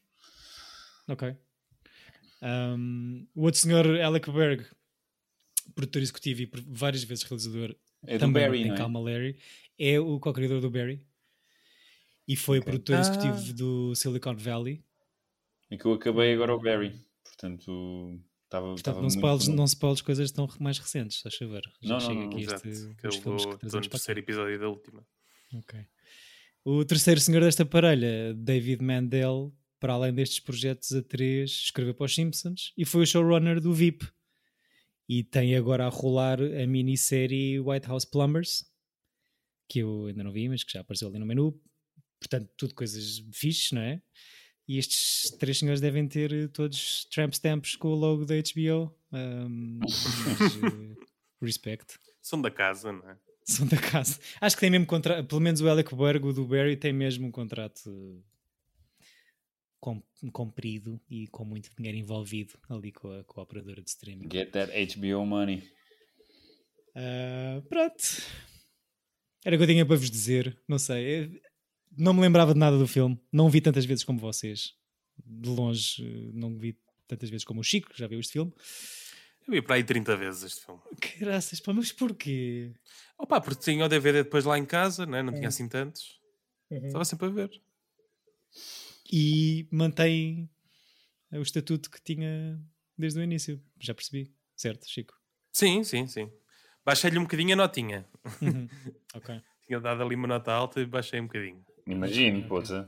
Ok. 1.08 1.36
Um, 2.41 3.26
o 3.34 3.43
outro 3.43 3.60
senhor, 3.60 3.86
Alec 4.02 4.30
Berg, 4.30 4.65
produtor 5.73 6.02
executivo 6.02 6.41
e 6.41 6.52
várias 6.67 7.04
vezes 7.04 7.23
realizador, 7.23 7.76
é 8.06 8.17
também 8.17 8.43
Barry, 8.43 8.63
tem 8.63 8.73
é? 8.73 8.76
Calma 8.76 8.99
Larry, 8.99 9.38
é 9.80 9.99
o 9.99 10.19
co-criador 10.19 10.60
do 10.60 10.69
Barry 10.69 11.06
e 12.28 12.36
foi 12.36 12.60
okay. 12.60 12.71
produtor 12.71 12.97
ah. 12.97 12.99
executivo 12.99 13.54
do 13.54 13.95
Silicon 13.95 14.36
Valley. 14.36 14.84
E 15.71 15.78
que 15.78 15.86
eu 15.86 15.93
acabei 15.93 16.34
agora 16.34 16.54
o 16.54 16.60
Barry, 16.60 16.93
portanto 17.23 18.19
estava. 18.53 18.67
Portanto, 18.67 19.01
não, 19.01 19.07
spoiles, 19.07 19.47
não 19.47 19.65
spoiles 19.65 20.01
coisas 20.01 20.31
tão 20.31 20.47
mais 20.59 20.77
recentes, 20.77 21.17
estás 21.17 21.37
a 21.41 21.45
ver? 21.45 21.63
Já 21.81 21.93
não, 21.93 21.99
chega 21.99 22.13
não, 22.13 22.27
aqui 22.27 22.41
exato. 22.41 22.67
este. 22.67 22.95
Que 22.95 23.07
eu 23.07 23.11
vou, 23.21 23.35
estou 23.35 23.81
no 23.81 23.89
terceiro 23.89 24.19
episódio 24.19 24.59
da 24.59 24.69
última. 24.69 25.05
Ok. 25.53 25.79
O 26.65 26.85
terceiro 26.85 27.19
senhor 27.19 27.41
desta 27.41 27.65
parelha, 27.65 28.33
David 28.33 28.81
Mandel, 28.81 29.53
para 29.79 29.93
além 29.93 30.13
destes 30.13 30.39
projetos 30.39 30.93
a 30.93 31.01
três, 31.01 31.51
escreveu 31.51 31.93
para 31.93 32.05
os 32.05 32.15
Simpsons 32.15 32.71
e 32.77 32.85
foi 32.85 33.03
o 33.03 33.05
showrunner 33.05 33.59
do 33.59 33.73
VIP. 33.73 34.07
E 35.09 35.23
tem 35.23 35.55
agora 35.55 35.85
a 35.85 35.89
rolar 35.89 36.39
a 36.39 36.65
minissérie 36.65 37.59
White 37.59 37.87
House 37.87 38.05
Plumbers, 38.05 38.65
que 39.67 39.79
eu 39.79 40.05
ainda 40.05 40.23
não 40.23 40.31
vi, 40.31 40.47
mas 40.47 40.63
que 40.63 40.71
já 40.71 40.79
apareceu 40.79 41.09
ali 41.09 41.19
no 41.19 41.25
menu. 41.25 41.59
Portanto, 42.17 42.49
tudo 42.55 42.73
coisas 42.73 43.21
fixes, 43.33 43.73
não 43.73 43.81
é? 43.81 44.01
E 44.67 44.78
estes 44.78 45.30
três 45.32 45.60
senhores 45.60 45.82
devem 45.82 46.08
ter 46.08 46.49
todos 46.49 47.06
tramp 47.06 47.34
stamps 47.34 47.76
com 47.76 47.89
o 47.89 47.95
logo 47.95 48.26
da 48.26 48.36
HBO. 48.36 48.95
Um, 49.12 49.80
mas, 49.80 50.56
uh, 50.56 50.97
respect. 51.41 51.99
São 52.21 52.41
da 52.41 52.49
casa, 52.49 52.91
não 52.91 53.10
é? 53.10 53.17
São 53.45 53.67
da 53.67 53.78
casa. 53.78 54.19
Acho 54.39 54.56
que 54.56 54.62
tem 54.62 54.69
mesmo 54.69 54.86
contrato, 54.86 55.28
pelo 55.28 55.41
menos 55.41 55.60
o 55.60 55.67
Alec 55.67 55.93
Berg, 55.93 56.26
o 56.26 56.34
do 56.34 56.45
Barry, 56.45 56.78
tem 56.78 56.93
mesmo 56.93 57.28
um 57.28 57.32
contrato 57.32 58.23
comprido 60.32 61.02
e 61.10 61.28
com 61.28 61.43
muito 61.43 61.69
dinheiro 61.76 61.97
envolvido 61.97 62.54
ali 62.69 62.93
com 62.93 63.12
a, 63.12 63.23
com 63.26 63.41
a 63.41 63.43
operadora 63.43 63.82
de 63.82 63.89
streaming. 63.89 64.30
Get 64.32 64.52
that 64.52 64.71
HBO 64.71 65.26
money. 65.26 65.62
Uh, 66.95 67.62
pronto. 67.67 68.21
Era 69.43 69.56
o 69.56 69.60
que 69.60 69.63
eu 69.63 69.67
tinha 69.67 69.86
para 69.86 69.97
vos 69.97 70.10
dizer. 70.10 70.58
Não 70.67 70.80
sei. 70.80 71.41
Não 71.97 72.13
me 72.13 72.21
lembrava 72.21 72.53
de 72.53 72.60
nada 72.60 72.77
do 72.77 72.88
filme. 72.88 73.19
Não 73.32 73.49
vi 73.49 73.62
tantas 73.62 73.86
vezes 73.86 74.03
como 74.03 74.19
vocês. 74.19 74.73
De 75.25 75.49
longe, 75.49 76.32
não 76.34 76.58
vi 76.58 76.77
tantas 77.08 77.29
vezes 77.29 77.45
como 77.45 77.62
o 77.62 77.63
Chico, 77.63 77.91
já 77.95 78.08
viu 78.08 78.19
este 78.19 78.34
filme. 78.34 78.51
Eu 79.47 79.53
vi 79.53 79.62
para 79.62 79.75
aí 79.75 79.84
30 79.84 80.15
vezes 80.17 80.43
este 80.43 80.65
filme. 80.65 80.82
Graças, 81.19 81.60
pá, 81.60 81.73
mas 81.73 81.91
porquê? 81.91 82.73
Opa, 83.17 83.39
porque 83.41 83.62
tinha 83.62 83.86
o 83.86 83.89
DVD 83.89 84.23
depois 84.23 84.45
lá 84.45 84.58
em 84.58 84.65
casa, 84.65 85.06
né? 85.06 85.21
não 85.21 85.34
tinha 85.34 85.49
assim 85.49 85.67
tantos. 85.67 86.19
Uhum. 86.71 86.88
Estava 86.88 87.06
sempre 87.06 87.27
a 87.27 87.29
ver 87.29 87.62
e 89.12 89.67
mantém 89.71 90.49
o 91.32 91.41
estatuto 91.41 91.89
que 91.89 92.01
tinha 92.01 92.60
desde 92.97 93.19
o 93.19 93.23
início. 93.23 93.62
Já 93.79 93.93
percebi, 93.93 94.34
certo, 94.56 94.89
Chico? 94.89 95.13
Sim, 95.51 95.84
sim, 95.84 96.08
sim. 96.08 96.32
Baixei-lhe 96.84 97.19
um 97.19 97.23
bocadinho 97.23 97.53
a 97.53 97.56
notinha. 97.56 98.08
Uhum. 98.41 98.67
Ok. 99.15 99.39
Tinha 99.67 99.79
dado 99.79 100.01
ali 100.01 100.15
uma 100.15 100.27
nota 100.27 100.51
alta 100.51 100.82
e 100.82 100.88
baixei 100.88 101.19
um 101.21 101.27
bocadinho. 101.27 101.63
Imagino, 101.86 102.48
pode 102.48 102.67
ser. 102.67 102.88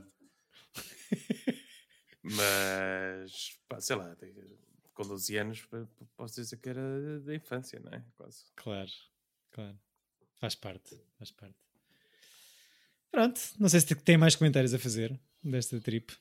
Mas, 2.22 3.58
pá, 3.68 3.80
sei 3.80 3.96
lá, 3.96 4.16
com 4.92 5.02
12 5.02 5.36
anos 5.36 5.68
posso 6.16 6.40
dizer 6.40 6.56
que 6.56 6.68
era 6.68 7.20
da 7.20 7.34
infância, 7.34 7.78
não 7.78 7.92
é? 7.92 8.02
Quase. 8.16 8.44
Claro, 8.56 8.90
claro. 9.52 9.78
Faz 10.40 10.54
parte, 10.54 10.96
faz 11.18 11.30
parte. 11.30 11.56
Pronto, 13.10 13.40
não 13.58 13.68
sei 13.68 13.80
se 13.80 13.94
tem 13.94 14.18
mais 14.18 14.34
comentários 14.34 14.74
a 14.74 14.78
fazer 14.78 15.18
desta 15.42 15.80
trip. 15.80 16.12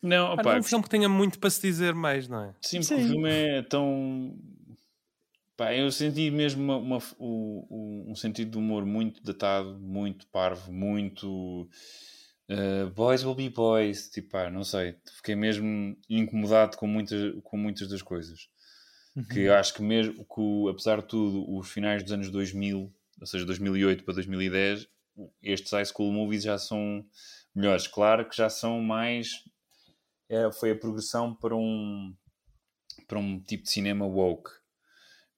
Não, 0.00 0.32
opa, 0.32 0.40
ah, 0.40 0.44
não 0.44 0.52
é 0.52 0.60
um 0.60 0.62
filme 0.62 0.84
que 0.84 0.90
tenha 0.90 1.08
muito 1.08 1.38
para 1.38 1.50
se 1.50 1.60
dizer 1.60 1.94
mais, 1.94 2.28
não 2.28 2.44
é? 2.44 2.54
Sim, 2.60 2.80
porque 2.80 2.94
Sim. 2.94 3.04
o 3.04 3.08
filme 3.08 3.30
é 3.30 3.62
tão. 3.62 4.38
Pá, 5.56 5.74
eu 5.74 5.90
senti 5.90 6.30
mesmo 6.30 6.62
uma, 6.62 6.76
uma, 6.76 6.98
um, 7.18 8.04
um 8.08 8.14
sentido 8.14 8.52
de 8.52 8.58
humor 8.58 8.86
muito 8.86 9.22
datado, 9.24 9.76
muito 9.78 10.26
parvo, 10.28 10.72
muito. 10.72 11.68
Uh, 12.50 12.88
boys 12.94 13.24
will 13.24 13.34
be 13.34 13.50
boys, 13.50 14.08
tipo, 14.08 14.30
pá, 14.30 14.50
não 14.50 14.64
sei, 14.64 14.96
fiquei 15.16 15.34
mesmo 15.34 15.94
incomodado 16.08 16.78
com 16.78 16.86
muitas, 16.86 17.34
com 17.42 17.58
muitas 17.58 17.88
das 17.88 18.00
coisas. 18.00 18.48
Uhum. 19.14 19.24
Que 19.24 19.48
acho 19.48 19.74
que 19.74 19.82
mesmo 19.82 20.14
que, 20.24 20.70
apesar 20.70 21.02
de 21.02 21.08
tudo, 21.08 21.56
os 21.56 21.70
finais 21.70 22.02
dos 22.02 22.12
anos 22.12 22.30
2000, 22.30 22.90
ou 23.20 23.26
seja, 23.26 23.44
2008 23.44 24.04
para 24.04 24.14
2010, 24.14 24.88
estes 25.42 25.72
high 25.72 25.84
school 25.84 26.12
movies 26.12 26.44
já 26.44 26.56
são 26.56 27.04
melhores. 27.54 27.86
Claro 27.86 28.26
que 28.26 28.36
já 28.36 28.48
são 28.48 28.80
mais. 28.80 29.30
É, 30.28 30.50
foi 30.52 30.70
a 30.70 30.76
progressão 30.76 31.34
para 31.34 31.56
um, 31.56 32.14
para 33.06 33.18
um 33.18 33.40
tipo 33.40 33.64
de 33.64 33.70
cinema 33.70 34.06
woke. 34.06 34.50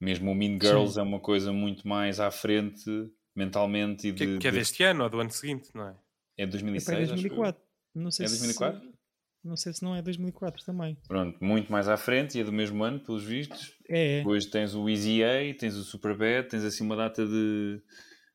Mesmo 0.00 0.30
o 0.30 0.34
Mean 0.34 0.58
Girls 0.60 0.94
Sim. 0.94 1.00
é 1.00 1.02
uma 1.02 1.20
coisa 1.20 1.52
muito 1.52 1.86
mais 1.88 2.20
à 2.20 2.30
frente 2.30 2.90
mentalmente 3.34 4.08
e 4.08 4.12
de, 4.12 4.26
que, 4.26 4.38
que 4.38 4.48
é 4.48 4.50
deste 4.50 4.82
ano 4.82 5.04
ou 5.04 5.10
do 5.10 5.20
ano 5.20 5.30
seguinte, 5.30 5.70
não 5.74 5.88
é? 5.88 5.96
É 6.42 6.46
de 6.46 6.48
É 6.48 6.50
2006, 6.52 6.84
para 6.84 6.96
acho 6.96 7.12
eu. 7.12 7.14
2004. 7.14 7.62
Não 7.94 8.10
sei 8.10 8.24
É 8.26 8.28
se- 8.28 8.38
2004? 8.38 8.92
não 9.44 9.56
sei 9.56 9.72
se 9.72 9.82
não 9.82 9.94
é 9.96 10.02
2004 10.02 10.64
também. 10.64 10.96
Pronto, 11.08 11.42
muito 11.44 11.70
mais 11.70 11.88
à 11.88 11.96
frente 11.96 12.38
e 12.38 12.40
é 12.40 12.44
do 12.44 12.52
mesmo 12.52 12.82
ano, 12.84 13.00
pelos 13.00 13.24
vistos. 13.24 13.74
É, 13.88 14.14
é. 14.14 14.18
Depois 14.18 14.46
tens 14.46 14.74
o 14.74 14.88
Easy 14.88 15.22
A, 15.24 15.54
tens 15.58 15.76
o 15.76 15.84
Superbad, 15.84 16.48
tens 16.48 16.64
assim 16.64 16.84
uma 16.84 16.96
data 16.96 17.26
de, 17.26 17.82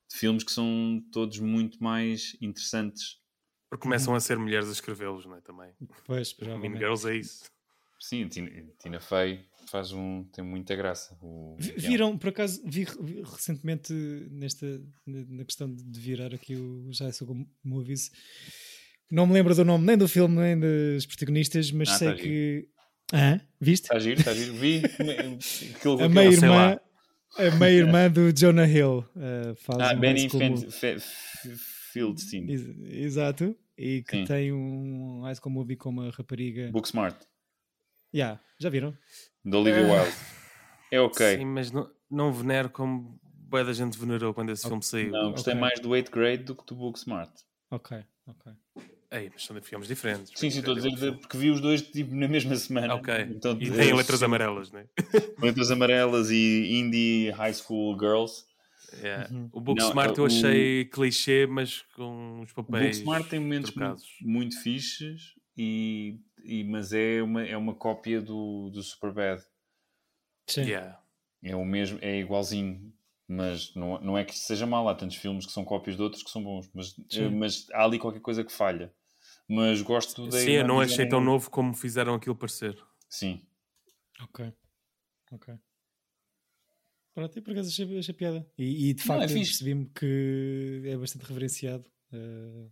de 0.09 0.17
filmes 0.17 0.43
que 0.43 0.51
são 0.51 1.01
todos 1.11 1.39
muito 1.39 1.81
mais 1.83 2.35
interessantes. 2.41 3.17
Porque 3.69 3.83
começam 3.83 4.13
a 4.13 4.19
ser 4.19 4.37
mulheres 4.37 4.69
a 4.69 4.71
escrevê-los, 4.71 5.25
não 5.25 5.35
é? 5.35 5.41
Também. 5.41 5.73
Pois, 6.05 6.33
Mean 6.33 6.45
provavelmente. 6.51 6.77
Girls 6.79 7.09
é 7.09 7.15
isso. 7.15 7.45
Sim, 7.99 8.27
Tina, 8.27 8.49
Tina 8.79 8.99
Fey 8.99 9.45
faz 9.69 9.91
um, 9.91 10.23
tem 10.33 10.43
muita 10.43 10.75
graça. 10.75 11.17
O. 11.21 11.55
Viram, 11.77 12.17
por 12.17 12.29
acaso, 12.29 12.61
vi, 12.65 12.85
vi 13.01 13.21
recentemente 13.21 13.93
nesta, 14.31 14.81
na 15.05 15.43
questão 15.45 15.73
de, 15.73 15.99
virar 15.99 16.33
aqui 16.33 16.55
o 16.55 16.91
Já 16.91 17.11
Sou 17.11 17.35
Movies. 17.63 18.11
Não 19.11 19.27
me 19.27 19.33
lembro 19.33 19.53
do 19.55 19.63
nome 19.63 19.85
nem 19.85 19.97
do 19.97 20.07
filme 20.07 20.35
nem 20.35 20.59
dos 20.59 21.05
protagonistas, 21.05 21.71
mas 21.71 21.89
Ah, 21.89 21.97
sei 21.97 22.07
tá 22.09 22.15
que. 22.15 22.69
Hã? 23.13 23.39
Viste? 23.61 23.83
Está 23.83 23.99
giro, 23.99 24.19
está 24.19 24.33
giro. 24.33 24.53
Vi 24.55 24.81
é- 24.83 25.75
aquilo, 25.77 26.01
A 26.03 26.09
meia 26.09 26.29
irmã, 26.29 26.79
a 27.37 27.51
meia 27.55 27.77
irmã 27.77 28.09
do 28.09 28.31
Jonah 28.33 28.67
Hill 28.67 28.99
uh, 29.15 29.55
faz 29.57 29.79
Ah, 29.79 29.93
um 29.93 29.99
Benny 29.99 30.27
Fieldstein. 31.93 32.49
Ex- 32.51 32.65
Exato. 32.91 33.55
E 33.77 34.01
que 34.03 34.17
Sim. 34.17 34.23
tem 34.25 34.53
um 34.53 35.21
high 35.21 35.35
school 35.35 35.51
movie 35.51 35.75
com 35.75 35.89
uma 35.89 36.09
rapariga. 36.09 36.71
Booksmart, 36.71 37.15
Yeah, 38.13 38.41
já 38.59 38.69
viram? 38.69 38.97
De 39.45 39.55
Olivia 39.55 39.85
Ah. 39.87 40.01
Wilde. 40.03 40.15
É 40.91 40.99
ok. 41.01 41.37
Sim, 41.37 41.45
mas 41.45 41.71
não, 41.71 41.89
não 42.09 42.33
venero 42.33 42.69
como 42.69 43.19
boa 43.49 43.63
da 43.63 43.73
gente 43.73 43.97
venerou 43.97 44.33
quando 44.33 44.51
esse 44.51 44.67
filme 44.67 44.83
saiu. 44.83 45.11
Não, 45.11 45.31
gostei 45.31 45.53
Ok. 45.53 45.61
mais 45.61 45.79
do 45.79 45.89
8 45.89 46.11
Grade 46.11 46.43
do 46.43 46.55
que 46.55 46.65
do 46.65 46.75
Booksmart. 46.75 47.31
Ok, 47.71 47.97
ok. 48.27 48.51
Ei, 49.11 49.29
mas 49.31 49.45
são 49.45 49.55
de 49.55 49.61
filmes 49.61 49.87
diferentes. 49.87 50.31
Sim, 50.35 50.49
sim, 50.49 50.59
estou 50.59 50.75
a 50.75 50.79
dizer 50.79 51.17
porque 51.19 51.37
vi 51.37 51.49
os 51.51 51.61
dois 51.61 51.81
tipo, 51.81 52.13
na 52.15 52.27
mesma 52.27 52.55
semana. 52.55 52.95
Ok. 52.95 53.13
Então, 53.29 53.57
e 53.61 53.69
tem 53.71 53.93
letras 53.93 54.21
amarelas, 54.23 54.71
não 54.71 54.79
é? 54.79 54.87
Letras 55.41 55.71
amarelas 55.71 56.29
e 56.31 56.79
Indie 56.79 57.29
High 57.31 57.53
School 57.53 57.97
Girls. 57.99 58.43
É. 59.01 59.27
Uhum. 59.31 59.49
O 59.53 59.61
Booksmart 59.61 60.09
Não, 60.09 60.15
eu 60.17 60.23
o- 60.23 60.27
achei 60.27 60.85
clichê, 60.85 61.45
mas 61.47 61.81
com 61.95 62.41
os 62.41 62.51
O 62.51 62.55
papéis. 62.55 62.97
Booksmart 62.97 63.27
tem 63.29 63.39
momentos 63.39 63.71
trocados. 63.71 64.03
muito, 64.21 64.33
muito 64.55 64.63
fixes, 64.63 65.33
e, 65.57 66.17
e- 66.45 66.63
mas 66.63 66.93
é 66.93 67.21
uma, 67.21 67.43
é 67.45 67.57
uma 67.57 67.75
cópia 67.75 68.21
do, 68.21 68.69
do 68.69 68.81
Superbad. 68.83 69.41
Sim. 70.47 70.63
Yeah. 70.69 70.99
É 71.43 71.55
o 71.55 71.65
mesmo, 71.65 71.99
é 72.01 72.19
igualzinho. 72.19 72.93
Mas 73.27 73.73
não, 73.75 73.99
não 74.01 74.17
é 74.17 74.23
que 74.23 74.35
seja 74.37 74.67
mal, 74.67 74.87
há 74.87 74.93
tantos 74.93 75.17
filmes 75.17 75.45
que 75.47 75.51
são 75.51 75.65
cópias 75.65 75.95
de 75.95 76.01
outros 76.01 76.21
que 76.21 76.29
são 76.29 76.43
bons, 76.43 76.69
mas, 76.73 76.89
Sim. 77.09 77.25
eh, 77.25 77.29
mas 77.29 77.67
há 77.73 77.83
ali 77.83 77.97
qualquer 77.97 78.19
coisa 78.21 78.43
que 78.43 78.51
falha. 78.51 78.93
Mas 79.49 79.81
gosto 79.81 80.27
da 80.27 80.39
Sim, 80.39 80.51
eu 80.51 80.67
não 80.67 80.79
achei 80.79 81.07
tão 81.07 81.19
novo 81.21 81.49
como 81.49 81.73
fizeram 81.73 82.13
aquilo 82.15 82.35
parecer. 82.35 82.77
Sim, 83.09 83.41
Ok. 84.23 84.39
Ok. 85.31 85.47
Pronto, 87.13 87.37
e 87.39 87.41
por 87.41 87.51
acaso 87.51 87.69
achei, 87.69 87.97
achei 87.97 88.13
piada. 88.13 88.45
E, 88.57 88.89
e, 88.89 88.93
de 88.93 89.01
é 89.01 89.05
facto 89.05 89.29
fixe. 89.29 89.51
percebi-me 89.51 89.89
que 89.89 90.81
é 90.85 90.97
bastante 90.97 91.25
reverenciado. 91.25 91.85
eh, 92.11 92.69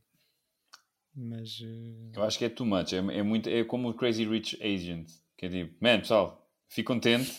mas. 1.15 1.59
eh, 1.63 2.11
eu 2.17 2.23
acho 2.23 2.37
que 2.37 2.45
é 2.45 2.49
too 2.49 2.65
much. 2.65 2.93
É, 2.93 2.97
é, 2.97 3.23
muito, 3.23 3.49
é 3.49 3.63
como 3.63 3.89
o 3.89 3.93
Crazy 3.93 4.25
Rich 4.25 4.57
Agent, 4.61 5.09
que 5.37 5.45
é 5.45 5.49
tipo, 5.49 5.75
man, 5.79 5.99
pessoal, 5.99 6.47
fico 6.67 6.93
contente. 6.93 7.31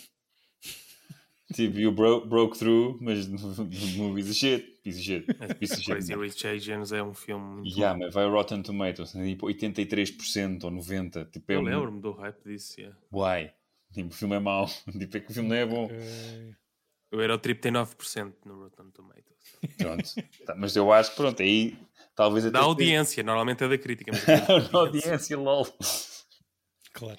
tipo, 1.55 1.79
you 1.79 1.93
broke, 1.93 2.27
broke 2.29 2.59
through, 2.59 2.99
mas 3.01 3.27
no 3.29 3.39
movie 3.97 4.21
is 4.23 4.37
shit, 4.37 4.81
piece 4.83 4.99
of 4.99 5.05
shit, 5.05 5.27
piece 5.59 5.73
of 5.75 5.83
shit. 5.83 5.93
Crazy 5.93 6.15
Rich 6.15 6.47
Asians 6.47 6.93
é 6.93 7.03
um 7.03 7.15
filme 7.15 7.45
muito 7.57 7.69
Yeah, 7.79 7.99
mas 7.99 8.13
vai 8.15 8.25
ao 8.25 8.31
Rotten 8.33 8.63
Tomatoes, 8.63 9.13
tipo 9.13 9.47
83% 9.47 10.65
ou 10.65 10.71
90%. 10.71 11.31
Tipo, 11.31 11.53
é 11.53 11.57
Eu 11.57 11.61
um- 11.61 11.65
lembro-me 11.65 12.01
do 12.01 12.13
hype 12.13 12.43
disso. 12.45 12.81
yeah. 12.81 12.97
Why? 13.13 13.51
Tipo, 13.93 14.09
o 14.09 14.13
filme 14.13 14.35
é 14.37 14.41
mau. 14.41 14.67
Tipo, 14.99 15.17
é 15.17 15.21
que 15.21 15.31
o 15.31 15.35
filme 15.35 15.49
não 15.51 15.57
é 15.57 15.67
bom. 15.67 15.89
Eu 17.15 17.21
era 17.23 17.35
o 17.35 17.39
39% 17.39 18.33
no 18.45 18.65
Rotten 18.65 18.91
Tomatoes. 18.91 19.25
Pronto. 19.79 20.05
Tá, 20.45 20.55
mas 20.57 20.75
eu 20.75 20.93
acho 20.93 21.11
que, 21.11 21.17
pronto, 21.17 21.41
aí 21.43 21.79
talvez 22.17 22.45
até. 22.45 22.53
Da 22.59 22.61
audiência, 22.65 23.23
normalmente 23.23 23.63
é 23.63 23.69
da 23.69 23.79
crítica. 23.79 24.11
Mas 24.13 24.25
Na 24.73 24.79
audiência, 24.81 25.37
lol. 25.39 25.67
claro. 26.93 27.19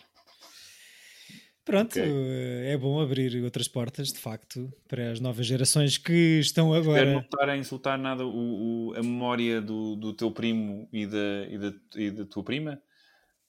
Pronto, 1.64 1.98
Ok. 1.98 2.04
eh, 2.06 2.74
é 2.74 2.78
bom 2.78 3.00
abrir 3.02 3.42
outras 3.44 3.68
portas, 3.68 4.10
de 4.14 4.20
facto, 4.20 4.72
para 4.88 5.12
as 5.12 5.20
novas 5.20 5.48
gerações 5.48 5.98
que 5.98 6.40
estão 6.40 6.76
Espero 6.78 6.86
não 7.06 7.12
agora. 7.18 7.26
estar 7.26 7.50
a 7.50 7.58
insultar 7.58 7.98
nada 7.98 8.24
o, 8.26 8.90
o- 8.90 8.94
a 8.96 9.02
memória 9.02 9.60
do, 9.62 9.96
do 9.96 10.14
teu 10.14 10.30
primo 10.30 10.88
e 10.94 11.08
da, 11.08 11.18
e, 11.50 11.58
da, 11.58 11.74
e 11.96 12.12
da 12.12 12.26
tua 12.26 12.44
prima. 12.44 12.80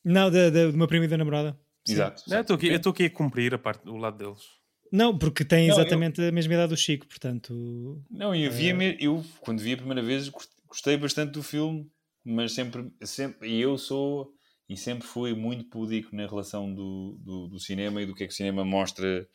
Não, 0.03 0.30
da, 0.30 0.49
da, 0.49 0.70
do 0.70 0.78
meu 0.78 0.86
primo 0.88 1.05
e 1.05 1.09
da 1.09 1.18
namorada. 1.18 1.59
Sim. 1.84 1.92
Exato. 1.94 2.22
Não, 2.28 2.36
eu 2.38 2.40
estou 2.40 2.57
aqui, 2.57 2.66
eu 2.68 2.76
estou 2.76 2.92
aqui 2.92 3.05
a 3.05 3.11
cumprir 3.11 3.53
a 3.53 3.59
parte 3.59 3.84
do 3.84 3.97
lado 3.97 4.16
deles. 4.16 4.40
Não, 4.97 5.16
porque 5.18 5.44
tem 5.44 5.68
Não, 5.68 5.74
eu- 5.76 5.80
exatamente 5.80 6.20
a 6.22 6.32
mesma 6.32 6.55
idade 6.55 6.70
do 6.70 6.76
Chico, 6.76 7.07
portanto. 7.07 8.03
Não, 8.11 8.34
eu, 8.34 8.51
É. 8.51 8.55
via 8.55 8.74
me- 8.74 8.97
eu 9.01 9.24
quando 9.40 9.61
vi 9.61 9.72
a 9.72 9.76
primeira 9.76 10.03
vez 10.03 10.28
gost- 10.28 10.51
gostei 10.68 10.97
bastante 10.97 11.32
do 11.32 11.42
filme, 11.42 11.86
mas 12.24 12.53
sempre, 12.53 12.90
sempre 13.03 13.49
e 13.49 13.61
eu 13.61 13.76
sou 13.78 14.32
e 14.68 14.76
sempre 14.76 15.07
fui 15.07 15.32
muito 15.34 15.68
pudico 15.68 16.14
na 16.16 16.26
relação 16.26 16.72
do, 16.74 17.16
do, 17.20 17.49
do 17.49 17.59
cinema 17.61 18.03
e 18.03 18.07
do 18.07 18.14
que 18.14 18.24
é 18.24 18.26
que 18.26 18.32
o 18.32 18.36
cinema 18.36 18.64
mostra 18.64 19.28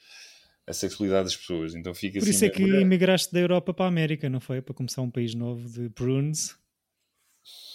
a 0.67 0.73
sexualidade 0.73 1.25
das 1.25 1.35
pessoas. 1.37 1.73
Então 1.73 1.93
fica 1.93 2.19
Por 2.19 2.23
assim. 2.23 2.31
isso 2.31 2.45
é 2.45 2.49
que 2.49 2.63
meio- 2.63 2.81
emigraste 2.81 3.31
da 3.33 3.39
Europa 3.39 3.73
para 3.73 3.85
a 3.85 3.87
América, 3.87 4.29
não 4.29 4.39
foi? 4.39 4.61
Para 4.61 4.73
começar 4.75 5.01
um 5.01 5.09
país 5.11 5.33
novo 5.35 5.69
de 5.69 5.89
prunes. 5.89 6.55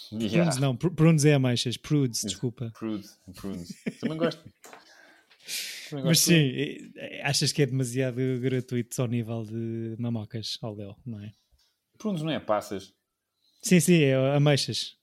Yeah. 0.09 0.37
Prunes 0.37 0.57
não, 0.57 0.73
pr- 0.73 0.89
prunes 0.91 1.25
é 1.25 1.33
ameixas, 1.33 1.75
prudes, 1.75 2.21
desculpa. 2.23 2.71
Prude, 2.79 3.05
prude. 3.35 3.65
Também 3.99 4.17
gosto. 4.17 4.41
Mas 5.91 6.19
sim, 6.19 6.33
eh, 6.33 7.21
achas 7.23 7.51
que 7.51 7.61
é 7.61 7.65
demasiado 7.65 8.17
gratuito 8.39 9.01
ao 9.01 9.07
nível 9.07 9.43
de 9.43 9.95
mamocas 9.99 10.57
ao 10.61 10.75
Léo, 10.75 10.95
não 11.05 11.19
é? 11.21 11.31
Prunes 11.97 12.21
não 12.21 12.31
é 12.31 12.39
passas. 12.39 12.93
Sim, 13.61 13.79
sim, 13.79 14.01
é 14.03 14.15
ameixas. 14.35 14.95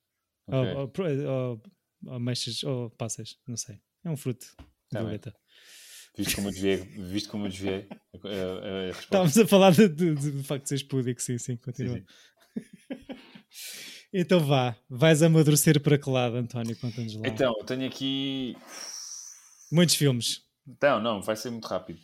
Ok. 0.47 0.70
Ou, 0.72 0.78
ou, 0.80 0.89
pr- 0.89 1.03
ou- 1.26 1.62
ou 2.07 2.14
ameixas 2.14 2.62
ou 2.62 2.91
passas, 2.91 3.37
não 3.47 3.57
sei. 3.57 3.80
É 4.05 4.11
um 4.11 4.16
fruto. 4.16 4.47
Tá 4.91 5.01
violeta. 5.01 5.35
Viste 6.16 6.37
como 6.37 6.49
eu 6.49 6.53
desviei, 6.53 6.76
viste 6.76 7.28
como 7.28 7.47
eu 7.47 7.51
desviei 7.51 7.89
a, 8.22 8.28
a- 8.28 8.87
a. 8.87 8.91
Estávamos 8.91 9.37
a 9.39 9.47
falar 9.47 9.72
de, 9.72 9.89
de, 9.89 10.14
de, 10.14 10.30
de 10.30 10.43
facto 10.45 10.62
de 10.64 10.68
seres 10.68 10.85
púdico, 10.85 11.20
sim, 11.20 11.39
sim, 11.39 11.55
Sim, 11.55 11.57
continua. 11.57 11.97
sim. 11.99 12.05
Então 14.16 14.39
vá, 14.39 14.76
vais 14.89 15.22
amadurecer 15.22 15.80
para 15.80 15.99
que 15.99 16.09
lado, 16.09 16.37
António? 16.37 16.76
Conta-nos 16.76 17.16
lá. 17.16 17.26
Então, 17.26 17.53
eu 17.59 17.64
tenho 17.64 17.85
aqui. 17.85 18.57
Muitos 19.72 19.97
filmes. 19.97 20.43
Não, 20.83 21.01
não, 21.01 21.21
vai 21.23 21.37
ser 21.37 21.51
muito 21.51 21.67
rápido. 21.67 22.01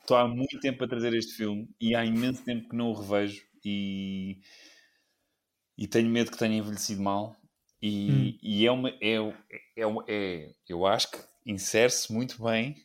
Estou 0.00 0.16
há 0.16 0.26
muito 0.26 0.58
tempo 0.60 0.82
a 0.84 0.88
trazer 0.88 1.12
este 1.14 1.34
filme 1.34 1.68
e 1.80 1.94
há 1.94 2.04
imenso 2.04 2.42
tempo 2.42 2.68
que 2.68 2.76
não 2.76 2.90
o 2.90 2.94
revejo 2.94 3.42
e, 3.64 4.40
e 5.76 5.86
tenho 5.86 6.08
medo 6.08 6.30
que 6.30 6.38
tenha 6.38 6.56
envelhecido 6.56 7.02
mal. 7.02 7.36
E, 7.80 8.38
Hum. 8.38 8.38
e 8.42 8.66
é 8.66 8.70
uma. 8.70 8.90
É, 9.00 9.16
é, 9.76 9.82
é, 10.08 10.54
eu 10.68 10.86
acho 10.86 11.10
que 11.10 11.18
insere-se 11.44 12.12
muito 12.12 12.42
bem 12.42 12.76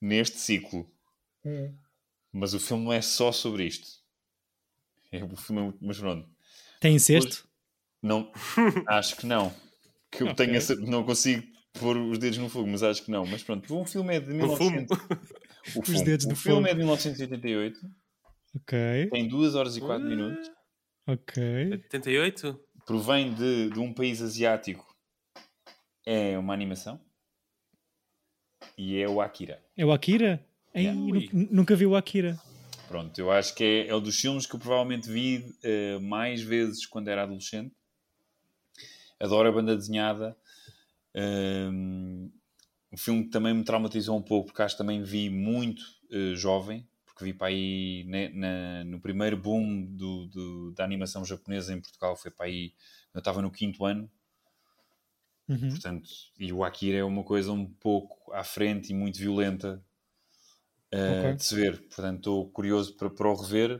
neste 0.00 0.38
ciclo. 0.38 0.86
Mas 2.30 2.52
o 2.52 2.60
filme 2.60 2.84
não 2.84 2.92
é 2.92 3.00
só 3.00 3.32
sobre 3.32 3.64
isto. 3.64 3.88
É, 5.10 5.24
o 5.24 5.34
filme 5.36 5.60
é 5.62 5.64
muito. 5.64 5.78
Mas 5.82 5.98
pronto. 5.98 6.28
Tem 6.80 6.94
incesto? 6.94 7.48
Não, 8.02 8.30
acho 8.86 9.16
que 9.16 9.26
não. 9.26 9.52
Que 10.10 10.22
eu 10.22 10.30
Ok. 10.30 10.36
tenho 10.36 10.54
essa, 10.54 10.74
não 10.76 11.04
consigo 11.04 11.46
pôr 11.78 11.96
os 11.96 12.18
dedos 12.18 12.38
no 12.38 12.48
fogo, 12.48 12.68
mas 12.68 12.82
acho 12.82 13.02
que 13.04 13.10
não. 13.10 13.24
Mas 13.26 13.42
pronto, 13.42 13.74
um 13.78 13.84
filme 13.84 14.14
é 14.16 14.20
de 14.20 14.32
No 14.32 14.56
fumo. 14.56 14.70
1900. 14.70 14.98
O, 15.74 15.80
Os 15.80 16.02
dedos 16.02 16.26
o 16.26 16.36
filme 16.36 16.56
fogo. 16.58 16.66
é 16.68 16.72
de 16.72 16.78
1988, 16.80 17.80
Ok, 18.54 19.08
tem 19.10 19.26
2 19.26 19.54
horas 19.54 19.78
e 19.78 19.80
4 19.80 20.06
minutos, 20.06 20.50
ok. 21.06 21.70
88? 21.70 22.60
provém 22.86 23.32
de, 23.32 23.70
de 23.70 23.80
um 23.80 23.90
país 23.94 24.20
asiático, 24.20 24.86
é 26.04 26.36
uma 26.38 26.52
animação 26.52 27.00
e 28.76 28.98
é 29.00 29.08
o 29.08 29.22
Akira. 29.22 29.64
É 29.74 29.86
o 29.86 29.90
Akira? 29.92 30.44
Ei, 30.74 30.84
Yeah. 30.84 31.30
nunca 31.50 31.74
vi 31.74 31.86
o 31.86 31.96
Akira. 31.96 32.38
Pronto, 32.86 33.18
eu 33.18 33.30
acho 33.32 33.54
que 33.54 33.64
é, 33.64 33.86
é 33.88 33.96
um 33.96 34.02
dos 34.02 34.20
filmes 34.20 34.44
que 34.46 34.54
eu 34.56 34.60
provavelmente 34.60 35.08
vi 35.08 35.50
eh, 35.62 35.98
mais 36.00 36.42
vezes 36.42 36.84
quando 36.84 37.08
era 37.08 37.22
adolescente. 37.22 37.74
Adoro 39.18 39.48
a 39.48 39.52
banda 39.52 39.74
desenhada. 39.74 40.36
Um, 41.16 42.30
um 42.92 42.96
filme 42.96 43.24
que 43.24 43.30
também 43.30 43.54
me 43.54 43.64
traumatizou 43.64 44.16
um 44.16 44.22
pouco, 44.22 44.48
porque 44.48 44.62
acho 44.62 44.74
que 44.76 44.78
também 44.82 45.02
vi 45.02 45.30
muito 45.30 45.82
eh, 46.10 46.34
jovem, 46.36 46.88
porque 47.06 47.24
vi 47.24 47.34
para 47.34 47.48
aí 47.48 48.04
né, 48.08 48.28
na- 48.30 48.84
no 48.84 49.00
primeiro 49.00 49.36
boom 49.36 49.86
do, 49.96 50.26
do- 50.28 50.72
da 50.72 50.84
animação 50.84 51.24
japonesa 51.24 51.72
em 51.74 51.80
Portugal, 51.80 52.16
foi 52.16 52.30
para 52.30 52.46
aí, 52.46 52.74
eu 53.14 53.18
estava 53.20 53.42
no 53.42 53.50
quinto 53.50 53.84
ano, 53.84 54.10
Uhum. 55.48 55.84
portanto, 55.84 56.08
e 56.38 56.52
o 56.54 56.64
Akira 56.64 56.96
é 56.98 57.04
uma 57.04 57.22
coisa 57.24 57.52
um 57.52 57.66
pouco 57.66 58.32
à 58.32 58.42
frente 58.44 58.90
e 58.90 58.94
muito 58.94 59.18
violenta 59.18 59.84
eh, 60.92 61.04
Ok. 61.06 61.36
de 61.36 61.44
se 61.44 61.54
ver. 61.54 61.80
Portanto, 61.88 62.16
estou 62.18 62.50
curioso 62.50 62.96
para, 62.96 63.10
para 63.10 63.28
o 63.30 63.34
rever, 63.34 63.78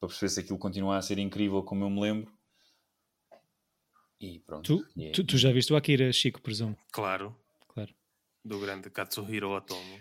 para 0.00 0.08
perceber 0.08 0.30
se 0.30 0.40
aquilo 0.40 0.58
continua 0.58 0.98
a 0.98 1.02
ser 1.02 1.18
incrível 1.18 1.62
como 1.64 1.84
eu 1.84 1.90
me 1.90 2.00
lembro. 2.00 2.32
E 4.20 4.38
pronto. 4.40 4.64
Tu, 4.78 4.86
E 4.96 5.06
é- 5.06 5.10
tu, 5.12 5.24
tu 5.24 5.38
já 5.38 5.50
viste 5.50 5.72
o 5.72 5.76
Akira, 5.76 6.12
Chico, 6.12 6.40
presumo. 6.42 6.76
Claro, 6.92 7.34
Claro. 7.68 7.94
do 8.44 8.58
grande 8.60 8.90
Katsuhiro 8.90 9.50
Otomo. 9.50 9.98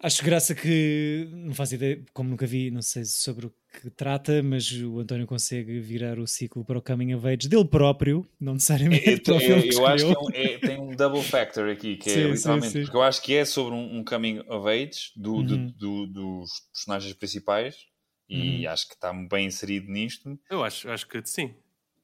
Acho 0.00 0.24
graça 0.24 0.52
que, 0.54 1.28
não 1.32 1.54
faço 1.54 1.76
ideia, 1.76 2.04
como 2.12 2.28
nunca 2.28 2.44
vi, 2.44 2.72
não 2.72 2.82
sei 2.82 3.04
sobre 3.04 3.46
o 3.46 3.54
que 3.80 3.88
trata, 3.88 4.42
mas 4.42 4.70
o 4.72 4.98
António 4.98 5.26
consegue 5.28 5.78
virar 5.78 6.18
o 6.18 6.26
ciclo 6.26 6.64
para 6.64 6.76
o 6.76 6.82
Coming 6.82 7.14
of 7.14 7.24
Age 7.26 7.48
dele 7.48 7.64
próprio, 7.64 8.28
não 8.38 8.54
necessariamente 8.54 9.08
É, 9.08 9.16
para 9.22 9.34
o 9.34 9.36
é, 9.36 9.40
filme 9.40 9.62
que 9.68 9.74
eu 9.76 9.86
acho 9.86 10.06
que 10.06 10.12
é 10.12 10.18
um- 10.18 10.30
é- 10.32 10.58
tem 10.58 10.78
um 10.80 10.90
double 10.96 11.22
factor 11.22 11.68
aqui, 11.70 11.96
que 11.96 12.10
Sim, 12.10 12.18
é 12.20 12.22
sim, 12.24 12.32
literalmente, 12.32 12.72
sim. 12.72 12.82
porque 12.82 12.96
eu 12.96 13.02
acho 13.02 13.22
que 13.22 13.34
é 13.34 13.44
sobre 13.44 13.74
um, 13.74 13.98
um 13.98 14.04
coming 14.04 14.40
of 14.40 14.68
age 14.68 15.12
do, 15.14 15.42
do- 15.44 15.54
Uhum. 15.54 15.72
do- 15.76 16.06
dos 16.08 16.50
personagens 16.72 17.14
principais 17.14 17.76
e 18.28 18.66
Uhum. 18.66 18.72
acho 18.72 18.88
que 18.88 18.94
está 18.94 19.12
bem 19.12 19.46
inserido 19.46 19.86
nisto, 19.90 20.36
Eu 20.50 20.64
acho, 20.64 20.90
acho 20.90 21.06
que 21.06 21.24
sim. 21.24 21.54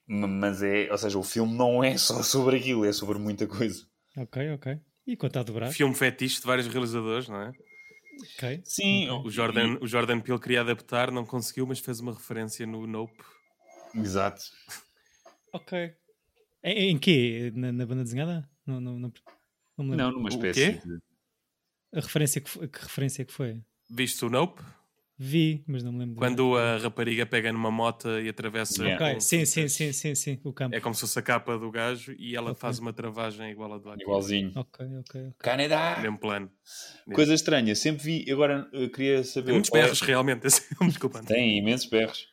Ma- 0.08 0.26
mas 0.26 0.62
é, 0.62 0.90
ou 0.90 0.98
seja, 0.98 1.18
o 1.18 1.22
filme 1.22 1.54
não 1.54 1.84
é 1.84 1.96
só 1.98 2.20
sobre 2.24 2.56
aquilo, 2.56 2.84
é 2.84 2.92
sobre 2.92 3.18
muita 3.18 3.46
coisa. 3.46 3.86
Ok, 4.16 4.50
ok. 4.52 4.80
E 5.06 5.16
quanto 5.16 5.38
a 5.38 5.42
dobrar? 5.42 5.70
Filme 5.72 5.94
fetiche 5.94 6.40
de 6.40 6.46
vários 6.46 6.66
realizadores, 6.66 7.28
não 7.28 7.40
é? 7.40 7.52
Ok. 8.36 8.60
Sim, 8.64 9.08
O 9.10 9.30
Jordan, 9.30 9.78
o 9.80 9.86
Jordan 9.86 10.20
Peele 10.20 10.40
queria 10.40 10.60
adaptar, 10.62 11.10
não 11.12 11.24
conseguiu, 11.24 11.66
mas 11.66 11.78
fez 11.78 12.00
uma 12.00 12.12
referência 12.12 12.66
no 12.66 12.86
Nope. 12.86 13.22
exato. 13.94 14.42
Ok. 15.52 15.94
Em, 16.64 16.90
em 16.90 16.98
quê? 16.98 17.52
Na, 17.54 17.70
na 17.72 17.86
banda 17.86 18.02
desenhada? 18.02 18.48
Não, 18.66 18.80
não, 18.80 18.98
não, 18.98 19.12
não 19.78 19.84
me 19.84 19.90
lembro. 19.92 19.96
Não, 20.06 20.12
numa 20.12 20.26
O 20.28 20.28
espécie 20.30 20.72
quê? 20.72 20.80
de... 20.84 20.98
A 21.94 22.00
referência 22.00 22.40
que, 22.40 22.68
que 22.68 22.78
referência 22.82 23.24
que 23.24 23.32
foi? 23.32 23.62
Viste 23.88 24.24
o 24.24 24.28
Nope? 24.28 24.62
Vi, 25.20 25.64
mas 25.66 25.82
não 25.82 25.90
me 25.92 25.98
lembro. 25.98 26.14
Quando 26.16 26.56
a 26.56 26.76
rapariga 26.78 27.26
pega 27.26 27.52
numa 27.52 27.72
mota 27.72 28.20
e 28.20 28.28
atravessa. 28.28 28.82
Yeah. 28.84 29.04
Ok, 29.04 29.14
com 29.14 29.20
sim, 29.20 29.44
sim, 29.44 29.66
sim, 29.66 29.92
sim, 29.92 30.14
sim. 30.14 30.40
O 30.44 30.52
campo. 30.52 30.76
É 30.76 30.80
como 30.80 30.94
se 30.94 31.00
fosse 31.00 31.18
a 31.18 31.22
capa 31.22 31.58
do 31.58 31.70
gajo 31.72 32.14
e 32.16 32.36
ela 32.36 32.52
Ok. 32.52 32.60
faz 32.60 32.78
uma 32.78 32.92
travagem 32.92 33.50
igual 33.50 33.72
a 33.74 33.78
do 33.78 33.88
Akira. 33.90 34.04
igualzinho. 34.04 34.52
Ok, 34.54 34.86
ok, 34.86 35.20
ok. 35.22 35.32
Canadá! 35.38 35.98
Mesmo 36.00 36.18
plano. 36.18 36.48
Coisa 37.12 37.34
estranha, 37.34 37.74
sempre 37.74 38.04
vi, 38.04 38.30
agora 38.30 38.68
eu 38.72 38.88
queria 38.90 39.24
saber... 39.24 39.46
Tem 39.46 39.54
muitos 39.54 39.72
é- 39.74 39.82
berros, 39.82 40.00
realmente. 40.02 40.46
esse 40.46 40.60
filme, 40.68 40.88
Desculpa. 40.92 41.20
Tem 41.24 41.58
imensos 41.58 41.88
berros. 41.90 42.28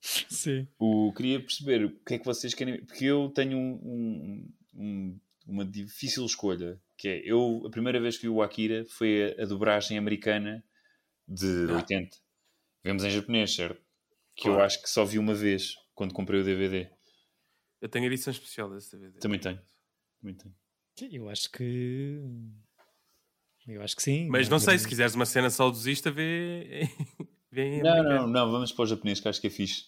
Sim. 0.00 0.66
O, 0.78 1.12
queria 1.14 1.40
perceber 1.40 1.84
o 1.84 1.90
que 2.06 2.14
é 2.14 2.18
que 2.18 2.24
vocês 2.24 2.54
querem. 2.54 2.82
Porque 2.86 3.04
eu 3.04 3.28
tenho 3.34 3.58
um- 3.58 3.74
um- 3.84 4.52
um- 4.74 5.20
uma 5.46 5.64
difícil 5.64 6.24
escolha. 6.24 6.80
Que 6.96 7.06
é, 7.08 7.22
eu, 7.22 7.64
a 7.66 7.70
primeira 7.70 8.00
vez 8.00 8.16
que 8.16 8.22
vi 8.22 8.28
o 8.30 8.40
Akira 8.40 8.86
foi 8.88 9.34
a, 9.38 9.42
a 9.42 9.46
dobragem 9.46 9.98
americana 9.98 10.64
de 11.28 11.66
Ah. 11.70 11.76
80. 11.76 12.16
Vemos 12.82 13.04
em 13.04 13.10
japonês, 13.10 13.54
certo? 13.54 13.80
Que 14.34 14.48
eu 14.48 14.52
Claro. 14.52 14.66
acho 14.66 14.82
que 14.82 14.88
só 14.88 15.04
vi 15.04 15.18
uma 15.18 15.34
vez 15.34 15.74
quando 15.94 16.14
comprei 16.14 16.40
o 16.40 16.44
DVD. 16.44 16.88
Eu 17.80 17.88
tenho 17.88 18.04
a 18.04 18.08
edição 18.08 18.30
especial 18.30 18.70
desse 18.70 18.90
DVD. 18.96 19.18
Também 19.18 19.38
tenho. 19.38 19.60
Também 20.20 20.34
tenho. 20.36 20.54
Eu 21.12 21.28
acho 21.30 21.50
que. 21.50 22.20
Eu 23.66 23.82
acho 23.82 23.96
que 23.96 24.02
sim. 24.02 24.26
Mas 24.28 24.48
não 24.48 24.58
sei, 24.58 24.78
se 24.78 24.86
quiseres 24.88 25.14
uma 25.14 25.24
cena 25.26 25.48
saudosista, 25.50 26.10
vê. 26.10 26.88
vê 27.50 27.76
em 27.76 27.82
Não, 27.82 28.02
não, 28.02 28.26
não, 28.26 28.50
vamos 28.50 28.72
para 28.72 28.82
o 28.82 28.86
japonês 28.86 29.20
que 29.20 29.28
acho 29.28 29.40
que 29.40 29.46
é 29.46 29.50
fixe. 29.50 29.84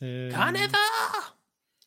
Eh, 0.00 0.28
Canadá! 0.30 1.34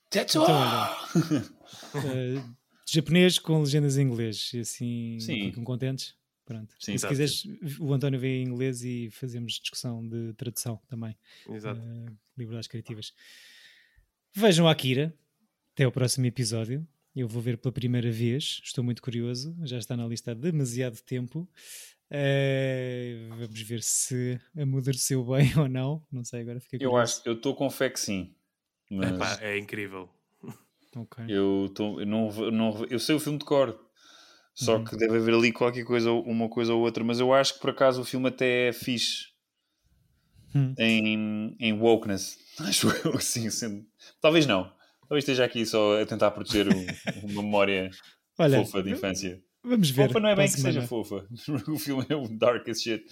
Tetsuo! 0.10 0.44
Então, 0.44 2.02
eh, 2.12 2.44
japonês 2.88 3.40
com 3.40 3.60
legendas 3.62 3.98
em 3.98 4.02
inglês. 4.02 4.52
E 4.54 4.60
assim 4.60 5.20
Sim. 5.20 5.46
ficam 5.50 5.64
contentes. 5.64 6.16
Pronto. 6.52 6.76
Sim, 6.80 6.93
e 6.93 6.99
se 6.99 7.06
exato. 7.06 7.14
quiseres, 7.14 7.78
o 7.80 7.93
António 7.93 8.20
vê 8.20 8.41
em 8.41 8.43
inglês 8.43 8.84
e 8.84 9.10
fazemos 9.12 9.54
discussão 9.54 10.06
de 10.06 10.34
tradução 10.34 10.82
também. 10.88 11.16
Exato. 11.49 11.80
Eh, 11.80 12.12
liberdades 12.38 12.68
criativas. 12.68 13.14
Vejam 14.36 14.68
Akira. 14.68 15.14
Até 15.74 15.88
o 15.88 15.91
próximo 15.91 16.26
episódio. 16.26 16.86
Eu 17.16 17.28
vou 17.28 17.41
ver 17.41 17.58
pela 17.58 17.72
primeira 17.72 18.12
vez. 18.12 18.60
Estou 18.64 18.84
muito 18.84 19.02
curioso. 19.02 19.56
Já 19.64 19.78
está 19.78 19.95
na 19.95 20.06
lista 20.06 20.32
há 20.32 20.34
demasiado 20.34 21.02
tempo. 21.04 21.49
Eh, 22.10 23.28
vamos 23.30 23.62
ver 23.62 23.82
se 23.82 24.38
amadureceu 24.58 25.24
bem 25.32 25.58
ou 25.58 25.70
não. 25.70 26.06
Não 26.12 26.26
sei, 26.26 26.41
agora 26.41 26.60
fiquei 26.60 26.78
Eu 26.86 26.89
curioso. 26.91 27.20
acho, 27.20 27.30
eu 27.30 27.34
estou 27.34 27.56
com 27.56 27.70
fé 27.70 27.89
que 27.89 27.99
sim. 27.99 28.36
Mas 28.89 29.12
Epá, 29.14 29.39
é 29.41 29.58
incrível. 29.58 30.10
Ok. 30.97 31.24
Eu, 31.30 31.72
tô, 31.74 32.02
eu, 32.02 32.06
não, 32.06 32.30
não, 32.52 32.86
eu 32.89 32.99
sei 32.99 33.16
o 33.16 33.20
filme 33.20 33.39
de 33.39 33.45
cor, 33.45 33.80
só 34.64 34.78
Uhum. 34.78 34.84
que 34.86 34.95
deve 34.97 35.18
haver 35.18 35.34
ali 35.34 35.51
qualquer 35.51 35.84
coisa, 35.84 36.12
uma 36.12 36.49
coisa 36.49 36.74
ou 36.74 36.82
outra, 36.82 37.03
mas 37.03 37.20
eu 37.20 37.34
acho 37.34 37.55
que 37.55 37.59
por 37.62 37.70
acaso 37.72 38.01
o 38.01 38.05
filme 38.05 38.28
até 38.30 38.70
é 38.70 38.74
fixe 38.74 39.32
Hum. 40.53 40.74
em, 40.78 41.55
em 41.59 41.74
wokeness. 41.74 42.38
Acho 42.59 42.89
eu 43.05 43.16
assim, 43.16 43.49
sendo... 43.49 43.86
Talvez 44.20 44.45
não. 44.45 44.64
Talvez 45.07 45.24
esteja 45.24 45.45
aqui 45.45 45.66
só 45.66 46.01
a 46.01 46.05
tentar 46.05 46.32
proteger 46.32 46.68
o- 46.68 46.72
uma 47.24 47.41
memória 47.41 47.89
Olha, 48.38 48.57
fofa 48.64 48.84
de 48.84 48.91
infância. 48.91 49.41
Vamos 49.64 49.89
ver. 49.89 50.07
Fofa 50.07 50.20
não 50.20 50.30
é 50.30 50.36
bem 50.36 50.45
que 50.45 50.53
seja 50.53 50.82
semana. 50.82 50.88
fofa. 50.88 51.28
O 51.72 51.78
filme 51.78 52.05
é 52.09 52.16
um 52.16 52.36
dark 52.38 52.68
as 52.70 52.82
shit. 52.82 53.03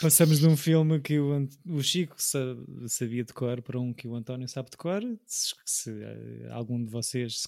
Passamos 0.00 0.38
de 0.40 0.46
um 0.46 0.56
filme 0.56 1.00
que 1.00 1.18
o, 1.18 1.32
Ant- 1.32 1.54
o 1.66 1.82
Chico 1.82 2.14
sa- 2.18 2.56
sabia 2.86 3.24
de 3.24 3.32
cor 3.32 3.60
para 3.62 3.78
um 3.78 3.92
que 3.92 4.06
o 4.08 4.14
António 4.14 4.48
sabe 4.48 4.70
de 4.70 4.76
cor. 4.76 5.02
Se, 5.26 5.54
se, 5.64 5.90
eh, 6.02 6.48
algum 6.50 6.82
de 6.82 6.90
vocês 6.90 7.46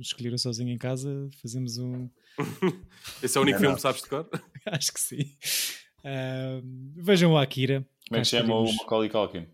escolheram 0.00 0.38
sozinho 0.38 0.70
em 0.70 0.78
casa, 0.78 1.28
fazemos 1.42 1.78
um. 1.78 2.08
Esse 3.22 3.36
é 3.36 3.40
o 3.40 3.42
único 3.42 3.56
Não, 3.56 3.60
filme 3.60 3.68
não. 3.68 3.76
que 3.76 3.82
sabes 3.82 4.02
de 4.02 4.08
cor? 4.08 4.28
Acho 4.66 4.92
que 4.92 5.00
sim. 5.00 5.36
Ah, 6.04 6.60
vejam 6.96 7.32
o 7.32 7.38
Akira. 7.38 7.86
Como 8.08 8.18
é 8.18 8.22
que 8.22 8.28
chama 8.28 8.54
o. 8.54 8.72
Macaulay 8.76 9.08
Culkin? 9.08 9.46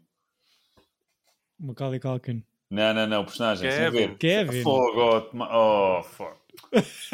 Macaulay 1.58 2.00
Culkin. 2.00 2.42
Não, 2.70 2.94
não, 2.94 3.06
não, 3.06 3.22
o 3.22 3.24
personagem, 3.24 3.70
sem 3.70 3.80
Kevin. 3.80 3.96
ver. 3.98 4.16
Kevin. 4.18 4.62
Fogo, 4.62 5.30
oh, 5.34 5.98
oh, 5.98 6.02
fuck. 6.04 6.39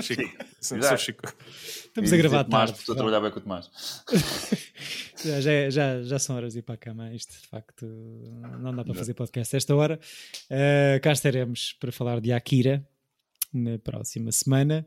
Chico. 0.03 0.45
Sou 0.61 0.79
Exato. 0.79 1.03
Chico. 1.03 1.35
Estamos 1.47 2.13
a 2.13 2.17
gravar 2.17 2.45
Tomás, 2.45 2.71
tarde. 2.71 2.73
porque 2.73 2.83
Estou 2.83 2.93
a 2.93 2.97
trabalhar 2.97 3.21
bem 3.21 3.31
com 3.31 3.39
o 3.39 3.43
Tomás. 3.43 3.71
já, 5.25 5.41
já, 5.41 5.71
já, 5.71 6.03
já 6.03 6.19
são 6.19 6.37
horas 6.37 6.53
de 6.53 6.59
ir 6.59 6.63
para 6.63 6.75
a 6.75 6.79
cama. 6.79 7.15
Isto 7.15 7.33
de 7.41 7.47
facto 7.49 7.87
não 8.61 8.75
dá 8.75 8.85
para 8.85 8.95
fazer 8.95 9.15
podcast 9.15 9.55
a 9.55 9.59
esta 9.59 9.75
hora. 9.75 9.99
Uh, 10.51 11.01
cá 11.03 11.13
estaremos 11.13 11.73
para 11.81 11.91
falar 11.93 12.21
de 12.21 12.33
Akira 12.33 12.87
na 13.53 13.79
próxima 13.79 14.31
semana. 14.33 14.87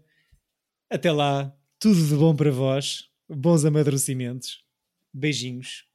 Até 0.89 1.11
lá, 1.11 1.55
tudo 1.79 2.07
de 2.07 2.15
bom 2.15 2.35
para 2.35 2.51
vós, 2.51 3.09
bons 3.27 3.63
amadurecimentos, 3.65 4.63
beijinhos, 5.13 5.85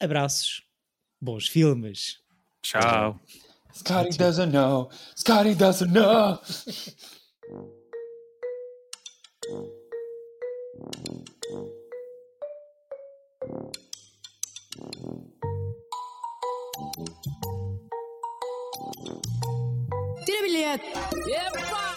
abraços, 0.00 0.62
bons 1.20 1.48
filmes. 1.48 2.20
Tchau. 2.62 3.20
Scotty 3.72 4.16
doesn't 4.16 4.52
know. 4.52 4.90
Scotty 5.14 5.54
doesn't 5.54 5.92
know. 5.92 6.40
Tira 7.48 7.64
bilhete. 20.42 20.92
Epa! 21.32 21.87